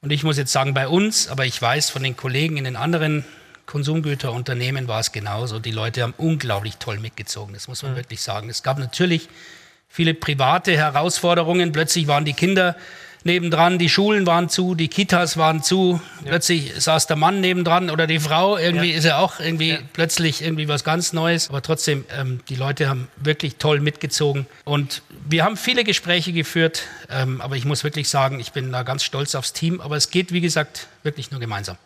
Und 0.00 0.10
ich 0.10 0.24
muss 0.24 0.36
jetzt 0.36 0.52
sagen, 0.52 0.74
bei 0.74 0.88
uns, 0.88 1.28
aber 1.28 1.46
ich 1.46 1.60
weiß 1.60 1.90
von 1.90 2.02
den 2.02 2.16
Kollegen 2.16 2.56
in 2.56 2.64
den 2.64 2.76
anderen 2.76 3.24
Konsumgüterunternehmen 3.66 4.88
war 4.88 5.00
es 5.00 5.12
genauso. 5.12 5.58
Die 5.58 5.70
Leute 5.70 6.02
haben 6.02 6.14
unglaublich 6.16 6.76
toll 6.78 6.98
mitgezogen, 6.98 7.54
das 7.54 7.68
muss 7.68 7.82
man 7.82 7.96
wirklich 7.96 8.20
sagen. 8.20 8.50
Es 8.50 8.62
gab 8.62 8.78
natürlich 8.78 9.28
viele 9.88 10.14
private 10.14 10.76
Herausforderungen. 10.76 11.72
Plötzlich 11.72 12.06
waren 12.06 12.24
die 12.24 12.32
Kinder 12.32 12.76
nebendran, 13.24 13.78
die 13.78 13.88
Schulen 13.88 14.26
waren 14.26 14.48
zu, 14.48 14.74
die 14.74 14.88
Kitas 14.88 15.36
waren 15.36 15.62
zu, 15.62 16.00
ja. 16.22 16.30
plötzlich 16.30 16.72
saß 16.82 17.06
der 17.06 17.16
Mann 17.16 17.40
nebendran 17.40 17.90
oder 17.90 18.06
die 18.06 18.18
Frau, 18.18 18.56
irgendwie 18.56 18.90
ja. 18.90 18.98
ist 18.98 19.04
ja 19.04 19.18
auch 19.18 19.40
irgendwie 19.40 19.70
ja. 19.70 19.78
plötzlich 19.92 20.42
irgendwie 20.42 20.68
was 20.68 20.84
ganz 20.84 21.12
Neues. 21.12 21.48
Aber 21.48 21.62
trotzdem, 21.62 22.04
ähm, 22.18 22.40
die 22.48 22.54
Leute 22.54 22.88
haben 22.88 23.08
wirklich 23.16 23.56
toll 23.56 23.80
mitgezogen 23.80 24.46
und 24.64 25.02
wir 25.28 25.44
haben 25.44 25.56
viele 25.56 25.84
Gespräche 25.84 26.32
geführt, 26.32 26.84
ähm, 27.10 27.40
aber 27.40 27.56
ich 27.56 27.64
muss 27.64 27.84
wirklich 27.84 28.08
sagen, 28.08 28.40
ich 28.40 28.52
bin 28.52 28.72
da 28.72 28.82
ganz 28.82 29.04
stolz 29.04 29.34
aufs 29.34 29.52
Team, 29.52 29.80
aber 29.80 29.96
es 29.96 30.10
geht, 30.10 30.32
wie 30.32 30.40
gesagt, 30.40 30.88
wirklich 31.02 31.30
nur 31.30 31.40
gemeinsam. 31.40 31.76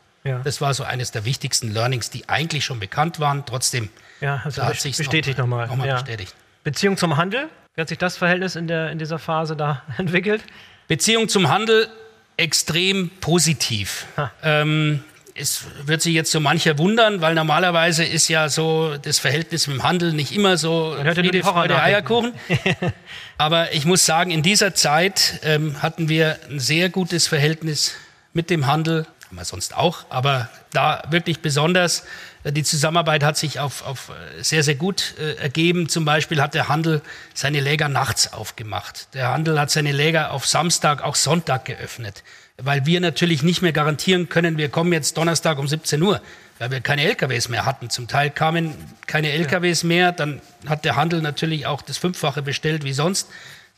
Das 0.42 0.60
war 0.60 0.74
so 0.74 0.82
eines 0.82 1.12
der 1.12 1.24
wichtigsten 1.24 1.72
Learnings, 1.72 2.10
die 2.10 2.28
eigentlich 2.28 2.64
schon 2.64 2.80
bekannt 2.80 3.20
waren, 3.20 3.44
trotzdem. 3.46 3.90
Ja, 4.20 4.40
also 4.44 4.60
da 4.60 4.68
hat 4.68 4.80
sich 4.80 4.96
bestätigt 4.96 5.38
nochmal. 5.38 5.68
Noch, 5.68 5.76
noch 5.76 5.86
bestätigt. 5.86 6.34
Beziehung 6.64 6.96
zum 6.96 7.16
Handel, 7.16 7.48
wie 7.74 7.80
hat 7.80 7.88
sich 7.88 7.98
das 7.98 8.16
Verhältnis 8.16 8.56
in, 8.56 8.66
der, 8.66 8.90
in 8.90 8.98
dieser 8.98 9.18
Phase 9.18 9.56
da 9.56 9.82
entwickelt? 9.98 10.42
Beziehung 10.88 11.28
zum 11.28 11.48
Handel 11.48 11.88
extrem 12.36 13.10
positiv. 13.20 14.06
Ähm, 14.42 15.02
es 15.34 15.64
wird 15.84 16.00
sich 16.00 16.14
jetzt 16.14 16.30
so 16.30 16.40
mancher 16.40 16.78
wundern, 16.78 17.20
weil 17.20 17.34
normalerweise 17.34 18.04
ist 18.04 18.28
ja 18.28 18.48
so 18.48 18.96
das 19.00 19.18
Verhältnis 19.18 19.66
mit 19.66 19.76
dem 19.76 19.82
Handel 19.82 20.12
nicht 20.12 20.32
immer 20.32 20.56
so 20.56 20.96
Friede, 21.14 21.42
Freude, 21.42 21.80
Eierkuchen. 21.80 22.32
Aber 23.38 23.72
ich 23.74 23.84
muss 23.84 24.06
sagen, 24.06 24.30
in 24.30 24.42
dieser 24.42 24.74
Zeit 24.74 25.40
ähm, 25.42 25.82
hatten 25.82 26.08
wir 26.08 26.38
ein 26.48 26.58
sehr 26.58 26.88
gutes 26.88 27.26
Verhältnis 27.26 27.94
mit 28.32 28.50
dem 28.50 28.66
Handel 28.66 29.06
haben 29.26 29.36
wir 29.36 29.44
sonst 29.44 29.76
auch, 29.76 30.06
aber 30.08 30.48
da 30.72 31.02
wirklich 31.10 31.40
besonders. 31.40 32.04
Die 32.52 32.62
Zusammenarbeit 32.62 33.24
hat 33.24 33.36
sich 33.36 33.58
auf, 33.58 33.84
auf 33.84 34.10
äh, 34.10 34.42
sehr, 34.42 34.62
sehr 34.62 34.76
gut 34.76 35.14
äh, 35.18 35.34
ergeben. 35.34 35.88
Zum 35.88 36.04
Beispiel 36.04 36.40
hat 36.40 36.54
der 36.54 36.68
Handel 36.68 37.02
seine 37.34 37.60
Läger 37.60 37.88
nachts 37.88 38.32
aufgemacht. 38.32 39.08
Der 39.14 39.32
Handel 39.32 39.58
hat 39.58 39.70
seine 39.70 39.90
Läger 39.90 40.30
auf 40.30 40.46
Samstag, 40.46 41.02
auch 41.02 41.16
Sonntag 41.16 41.64
geöffnet, 41.64 42.22
weil 42.56 42.86
wir 42.86 43.00
natürlich 43.00 43.42
nicht 43.42 43.62
mehr 43.62 43.72
garantieren 43.72 44.28
können, 44.28 44.58
wir 44.58 44.68
kommen 44.68 44.92
jetzt 44.92 45.16
Donnerstag 45.16 45.58
um 45.58 45.66
17 45.66 46.00
Uhr, 46.00 46.20
weil 46.58 46.70
wir 46.70 46.80
keine 46.80 47.02
LKWs 47.02 47.48
mehr 47.48 47.66
hatten. 47.66 47.90
Zum 47.90 48.06
Teil 48.06 48.30
kamen 48.30 48.74
keine 49.08 49.32
LKWs 49.32 49.82
mehr, 49.82 50.12
dann 50.12 50.40
hat 50.66 50.84
der 50.84 50.94
Handel 50.94 51.22
natürlich 51.22 51.66
auch 51.66 51.82
das 51.82 51.98
Fünffache 51.98 52.42
bestellt 52.42 52.84
wie 52.84 52.92
sonst. 52.92 53.28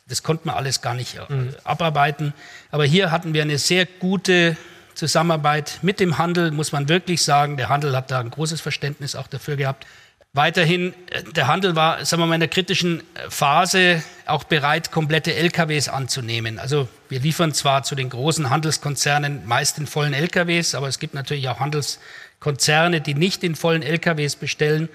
Das 0.08 0.22
konnte 0.22 0.46
man 0.46 0.56
alles 0.56 0.82
gar 0.82 0.94
nicht 0.94 1.16
äh, 1.16 1.32
mhm. 1.32 1.54
abarbeiten. 1.64 2.34
Aber 2.70 2.84
hier 2.84 3.10
hatten 3.10 3.32
wir 3.32 3.42
eine 3.42 3.58
sehr 3.58 3.86
gute 3.86 4.56
Zusammenarbeit 4.98 5.78
mit 5.82 6.00
dem 6.00 6.18
Handel, 6.18 6.50
muss 6.50 6.72
man 6.72 6.88
wirklich 6.88 7.22
sagen. 7.22 7.56
Der 7.56 7.68
Handel 7.68 7.94
hat 7.94 8.10
da 8.10 8.18
ein 8.18 8.30
großes 8.30 8.60
Verständnis 8.60 9.14
auch 9.14 9.28
dafür 9.28 9.54
gehabt. 9.54 9.86
Weiterhin, 10.32 10.92
äh, 11.10 11.22
der 11.22 11.46
Handel 11.46 11.76
war, 11.76 12.04
sagen 12.04 12.20
wir 12.20 12.26
mal, 12.26 12.34
in 12.34 12.40
der 12.40 12.48
kritischen 12.48 13.00
äh, 13.00 13.30
Phase 13.30 14.02
auch 14.26 14.42
bereit, 14.42 14.90
komplette 14.90 15.36
LKWs 15.36 15.88
anzunehmen. 15.88 16.58
Also 16.58 16.88
wir 17.08 17.20
liefern 17.20 17.54
zwar 17.54 17.84
zu 17.84 17.94
den 17.94 18.10
großen 18.10 18.50
Handelskonzernen 18.50 19.46
meist 19.46 19.78
in 19.78 19.86
vollen 19.86 20.14
LKWs, 20.14 20.74
aber 20.74 20.88
es 20.88 20.98
gibt 20.98 21.14
natürlich 21.14 21.48
auch 21.48 21.60
Handelskonzerne, 21.60 23.00
die 23.00 23.14
nicht 23.14 23.44
in 23.44 23.54
vollen 23.54 23.84
LKWs 23.84 24.34
bestellen. 24.34 24.88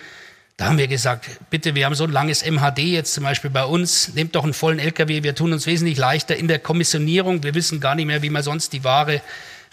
Da 0.58 0.66
haben 0.66 0.78
wir 0.78 0.90
gesagt, 0.90 1.30
bitte, 1.50 1.76
wir 1.76 1.86
haben 1.86 1.96
so 1.96 2.04
ein 2.04 2.12
langes 2.12 2.46
MHD 2.46 2.80
jetzt 2.80 3.14
zum 3.14 3.24
Beispiel 3.24 3.50
bei 3.50 3.64
uns, 3.64 4.14
nehmt 4.16 4.36
doch 4.36 4.44
einen 4.44 4.54
vollen 4.54 4.80
LKW, 4.80 5.24
wir 5.24 5.34
tun 5.34 5.54
uns 5.54 5.66
wesentlich 5.66 5.98
leichter 5.98 6.36
in 6.36 6.50
der 6.50 6.60
Kommissionierung. 6.60 7.42
Wir 7.42 7.56
wissen 7.56 7.80
gar 7.80 7.96
nicht 7.96 8.06
mehr, 8.06 8.22
wie 8.22 8.30
man 8.30 8.44
sonst 8.44 8.74
die 8.74 8.84
Ware 8.84 9.22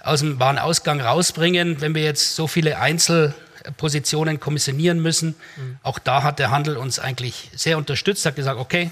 aus 0.03 0.21
dem 0.21 0.39
Warenausgang 0.39 1.01
rausbringen, 1.01 1.81
wenn 1.81 1.95
wir 1.95 2.03
jetzt 2.03 2.35
so 2.37 2.47
viele 2.47 2.79
Einzelpositionen 2.79 4.41
kommissionieren 4.41 5.01
müssen. 5.01 5.35
Mhm. 5.57 5.79
Auch 5.83 5.99
da 5.99 6.23
hat 6.23 6.39
der 6.39 6.51
Handel 6.51 6.77
uns 6.77 6.99
eigentlich 6.99 7.51
sehr 7.55 7.79
unterstützt, 7.79 8.25
hat 8.27 8.37
gesagt, 8.37 8.59
okay, 8.59 8.91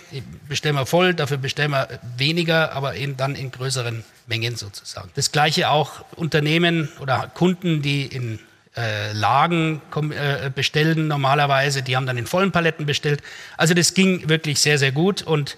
bestellen 0.48 0.74
wir 0.74 0.86
voll, 0.86 1.14
dafür 1.14 1.38
bestellen 1.38 1.70
wir 1.70 1.88
weniger, 2.16 2.72
aber 2.72 2.96
eben 2.96 3.16
dann 3.16 3.34
in 3.34 3.50
größeren 3.50 4.04
Mengen 4.26 4.56
sozusagen. 4.56 5.10
Das 5.14 5.32
gleiche 5.32 5.70
auch 5.70 6.04
Unternehmen 6.16 6.88
oder 7.00 7.30
Kunden, 7.34 7.82
die 7.82 8.06
in 8.06 8.38
äh, 8.76 9.12
Lagen 9.12 9.82
äh, 10.10 10.50
bestellen 10.50 11.08
normalerweise, 11.08 11.82
die 11.82 11.96
haben 11.96 12.06
dann 12.06 12.18
in 12.18 12.26
vollen 12.26 12.52
Paletten 12.52 12.86
bestellt. 12.86 13.22
Also 13.56 13.74
das 13.74 13.94
ging 13.94 14.28
wirklich 14.28 14.60
sehr, 14.60 14.78
sehr 14.78 14.92
gut 14.92 15.22
und 15.22 15.56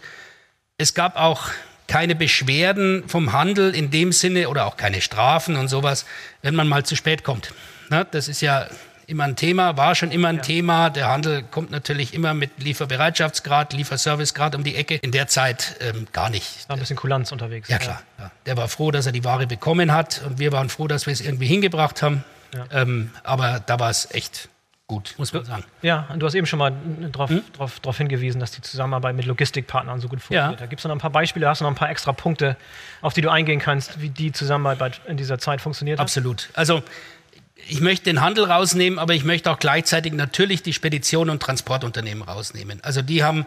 es 0.78 0.94
gab 0.94 1.16
auch 1.16 1.51
keine 1.91 2.14
Beschwerden 2.14 3.03
vom 3.09 3.32
Handel 3.32 3.74
in 3.74 3.91
dem 3.91 4.12
Sinne 4.12 4.49
oder 4.49 4.66
auch 4.66 4.76
keine 4.76 5.01
Strafen 5.01 5.57
und 5.57 5.66
sowas, 5.66 6.07
wenn 6.41 6.55
man 6.55 6.68
mal 6.68 6.84
zu 6.84 6.95
spät 6.95 7.24
kommt. 7.24 7.53
Na, 7.88 8.05
das 8.05 8.28
ist 8.28 8.41
ja 8.43 8.68
immer 9.09 9.24
ein 9.24 9.34
Thema, 9.34 9.76
war 9.76 9.97
schon 9.97 10.12
immer 10.12 10.28
ein 10.28 10.36
ja. 10.36 10.43
Thema. 10.43 10.91
Der 10.91 11.09
Handel 11.09 11.43
kommt 11.43 11.72
natürlich 11.72 12.14
immer 12.14 12.32
mit 12.32 12.62
Lieferbereitschaftsgrad, 12.62 13.72
Lieferservicegrad 13.72 14.55
um 14.55 14.62
die 14.62 14.76
Ecke. 14.76 14.95
In 15.03 15.11
der 15.11 15.26
Zeit 15.26 15.74
ähm, 15.80 16.07
gar 16.12 16.30
nicht. 16.30 16.68
War 16.68 16.76
ein 16.76 16.78
bisschen 16.78 16.95
Kulanz 16.95 17.32
unterwegs. 17.32 17.68
Ja, 17.68 17.78
klar. 17.78 18.03
Ja. 18.20 18.30
Der 18.47 18.57
war 18.57 18.68
froh, 18.68 18.93
dass 18.93 19.07
er 19.07 19.12
die 19.12 19.24
Ware 19.24 19.49
bekommen 19.49 19.93
hat 19.93 20.22
und 20.24 20.38
wir 20.38 20.53
waren 20.53 20.68
froh, 20.68 20.86
dass 20.86 21.07
wir 21.07 21.12
es 21.12 21.20
irgendwie 21.20 21.47
hingebracht 21.47 22.03
haben. 22.03 22.22
Ja. 22.55 22.82
Ähm, 22.82 23.11
aber 23.24 23.59
da 23.66 23.80
war 23.80 23.91
es 23.91 24.09
echt 24.12 24.49
gut, 24.91 25.14
muss 25.18 25.32
man 25.32 25.45
sagen. 25.45 25.64
Ja, 25.82 26.09
und 26.12 26.18
du 26.18 26.26
hast 26.26 26.34
eben 26.34 26.49
schon 26.49 26.59
mal 26.59 26.72
darauf 27.12 27.30
hm? 27.30 27.45
drauf, 27.53 27.78
drauf 27.78 27.97
hingewiesen, 27.97 28.41
dass 28.41 28.51
die 28.51 28.61
Zusammenarbeit 28.61 29.14
mit 29.14 29.24
Logistikpartnern 29.24 30.01
so 30.01 30.09
gut 30.09 30.20
funktioniert. 30.20 30.59
Ja. 30.59 30.66
Da 30.66 30.66
gibt 30.66 30.80
es 30.80 30.84
noch 30.84 30.91
ein 30.91 30.99
paar 30.99 31.11
Beispiele, 31.11 31.49
hast 31.49 31.61
du 31.61 31.64
noch 31.64 31.70
ein 31.70 31.76
paar 31.76 31.91
extra 31.91 32.12
Punkte, 32.12 32.57
auf 33.01 33.14
die 33.14 33.20
du 33.20 33.30
eingehen 33.30 33.61
kannst, 33.61 34.01
wie 34.01 34.09
die 34.09 34.32
Zusammenarbeit 34.32 35.01
in 35.07 35.16
dieser 35.16 35.38
Zeit 35.38 35.61
funktioniert 35.61 36.01
hat? 36.01 36.05
Absolut. 36.05 36.51
Also 36.55 36.82
ich 37.68 37.80
möchte 37.80 38.07
den 38.07 38.20
Handel 38.20 38.47
rausnehmen, 38.47 38.99
aber 38.99 39.14
ich 39.14 39.22
möchte 39.22 39.49
auch 39.53 39.61
gleichzeitig 39.61 40.12
natürlich 40.12 40.64
die 40.64 40.72
Spedition 40.72 41.30
und 41.30 41.41
Transportunternehmen 41.41 42.24
rausnehmen. 42.24 42.80
Also 42.82 43.01
die 43.01 43.22
haben 43.22 43.47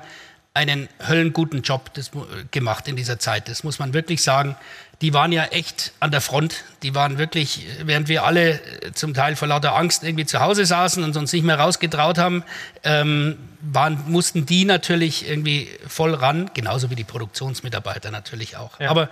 einen 0.53 0.87
höllenguten 1.05 1.61
Job 1.61 1.93
das, 1.95 2.11
gemacht 2.51 2.87
in 2.87 2.95
dieser 2.95 3.19
Zeit. 3.19 3.49
Das 3.49 3.65
muss 3.65 3.79
man 3.79 3.93
wirklich 3.93 4.23
sagen 4.23 4.55
die 5.01 5.13
waren 5.13 5.31
ja 5.31 5.45
echt 5.45 5.91
an 5.99 6.11
der 6.11 6.21
Front. 6.21 6.63
Die 6.81 6.95
waren 6.95 7.17
wirklich, 7.17 7.65
während 7.83 8.07
wir 8.07 8.23
alle 8.23 8.53
äh, 8.53 8.91
zum 8.93 9.13
Teil 9.13 9.35
vor 9.35 9.47
lauter 9.47 9.75
Angst 9.75 10.03
irgendwie 10.03 10.25
zu 10.25 10.39
Hause 10.39 10.65
saßen 10.65 11.03
und 11.03 11.15
uns 11.17 11.33
nicht 11.33 11.43
mehr 11.43 11.59
rausgetraut 11.59 12.17
haben, 12.17 12.43
ähm, 12.83 13.37
waren, 13.61 13.99
mussten 14.07 14.45
die 14.45 14.65
natürlich 14.65 15.27
irgendwie 15.27 15.69
voll 15.87 16.13
ran, 16.13 16.51
genauso 16.53 16.89
wie 16.89 16.95
die 16.95 17.03
Produktionsmitarbeiter 17.03 18.11
natürlich 18.11 18.57
auch. 18.57 18.79
Ja. 18.79 18.89
Aber 18.89 19.09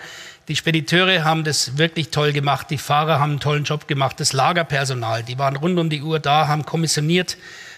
die 0.48 0.56
Spediteure 0.56 1.24
haben 1.24 1.44
das 1.44 1.78
wirklich 1.78 2.10
toll 2.10 2.34
gemacht, 2.34 2.70
die 2.70 2.78
Fahrer 2.78 3.20
haben 3.20 3.32
einen 3.32 3.40
tollen 3.40 3.64
Job 3.64 3.88
gemacht, 3.88 4.20
das 4.20 4.34
Lagerpersonal, 4.34 5.24
die 5.24 5.40
waren 5.40 5.56
rund 5.56 5.80
um 5.80 5.90
die 5.90 6.02
Uhr 6.02 6.20
da, 6.20 6.48
haben 6.48 6.66
kommissioniert, 6.66 7.38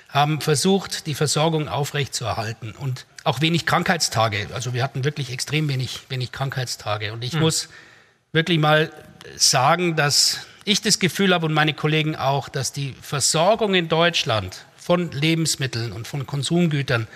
haben 0.10 0.42
versucht, 0.42 1.06
die 1.06 1.14
Versorgung 1.14 1.68
aufrechtzuerhalten 1.68 2.72
und 2.72 3.06
auch 3.24 3.42
wenig 3.42 3.66
Krankheitstage. 3.66 4.48
Also 4.54 4.74
wir 4.74 4.84
hatten 4.84 5.04
wirklich 5.04 5.32
extrem 5.32 5.70
wenig, 5.70 6.02
wenig 6.10 6.32
Krankheitstage. 6.32 7.14
Und 7.14 7.24
ich 7.24 7.34
mhm. 7.34 7.42
muss 7.42 7.70
wirklich 8.34 8.60
mal 8.60 8.92
sagen, 9.38 9.96
dass 9.96 10.40
ich 10.66 10.82
das 10.82 11.00
Gefühl 11.00 11.34
habe 11.34 11.46
und 11.46 11.54
meine 11.54 11.74
Kollegen 11.74 12.16
auch, 12.16 12.50
dass 12.50 12.74
die 12.74 12.96
Versorgung 13.02 13.76
in 13.76 13.88
Deutschland 13.88 14.66
von 14.76 15.12
Lebensmitteln 15.12 15.92
und 15.92 16.08
von 16.08 16.26
Konsumgütern 16.26 17.08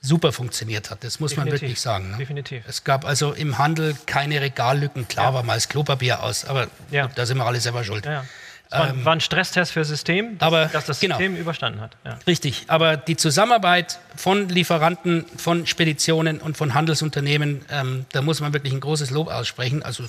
super 0.00 0.32
funktioniert 0.32 0.90
hat. 0.90 1.02
Das 1.02 1.20
muss 1.20 1.30
Definitiv. 1.30 1.52
man 1.52 1.60
wirklich 1.60 1.80
sagen. 1.80 2.10
Ne? 2.10 2.16
Definitiv. 2.18 2.64
Es 2.68 2.84
gab 2.84 3.06
also 3.06 3.32
im 3.32 3.56
Handel 3.56 3.96
keine 4.04 4.40
Regallücken. 4.40 5.08
Klar 5.08 5.28
ja. 5.28 5.34
war 5.34 5.42
mal 5.42 5.54
das 5.54 5.68
Klopapier 5.68 6.22
aus, 6.22 6.44
aber 6.44 6.66
ja. 6.90 7.08
da 7.14 7.24
sind 7.24 7.38
wir 7.38 7.46
alle 7.46 7.60
selber 7.60 7.84
schuld. 7.84 8.04
Ja. 8.04 8.24
War, 8.70 8.90
ähm, 8.90 9.04
war, 9.04 9.12
ein 9.12 9.20
Stresstest 9.20 9.72
für 9.72 9.80
das 9.80 9.88
System, 9.88 10.38
dass, 10.38 10.46
aber, 10.46 10.66
dass 10.66 10.86
das 10.86 11.00
genau. 11.00 11.16
System 11.16 11.36
überstanden 11.36 11.80
hat. 11.80 11.96
Richtig, 12.26 12.64
aber 12.66 12.96
die 12.96 13.16
Zusammenarbeit 13.16 14.00
von 14.16 14.48
Lieferanten, 14.48 15.26
von 15.36 15.66
Speditionen 15.66 16.40
und 16.40 16.56
von 16.56 16.74
Handelsunternehmen, 16.74 17.64
ähm, 17.70 18.06
da 18.12 18.20
muss 18.20 18.40
man 18.40 18.52
wirklich 18.52 18.72
ein 18.72 18.80
großes 18.80 19.10
Lob 19.10 19.28
aussprechen. 19.28 19.82
Also 19.82 20.04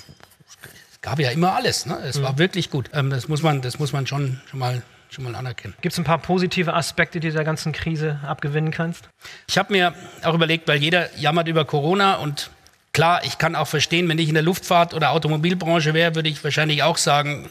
gab 1.02 1.20
ja 1.20 1.30
immer 1.30 1.54
alles. 1.54 1.86
Ne? 1.86 1.96
Es 2.04 2.18
mhm. 2.18 2.22
war 2.24 2.38
wirklich 2.38 2.70
gut. 2.70 2.90
Ähm, 2.92 3.10
das, 3.10 3.28
muss 3.28 3.42
man, 3.42 3.62
das 3.62 3.78
muss 3.78 3.92
man 3.92 4.06
schon, 4.06 4.40
schon, 4.50 4.58
mal, 4.58 4.82
schon 5.08 5.24
mal 5.24 5.34
anerkennen. 5.34 5.74
Gibt 5.80 5.92
es 5.92 5.98
ein 5.98 6.04
paar 6.04 6.18
positive 6.18 6.74
Aspekte 6.74 7.20
dieser 7.20 7.44
ganzen 7.44 7.72
Krise 7.72 8.20
abgewinnen 8.26 8.72
kannst? 8.72 9.08
Ich 9.46 9.56
habe 9.56 9.72
mir 9.72 9.94
auch 10.24 10.34
überlegt, 10.34 10.66
weil 10.68 10.82
jeder 10.82 11.16
jammert 11.16 11.48
über 11.48 11.64
Corona 11.64 12.16
und 12.16 12.50
klar, 12.92 13.24
ich 13.24 13.38
kann 13.38 13.54
auch 13.54 13.68
verstehen, 13.68 14.08
wenn 14.08 14.18
ich 14.18 14.28
in 14.28 14.34
der 14.34 14.42
Luftfahrt- 14.42 14.94
oder 14.94 15.10
Automobilbranche 15.10 15.94
wäre, 15.94 16.14
würde 16.14 16.28
ich 16.28 16.42
wahrscheinlich 16.42 16.82
auch 16.82 16.96
sagen, 16.96 17.48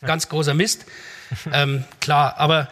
ganz 0.00 0.28
großer 0.28 0.54
Mist. 0.54 0.86
ähm, 1.52 1.84
klar, 2.00 2.34
aber 2.38 2.68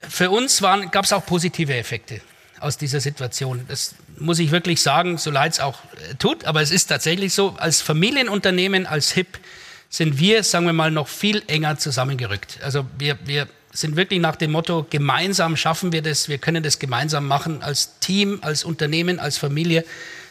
für 0.00 0.30
uns 0.30 0.60
gab 0.90 1.04
es 1.04 1.12
auch 1.12 1.24
positive 1.26 1.74
Effekte 1.74 2.20
aus 2.60 2.76
dieser 2.76 3.00
Situation. 3.00 3.64
Das 3.68 3.94
muss 4.18 4.38
ich 4.38 4.50
wirklich 4.50 4.82
sagen, 4.82 5.18
so 5.18 5.30
leid 5.30 5.52
es 5.52 5.60
auch 5.60 5.78
äh, 6.10 6.14
tut, 6.16 6.44
aber 6.44 6.62
es 6.62 6.70
ist 6.70 6.86
tatsächlich 6.86 7.34
so, 7.34 7.56
als 7.58 7.80
Familienunternehmen, 7.82 8.86
als 8.86 9.12
HIP, 9.12 9.38
sind 9.88 10.20
wir, 10.20 10.44
sagen 10.44 10.66
wir 10.66 10.72
mal, 10.72 10.92
noch 10.92 11.08
viel 11.08 11.42
enger 11.48 11.76
zusammengerückt. 11.76 12.60
Also 12.62 12.86
wir, 12.96 13.18
wir 13.24 13.48
sind 13.72 13.96
wirklich 13.96 14.20
nach 14.20 14.36
dem 14.36 14.52
Motto, 14.52 14.86
gemeinsam 14.88 15.56
schaffen 15.56 15.92
wir 15.92 16.00
das, 16.00 16.28
wir 16.28 16.38
können 16.38 16.62
das 16.62 16.78
gemeinsam 16.78 17.26
machen. 17.26 17.62
Als 17.62 17.98
Team, 17.98 18.38
als 18.42 18.62
Unternehmen, 18.62 19.18
als 19.18 19.36
Familie 19.36 19.84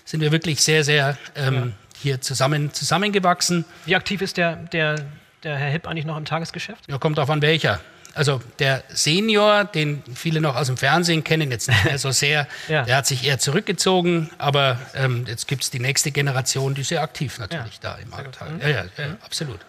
sind 0.05 0.21
wir 0.21 0.31
wirklich 0.31 0.61
sehr, 0.61 0.83
sehr 0.85 1.17
ähm, 1.35 1.55
ja. 1.55 1.67
hier 2.01 2.21
zusammen, 2.21 2.73
zusammengewachsen. 2.73 3.65
Wie 3.85 3.95
aktiv 3.95 4.21
ist 4.21 4.37
der, 4.37 4.55
der, 4.55 5.05
der 5.43 5.57
Herr 5.57 5.71
Hipp 5.71 5.87
eigentlich 5.87 6.05
noch 6.05 6.17
im 6.17 6.25
Tagesgeschäft? 6.25 6.85
Ja, 6.87 6.97
kommt 6.97 7.17
darauf 7.17 7.29
an 7.29 7.41
welcher. 7.41 7.81
Also 8.19 8.41
der 8.59 8.83
Senior, 8.89 9.63
den 9.63 10.03
viele 10.13 10.41
noch 10.41 10.57
aus 10.57 10.67
dem 10.67 10.75
Fernsehen 10.75 11.23
kennen, 11.23 11.51
jetzt 11.51 11.69
nicht 11.69 11.85
mehr 11.85 11.97
so 11.97 12.11
sehr, 12.11 12.49
ja. 12.67 12.83
der 12.83 12.97
hat 12.97 13.07
sich 13.07 13.23
eher 13.23 13.39
zurückgezogen, 13.39 14.29
aber 14.37 14.77
ähm, 14.93 15.23
jetzt 15.25 15.47
gibt 15.47 15.63
es 15.63 15.69
die 15.69 15.79
nächste 15.79 16.11
Generation, 16.11 16.75
die 16.75 16.83
sehr 16.83 17.01
aktiv 17.01 17.39
natürlich 17.39 17.79
ja. 17.81 17.93
da 17.93 17.95
im 17.95 18.09
Markt 18.09 18.41
halt. 18.41 18.61
Ja, 18.61 18.67
ja, 18.67 18.83
ja, 18.97 19.07
mhm. 19.07 19.17
absolut. 19.23 19.59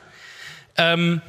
Ähm, 0.76 1.22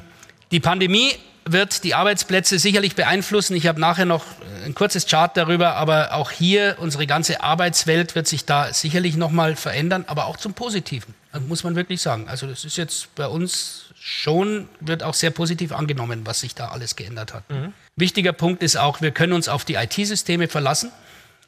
die 0.50 0.58
Pandemie 0.58 1.12
wird 1.44 1.84
die 1.84 1.94
Arbeitsplätze 1.94 2.58
sicherlich 2.58 2.96
beeinflussen. 2.96 3.54
Ich 3.54 3.68
habe 3.68 3.78
nachher 3.78 4.04
noch 4.04 4.24
ein 4.64 4.74
kurzes 4.74 5.06
Chart 5.06 5.36
darüber, 5.36 5.76
aber 5.76 6.14
auch 6.14 6.32
hier 6.32 6.74
unsere 6.80 7.06
ganze 7.06 7.40
Arbeitswelt 7.40 8.16
wird 8.16 8.26
sich 8.26 8.46
da 8.46 8.72
sicherlich 8.72 9.16
noch 9.16 9.30
mal 9.30 9.54
verändern, 9.54 10.06
aber 10.08 10.26
auch 10.26 10.38
zum 10.38 10.54
Positiven, 10.54 11.14
muss 11.46 11.62
man 11.62 11.76
wirklich 11.76 12.02
sagen. 12.02 12.28
Also 12.28 12.48
das 12.48 12.64
ist 12.64 12.76
jetzt 12.78 13.14
bei 13.14 13.28
uns 13.28 13.91
schon, 14.04 14.68
wird 14.80 15.04
auch 15.04 15.14
sehr 15.14 15.30
positiv 15.30 15.70
angenommen, 15.70 16.22
was 16.24 16.40
sich 16.40 16.56
da 16.56 16.68
alles 16.68 16.96
geändert 16.96 17.32
hat. 17.34 17.48
Mhm. 17.48 17.72
Wichtiger 17.94 18.32
Punkt 18.32 18.60
ist 18.62 18.76
auch, 18.76 19.00
wir 19.00 19.12
können 19.12 19.32
uns 19.32 19.48
auf 19.48 19.64
die 19.64 19.74
IT-Systeme 19.74 20.48
verlassen. 20.48 20.90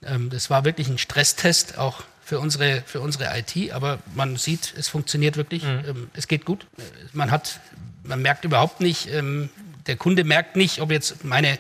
Ähm, 0.05 0.30
das 0.30 0.50
war 0.50 0.64
wirklich 0.64 0.88
ein 0.88 0.98
Stresstest, 0.98 1.78
auch 1.78 2.05
für 2.24 2.38
unsere, 2.38 2.84
für 2.86 3.00
unsere 3.00 3.36
IT, 3.36 3.72
aber 3.72 3.98
man 4.14 4.36
sieht, 4.36 4.72
es 4.78 4.88
funktioniert 4.88 5.36
wirklich, 5.36 5.64
mhm. 5.64 5.82
Ähm, 5.86 6.11
es 6.14 6.28
geht 6.28 6.44
gut. 6.44 6.66
Man 7.12 7.32
hat, 7.32 7.59
man 8.05 8.22
merkt 8.22 8.44
überhaupt 8.44 8.80
nicht, 8.80 9.12
ähm, 9.12 9.50
der 9.88 9.96
Kunde 9.96 10.22
merkt 10.22 10.55
nicht, 10.55 10.80
ob 10.80 10.92
jetzt 10.92 11.24
meine 11.24 11.59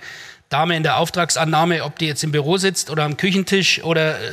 Dame 0.48 0.76
in 0.76 0.84
der 0.84 0.98
Auftragsannahme, 0.98 1.82
ob 1.82 1.98
die 1.98 2.06
jetzt 2.06 2.22
im 2.22 2.30
Büro 2.30 2.56
sitzt 2.56 2.88
oder 2.88 3.02
am 3.02 3.16
Küchentisch 3.16 3.82
oder 3.82 4.20
äh, 4.20 4.32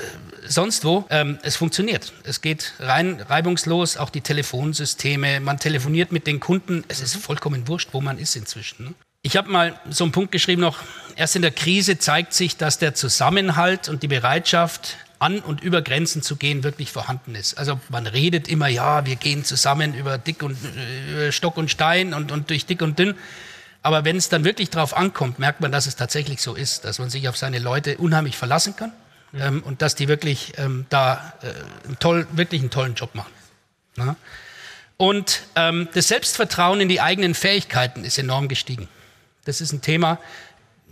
sonst 0.51 0.85
wo. 0.85 1.05
Ähm, 1.09 1.39
es 1.43 1.55
funktioniert. 1.55 2.13
Es 2.23 2.41
geht 2.41 2.73
rein 2.79 3.21
reibungslos, 3.21 3.97
auch 3.97 4.09
die 4.09 4.21
Telefonsysteme. 4.21 5.39
Man 5.39 5.59
telefoniert 5.59 6.11
mit 6.11 6.27
den 6.27 6.39
Kunden. 6.39 6.83
Es 6.87 7.01
ist 7.01 7.15
vollkommen 7.15 7.67
wurscht, 7.67 7.89
wo 7.93 8.01
man 8.01 8.17
ist 8.17 8.35
inzwischen. 8.35 8.85
Ne? 8.85 8.93
Ich 9.23 9.37
habe 9.37 9.49
mal 9.49 9.79
so 9.89 10.03
einen 10.03 10.11
Punkt 10.11 10.31
geschrieben 10.31 10.61
noch, 10.61 10.79
erst 11.15 11.35
in 11.35 11.41
der 11.41 11.51
Krise 11.51 11.99
zeigt 11.99 12.33
sich, 12.33 12.57
dass 12.57 12.79
der 12.79 12.95
Zusammenhalt 12.95 13.87
und 13.87 14.03
die 14.03 14.07
Bereitschaft, 14.07 14.97
an 15.21 15.39
und 15.39 15.61
über 15.61 15.83
Grenzen 15.83 16.23
zu 16.23 16.35
gehen, 16.35 16.63
wirklich 16.63 16.91
vorhanden 16.91 17.35
ist. 17.35 17.57
Also 17.57 17.79
man 17.89 18.07
redet 18.07 18.47
immer, 18.47 18.67
ja, 18.67 19.05
wir 19.05 19.15
gehen 19.15 19.45
zusammen 19.45 19.93
über 19.93 20.17
dick 20.17 20.41
und 20.41 20.57
über 21.11 21.31
Stock 21.31 21.57
und 21.57 21.69
Stein 21.69 22.15
und, 22.15 22.31
und 22.31 22.49
durch 22.49 22.65
dick 22.65 22.81
und 22.81 22.97
dünn. 22.97 23.13
Aber 23.83 24.03
wenn 24.03 24.17
es 24.17 24.29
dann 24.29 24.43
wirklich 24.43 24.71
drauf 24.71 24.97
ankommt, 24.97 25.37
merkt 25.37 25.61
man, 25.61 25.71
dass 25.71 25.85
es 25.85 25.95
tatsächlich 25.95 26.41
so 26.41 26.55
ist, 26.55 26.85
dass 26.85 26.97
man 26.97 27.11
sich 27.11 27.29
auf 27.29 27.37
seine 27.37 27.59
Leute 27.59 27.97
unheimlich 27.97 28.35
verlassen 28.35 28.75
kann 28.75 28.89
mhm. 28.89 29.10
Ähm, 29.39 29.63
und 29.63 29.81
dass 29.81 29.95
die 29.95 30.07
wirklich 30.07 30.53
ähm, 30.57 30.85
da 30.89 31.33
äh, 31.41 31.87
einen 31.87 31.99
toll, 31.99 32.27
wirklich 32.31 32.61
einen 32.61 32.71
tollen 32.71 32.95
Job 32.95 33.15
machen. 33.15 33.31
Ja? 33.97 34.15
Und 34.97 35.41
ähm, 35.55 35.87
das 35.93 36.07
Selbstvertrauen 36.07 36.81
in 36.81 36.89
die 36.89 37.01
eigenen 37.01 37.33
Fähigkeiten 37.33 38.03
ist 38.03 38.17
enorm 38.17 38.47
gestiegen. 38.47 38.87
Das 39.45 39.61
ist 39.61 39.71
ein 39.71 39.81
Thema, 39.81 40.19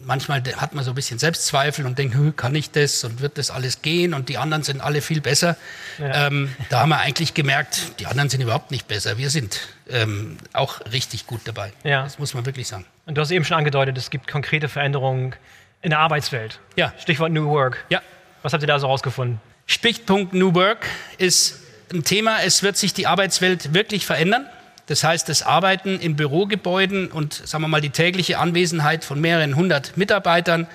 manchmal 0.03 0.43
hat 0.57 0.73
man 0.73 0.83
so 0.83 0.91
ein 0.91 0.95
bisschen 0.95 1.19
Selbstzweifel 1.19 1.85
und 1.85 1.97
denkt, 1.97 2.15
kann 2.37 2.55
ich 2.55 2.71
das 2.71 3.03
und 3.03 3.21
wird 3.21 3.37
das 3.37 3.51
alles 3.51 3.81
gehen 3.81 4.13
und 4.13 4.29
die 4.29 4.37
anderen 4.37 4.63
sind 4.63 4.81
alle 4.81 5.01
viel 5.01 5.21
besser. 5.21 5.57
Ja. 5.97 6.27
Ähm, 6.27 6.55
da 6.69 6.81
haben 6.81 6.89
wir 6.89 6.99
eigentlich 6.99 7.33
gemerkt, 7.33 7.99
die 7.99 8.07
anderen 8.07 8.29
sind 8.29 8.41
überhaupt 8.41 8.71
nicht 8.71 8.87
besser. 8.87 9.17
Wir 9.17 9.29
sind 9.29 9.59
ähm, 9.89 10.37
auch 10.53 10.81
richtig 10.91 11.27
gut 11.27 11.41
dabei. 11.45 11.71
Ja. 11.83 12.03
Das 12.03 12.19
muss 12.19 12.33
man 12.33 12.45
wirklich 12.45 12.67
sagen. 12.67 12.85
Und 13.05 13.15
du 13.15 13.21
hast 13.21 13.31
eben 13.31 13.45
schon 13.45 13.57
angedeutet, 13.57 13.97
es 13.97 14.09
gibt 14.09 14.27
konkrete 14.27 14.69
Veränderungen 14.69 15.35
in 15.81 15.91
der 15.91 15.99
Arbeitswelt. 15.99 16.59
Ja. 16.75 16.93
Stichwort 16.99 17.31
New 17.31 17.49
Work. 17.49 17.85
Ja. 17.89 18.01
Was 18.41 18.53
habt 18.53 18.63
ihr 18.63 18.67
da 18.67 18.79
so 18.79 18.87
rausgefunden? 18.87 19.39
Stichpunkt 19.65 20.33
New 20.33 20.53
Work 20.55 20.87
ist 21.17 21.59
ein 21.93 22.03
Thema, 22.03 22.41
es 22.43 22.63
wird 22.63 22.77
sich 22.77 22.93
die 22.93 23.07
Arbeitswelt 23.07 23.73
wirklich 23.73 24.05
verändern. 24.05 24.45
Das 24.87 25.03
heißt, 25.03 25.29
das 25.29 25.43
Arbeiten 25.43 25.99
in 25.99 26.15
Bürogebäuden 26.15 27.11
und 27.11 27.33
sagen 27.33 27.63
wir 27.63 27.67
mal 27.67 27.81
die 27.81 27.91
tägliche 27.91 28.39
Anwesenheit 28.39 29.03
von 29.03 29.21
mehreren 29.21 29.55
hundert 29.55 29.97
Mitarbeitern 29.97 30.67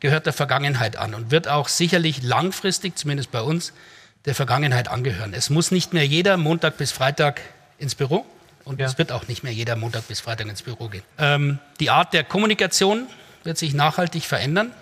gehört 0.00 0.26
der 0.26 0.32
Vergangenheit 0.32 0.96
an 0.96 1.14
und 1.14 1.30
wird 1.30 1.48
auch 1.48 1.68
sicherlich 1.68 2.22
langfristig, 2.22 2.96
zumindest 2.96 3.30
bei 3.30 3.42
uns, 3.42 3.72
der 4.24 4.34
Vergangenheit 4.34 4.88
angehören. 4.88 5.34
Es 5.34 5.50
muss 5.50 5.70
nicht 5.70 5.92
mehr 5.92 6.06
jeder 6.06 6.36
Montag 6.36 6.76
bis 6.76 6.92
Freitag 6.92 7.40
ins 7.78 7.94
Büro 7.94 8.24
und 8.64 8.80
ja. 8.80 8.86
es 8.86 8.96
wird 8.96 9.12
auch 9.12 9.28
nicht 9.28 9.42
mehr 9.42 9.52
jeder 9.52 9.76
Montag 9.76 10.06
bis 10.08 10.20
Freitag 10.20 10.46
ins 10.48 10.62
Büro 10.62 10.88
gehen. 10.88 11.02
Ähm, 11.18 11.58
die 11.80 11.90
Art 11.90 12.14
der 12.14 12.24
Kommunikation 12.24 13.06
wird 13.44 13.58
sich 13.58 13.74
nachhaltig 13.74 14.24
verändern 14.24 14.72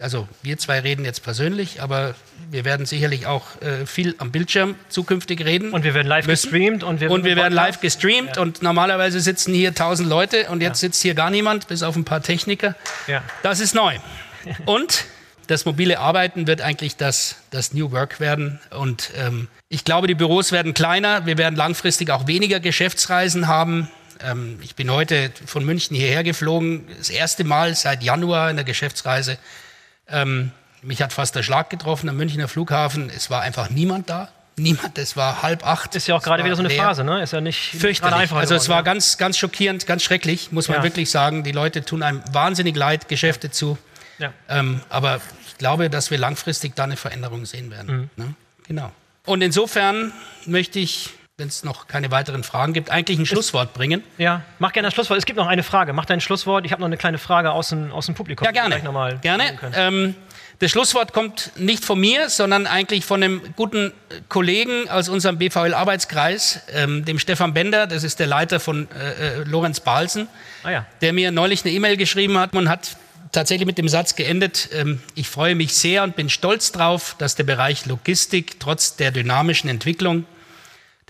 also 0.00 0.26
wir 0.42 0.58
zwei 0.58 0.80
reden 0.80 1.04
jetzt 1.04 1.22
persönlich, 1.22 1.82
aber 1.82 2.14
wir 2.50 2.64
werden 2.64 2.86
sicherlich 2.86 3.26
auch 3.26 3.60
äh, 3.60 3.86
viel 3.86 4.14
am 4.18 4.30
Bildschirm 4.30 4.74
zukünftig 4.88 5.44
reden. 5.44 5.72
Und 5.72 5.84
wir 5.84 5.94
werden 5.94 6.08
live 6.08 6.26
müssen. 6.26 6.50
gestreamt. 6.50 6.82
Und 6.82 7.00
wir, 7.00 7.10
und 7.10 7.24
wir 7.24 7.36
werden 7.36 7.52
live 7.52 7.80
gestreamt. 7.80 8.36
Ja. 8.36 8.42
Und 8.42 8.62
normalerweise 8.62 9.20
sitzen 9.20 9.52
hier 9.54 9.74
tausend 9.74 10.08
Leute 10.08 10.48
und 10.48 10.62
jetzt 10.62 10.82
ja. 10.82 10.88
sitzt 10.88 11.02
hier 11.02 11.14
gar 11.14 11.30
niemand, 11.30 11.68
bis 11.68 11.82
auf 11.82 11.96
ein 11.96 12.04
paar 12.04 12.22
Techniker. 12.22 12.74
Ja. 13.06 13.22
Das 13.42 13.60
ist 13.60 13.74
neu. 13.74 13.96
und 14.64 15.04
das 15.46 15.64
mobile 15.64 15.98
Arbeiten 15.98 16.46
wird 16.46 16.60
eigentlich 16.60 16.96
das, 16.96 17.36
das 17.50 17.74
New 17.74 17.92
Work 17.92 18.20
werden. 18.20 18.60
Und 18.70 19.10
ähm, 19.16 19.48
ich 19.68 19.84
glaube, 19.84 20.06
die 20.06 20.14
Büros 20.14 20.52
werden 20.52 20.74
kleiner. 20.74 21.26
Wir 21.26 21.38
werden 21.38 21.56
langfristig 21.56 22.10
auch 22.10 22.26
weniger 22.26 22.60
Geschäftsreisen 22.60 23.48
haben. 23.48 23.90
Ähm, 24.22 24.58
ich 24.62 24.76
bin 24.76 24.90
heute 24.90 25.30
von 25.44 25.64
München 25.64 25.96
hierher 25.96 26.24
geflogen, 26.24 26.86
das 26.96 27.10
erste 27.10 27.44
Mal 27.44 27.74
seit 27.74 28.02
Januar 28.02 28.50
in 28.50 28.56
der 28.56 28.64
Geschäftsreise. 28.64 29.38
Ähm, 30.10 30.52
mich 30.82 31.02
hat 31.02 31.12
fast 31.12 31.34
der 31.34 31.42
Schlag 31.42 31.70
getroffen 31.70 32.08
am 32.08 32.16
Münchner 32.16 32.48
Flughafen. 32.48 33.10
Es 33.10 33.30
war 33.30 33.42
einfach 33.42 33.70
niemand 33.70 34.08
da. 34.10 34.28
Niemand, 34.56 34.98
es 34.98 35.16
war 35.16 35.42
halb 35.42 35.66
acht. 35.66 35.94
Ist 35.94 36.06
ja 36.06 36.16
auch 36.16 36.22
gerade 36.22 36.44
wieder 36.44 36.54
so 36.54 36.60
eine 36.60 36.68
leer. 36.68 36.82
Phase, 36.82 37.02
ne? 37.02 37.22
Ist 37.22 37.32
ja 37.32 37.40
nicht 37.40 37.58
fürchterlich. 37.58 38.18
Einfach 38.18 38.36
also 38.36 38.54
es 38.54 38.68
war 38.68 38.78
ja. 38.78 38.82
ganz, 38.82 39.16
ganz 39.16 39.38
schockierend, 39.38 39.86
ganz 39.86 40.02
schrecklich, 40.02 40.52
muss 40.52 40.68
man 40.68 40.78
ja. 40.78 40.82
wirklich 40.82 41.10
sagen. 41.10 41.44
Die 41.44 41.52
Leute 41.52 41.82
tun 41.82 42.02
einem 42.02 42.22
wahnsinnig 42.32 42.76
leid, 42.76 43.08
Geschäfte 43.08 43.50
zu. 43.50 43.78
Ja. 44.18 44.32
Ähm, 44.48 44.82
aber 44.90 45.20
ich 45.46 45.56
glaube, 45.56 45.88
dass 45.88 46.10
wir 46.10 46.18
langfristig 46.18 46.74
da 46.76 46.84
eine 46.84 46.96
Veränderung 46.96 47.46
sehen 47.46 47.70
werden. 47.70 48.10
Mhm. 48.16 48.24
Ne? 48.24 48.34
Genau. 48.68 48.92
Und 49.24 49.42
insofern 49.42 50.12
möchte 50.44 50.78
ich 50.78 51.10
wenn 51.40 51.48
es 51.48 51.64
noch 51.64 51.88
keine 51.88 52.10
weiteren 52.10 52.44
Fragen 52.44 52.72
gibt, 52.72 52.90
eigentlich 52.90 53.18
ein 53.18 53.26
Schlusswort 53.26 53.72
bringen. 53.72 54.04
Ja, 54.18 54.42
mach 54.58 54.72
gerne 54.72 54.88
ein 54.88 54.92
Schlusswort. 54.92 55.18
Es 55.18 55.26
gibt 55.26 55.38
noch 55.38 55.46
eine 55.46 55.62
Frage. 55.62 55.92
Mach 55.92 56.04
dein 56.04 56.20
Schlusswort. 56.20 56.66
Ich 56.66 56.72
habe 56.72 56.80
noch 56.80 56.86
eine 56.86 56.98
kleine 56.98 57.18
Frage 57.18 57.50
aus 57.50 57.70
dem, 57.70 57.90
aus 57.90 58.06
dem 58.06 58.14
Publikum. 58.14 58.44
Ja, 58.44 58.52
gerne. 58.52 58.80
gerne. 59.22 59.58
Ähm, 59.74 60.14
das 60.58 60.70
Schlusswort 60.70 61.14
kommt 61.14 61.52
nicht 61.56 61.82
von 61.82 61.98
mir, 61.98 62.28
sondern 62.28 62.66
eigentlich 62.66 63.06
von 63.06 63.22
einem 63.22 63.40
guten 63.56 63.92
Kollegen 64.28 64.90
aus 64.90 65.08
unserem 65.08 65.38
BVL-Arbeitskreis, 65.38 66.60
ähm, 66.74 67.06
dem 67.06 67.18
Stefan 67.18 67.54
Bender. 67.54 67.86
Das 67.86 68.04
ist 68.04 68.20
der 68.20 68.26
Leiter 68.26 68.60
von 68.60 68.86
äh, 68.92 69.40
äh, 69.40 69.44
Lorenz 69.44 69.80
Balsen, 69.80 70.28
ah, 70.62 70.70
ja. 70.70 70.86
der 71.00 71.14
mir 71.14 71.30
neulich 71.30 71.64
eine 71.64 71.72
E-Mail 71.72 71.96
geschrieben 71.96 72.36
hat. 72.36 72.52
Man 72.52 72.68
hat 72.68 72.98
tatsächlich 73.32 73.64
mit 73.64 73.78
dem 73.78 73.88
Satz 73.88 74.14
geendet, 74.14 74.68
ähm, 74.74 75.00
ich 75.14 75.28
freue 75.28 75.54
mich 75.54 75.74
sehr 75.74 76.02
und 76.02 76.16
bin 76.16 76.28
stolz 76.28 76.72
darauf, 76.72 77.16
dass 77.16 77.34
der 77.34 77.44
Bereich 77.44 77.86
Logistik 77.86 78.60
trotz 78.60 78.96
der 78.96 79.10
dynamischen 79.10 79.70
Entwicklung 79.70 80.26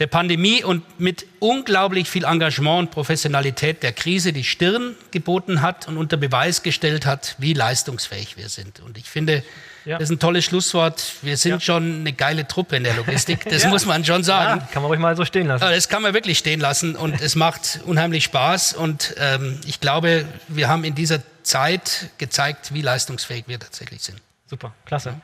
der 0.00 0.06
Pandemie 0.06 0.64
und 0.64 0.98
mit 0.98 1.26
unglaublich 1.40 2.08
viel 2.08 2.24
Engagement 2.24 2.80
und 2.80 2.90
Professionalität 2.90 3.82
der 3.82 3.92
Krise 3.92 4.32
die 4.32 4.44
Stirn 4.44 4.96
geboten 5.10 5.60
hat 5.60 5.88
und 5.88 5.98
unter 5.98 6.16
Beweis 6.16 6.62
gestellt 6.62 7.04
hat, 7.04 7.36
wie 7.36 7.52
leistungsfähig 7.52 8.38
wir 8.38 8.48
sind. 8.48 8.80
Und 8.80 8.96
ich 8.96 9.04
finde, 9.10 9.44
ja. 9.84 9.98
das 9.98 10.08
ist 10.08 10.16
ein 10.16 10.18
tolles 10.18 10.46
Schlusswort. 10.46 11.16
Wir 11.20 11.36
sind 11.36 11.52
ja. 11.52 11.60
schon 11.60 12.00
eine 12.00 12.14
geile 12.14 12.48
Truppe 12.48 12.76
in 12.76 12.84
der 12.84 12.94
Logistik. 12.94 13.44
Das 13.44 13.62
ja. 13.64 13.68
muss 13.68 13.84
man 13.84 14.02
schon 14.06 14.24
sagen. 14.24 14.62
kann 14.72 14.82
man 14.82 14.88
ruhig 14.88 15.00
mal 15.00 15.14
so 15.16 15.26
stehen 15.26 15.46
lassen. 15.46 15.60
Das 15.60 15.90
kann 15.90 16.00
man 16.00 16.14
wirklich 16.14 16.38
stehen 16.38 16.60
lassen 16.60 16.96
und 16.96 17.20
es 17.20 17.34
macht 17.34 17.80
unheimlich 17.84 18.24
Spaß. 18.24 18.72
Und 18.72 19.14
ähm, 19.18 19.60
ich 19.66 19.80
glaube, 19.80 20.24
wir 20.48 20.68
haben 20.68 20.84
in 20.84 20.94
dieser 20.94 21.20
Zeit 21.42 22.08
gezeigt, 22.16 22.72
wie 22.72 22.80
leistungsfähig 22.80 23.44
wir 23.48 23.58
tatsächlich 23.58 24.00
sind. 24.00 24.18
Super, 24.46 24.72
klasse. 24.86 25.20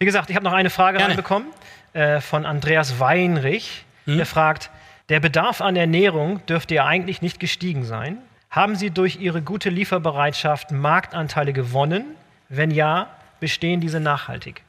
Wie 0.00 0.04
gesagt, 0.04 0.28
ich 0.28 0.34
habe 0.34 0.44
noch 0.44 0.52
eine 0.52 0.70
Frage 0.70 0.98
Gerne. 0.98 1.12
reinbekommen 1.12 1.48
äh, 1.92 2.20
von 2.20 2.46
Andreas 2.46 2.98
Weinrich. 2.98 3.84
Hm? 4.08 4.18
Er 4.18 4.26
fragt, 4.26 4.70
der 5.10 5.20
Bedarf 5.20 5.60
an 5.60 5.76
Ernährung 5.76 6.44
dürfte 6.46 6.74
ja 6.74 6.86
eigentlich 6.86 7.22
nicht 7.22 7.38
gestiegen 7.38 7.84
sein. 7.84 8.18
Haben 8.50 8.74
Sie 8.74 8.90
durch 8.90 9.16
Ihre 9.16 9.42
gute 9.42 9.68
Lieferbereitschaft 9.68 10.70
Marktanteile 10.70 11.52
gewonnen? 11.52 12.04
Wenn 12.48 12.70
ja, 12.70 13.10
bestehen 13.40 13.80
diese 13.80 14.00
nachhaltig? 14.00 14.62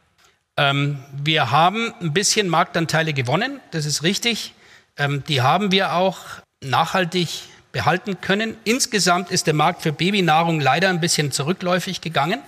Ähm, 0.58 1.00
wir 1.14 1.52
haben 1.52 1.94
ein 2.02 2.12
bisschen 2.12 2.50
Marktanteile 2.50 3.14
gewonnen, 3.14 3.62
das 3.72 3.86
ist 3.86 4.04
richtig. 4.04 4.54
Ähm, 4.98 5.24
die 5.30 5.42
haben 5.42 5.72
wir 5.72 5.94
auch 5.94 6.20
nachhaltig 6.62 7.30
behalten 7.72 8.20
können. 8.20 8.58
Insgesamt 8.66 9.32
ist 9.32 9.48
der 9.48 9.54
Markt 9.54 9.82
für 9.82 9.94
Babynahrung 9.94 10.60
leider 10.60 10.90
ein 10.90 11.00
bisschen 11.00 11.32
zurückläufig 11.32 12.02
gegangen. 12.02 12.42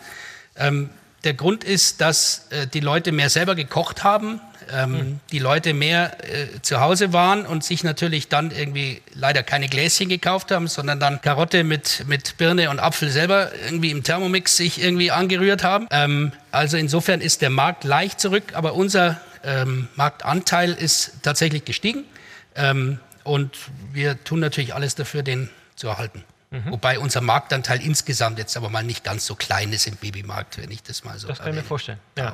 Ähm, 0.58 0.90
der 1.24 1.36
Grund 1.36 1.64
ist, 1.64 2.02
dass 2.02 2.48
äh, 2.50 2.68
die 2.68 2.82
Leute 2.82 3.14
mehr 3.14 3.30
selber 3.30 3.56
gekocht 3.56 4.04
haben, 4.04 4.42
ähm, 4.72 4.92
mhm. 4.92 5.20
die 5.32 5.40
Leute 5.40 5.74
mehr 5.74 6.18
äh, 6.24 6.62
zu 6.62 6.80
Hause 6.80 7.14
waren 7.14 7.46
und 7.46 7.64
sich 7.64 7.84
natürlich 7.84 8.28
dann 8.28 8.52
irgendwie 8.52 9.02
leider 9.14 9.44
keine 9.44 9.68
Gläschen 9.68 10.10
gekauft 10.10 10.52
haben, 10.52 10.68
sondern 10.68 11.00
dann 11.00 11.22
Karotte 11.22 11.64
mit, 11.64 12.06
mit 12.08 12.38
Birne 12.38 12.70
und 12.70 12.80
Apfel 12.80 13.10
selber 13.10 13.52
irgendwie 13.66 13.92
im 13.92 14.04
Thermomix 14.04 14.58
sich 14.58 14.82
irgendwie 14.82 15.12
angerührt 15.12 15.64
haben. 15.64 15.88
Ähm, 15.92 16.32
also 16.52 16.78
insofern 16.78 17.22
ist 17.22 17.42
der 17.42 17.50
Markt 17.50 17.84
leicht 17.84 18.20
zurück, 18.20 18.54
aber 18.54 18.74
unser 18.74 19.20
ähm, 19.44 19.88
Marktanteil 19.96 20.74
ist 20.74 21.24
tatsächlich 21.24 21.66
gestiegen. 21.66 22.04
Ähm, 22.56 23.00
und 23.24 23.58
wir 23.94 24.24
tun 24.24 24.40
natürlich 24.40 24.74
alles 24.74 24.96
dafür, 24.96 25.24
den 25.24 25.50
zu 25.76 25.88
erhalten. 25.88 26.24
Mhm. 26.52 26.72
Wobei 26.72 27.00
unser 27.00 27.22
Marktanteil 27.22 27.82
insgesamt 27.82 28.38
jetzt 28.38 28.58
aber 28.58 28.70
mal 28.70 28.84
nicht 28.84 29.04
ganz 29.04 29.26
so 29.26 29.36
klein 29.36 29.72
ist 29.72 29.88
im 29.88 29.96
Babymarkt, 29.96 30.58
wenn 30.58 30.70
ich 30.70 30.84
das 30.84 31.04
mal 31.04 31.18
so 31.18 31.28
Das 31.28 31.40
kann 31.40 31.50
ich 31.50 31.56
mir 31.56 31.64
vorstellen. 31.64 32.00
Ja. 32.18 32.34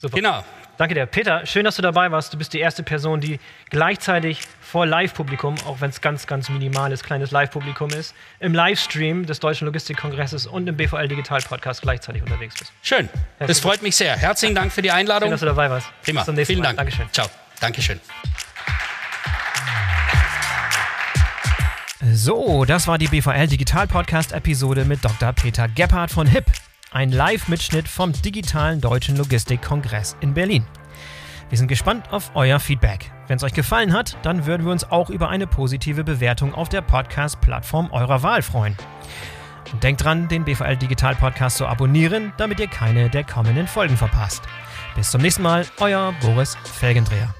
Super. 0.00 0.16
Genau. 0.16 0.44
Danke 0.78 0.94
dir. 0.94 1.04
Peter, 1.04 1.44
schön, 1.44 1.64
dass 1.64 1.76
du 1.76 1.82
dabei 1.82 2.10
warst. 2.10 2.32
Du 2.32 2.38
bist 2.38 2.54
die 2.54 2.58
erste 2.58 2.82
Person, 2.82 3.20
die 3.20 3.38
gleichzeitig 3.68 4.40
vor 4.62 4.86
Live-Publikum, 4.86 5.56
auch 5.66 5.82
wenn 5.82 5.90
es 5.90 6.00
ganz, 6.00 6.26
ganz 6.26 6.48
minimales, 6.48 7.02
kleines 7.02 7.32
Live-Publikum 7.32 7.90
ist, 7.90 8.14
im 8.38 8.54
Livestream 8.54 9.26
des 9.26 9.40
Deutschen 9.40 9.66
Logistikkongresses 9.66 10.46
und 10.46 10.66
im 10.66 10.78
BVL 10.78 11.06
Digital 11.06 11.42
Podcast 11.42 11.82
gleichzeitig 11.82 12.22
unterwegs 12.22 12.54
bist. 12.58 12.72
Schön. 12.80 13.10
Herzlichen 13.10 13.48
das 13.48 13.60
freut 13.60 13.82
mich 13.82 13.94
sehr. 13.94 14.16
Herzlichen 14.16 14.54
Dank 14.54 14.72
für 14.72 14.80
die 14.80 14.90
Einladung. 14.90 15.26
Schön, 15.26 15.32
dass 15.32 15.40
du 15.40 15.46
dabei 15.46 15.68
warst. 15.68 15.86
Prima. 16.02 16.20
Bis 16.20 16.24
zum 16.24 16.34
nächsten 16.34 16.54
Vielen 16.54 16.62
Mal. 16.62 16.68
Dank. 16.68 16.78
Dankeschön. 16.78 17.06
Ciao. 17.12 17.28
Dankeschön. 17.60 18.00
So, 22.10 22.64
das 22.64 22.88
war 22.88 22.96
die 22.96 23.08
BVL 23.08 23.48
Digital 23.48 23.86
Podcast 23.86 24.32
Episode 24.32 24.86
mit 24.86 25.04
Dr. 25.04 25.34
Peter 25.34 25.68
Gebhardt 25.68 26.10
von 26.10 26.26
HIP. 26.26 26.46
Ein 26.92 27.12
Live-Mitschnitt 27.12 27.86
vom 27.86 28.10
digitalen 28.10 28.80
Deutschen 28.80 29.16
Logistikkongress 29.16 30.16
in 30.20 30.34
Berlin. 30.34 30.66
Wir 31.48 31.56
sind 31.56 31.68
gespannt 31.68 32.12
auf 32.12 32.32
euer 32.34 32.58
Feedback. 32.58 33.12
Wenn 33.28 33.36
es 33.36 33.44
euch 33.44 33.52
gefallen 33.52 33.92
hat, 33.92 34.18
dann 34.22 34.44
würden 34.44 34.66
wir 34.66 34.72
uns 34.72 34.90
auch 34.90 35.08
über 35.08 35.28
eine 35.28 35.46
positive 35.46 36.02
Bewertung 36.02 36.52
auf 36.52 36.68
der 36.68 36.80
Podcast-Plattform 36.80 37.92
eurer 37.92 38.24
Wahl 38.24 38.42
freuen. 38.42 38.76
Und 39.72 39.84
denkt 39.84 40.02
dran, 40.02 40.26
den 40.26 40.44
BVL 40.44 40.78
Digital 40.78 41.14
Podcast 41.14 41.58
zu 41.58 41.66
abonnieren, 41.68 42.32
damit 42.38 42.58
ihr 42.58 42.66
keine 42.66 43.08
der 43.08 43.22
kommenden 43.22 43.68
Folgen 43.68 43.96
verpasst. 43.96 44.42
Bis 44.96 45.12
zum 45.12 45.22
nächsten 45.22 45.42
Mal, 45.42 45.66
euer 45.78 46.12
Boris 46.20 46.56
Felgendreher. 46.64 47.32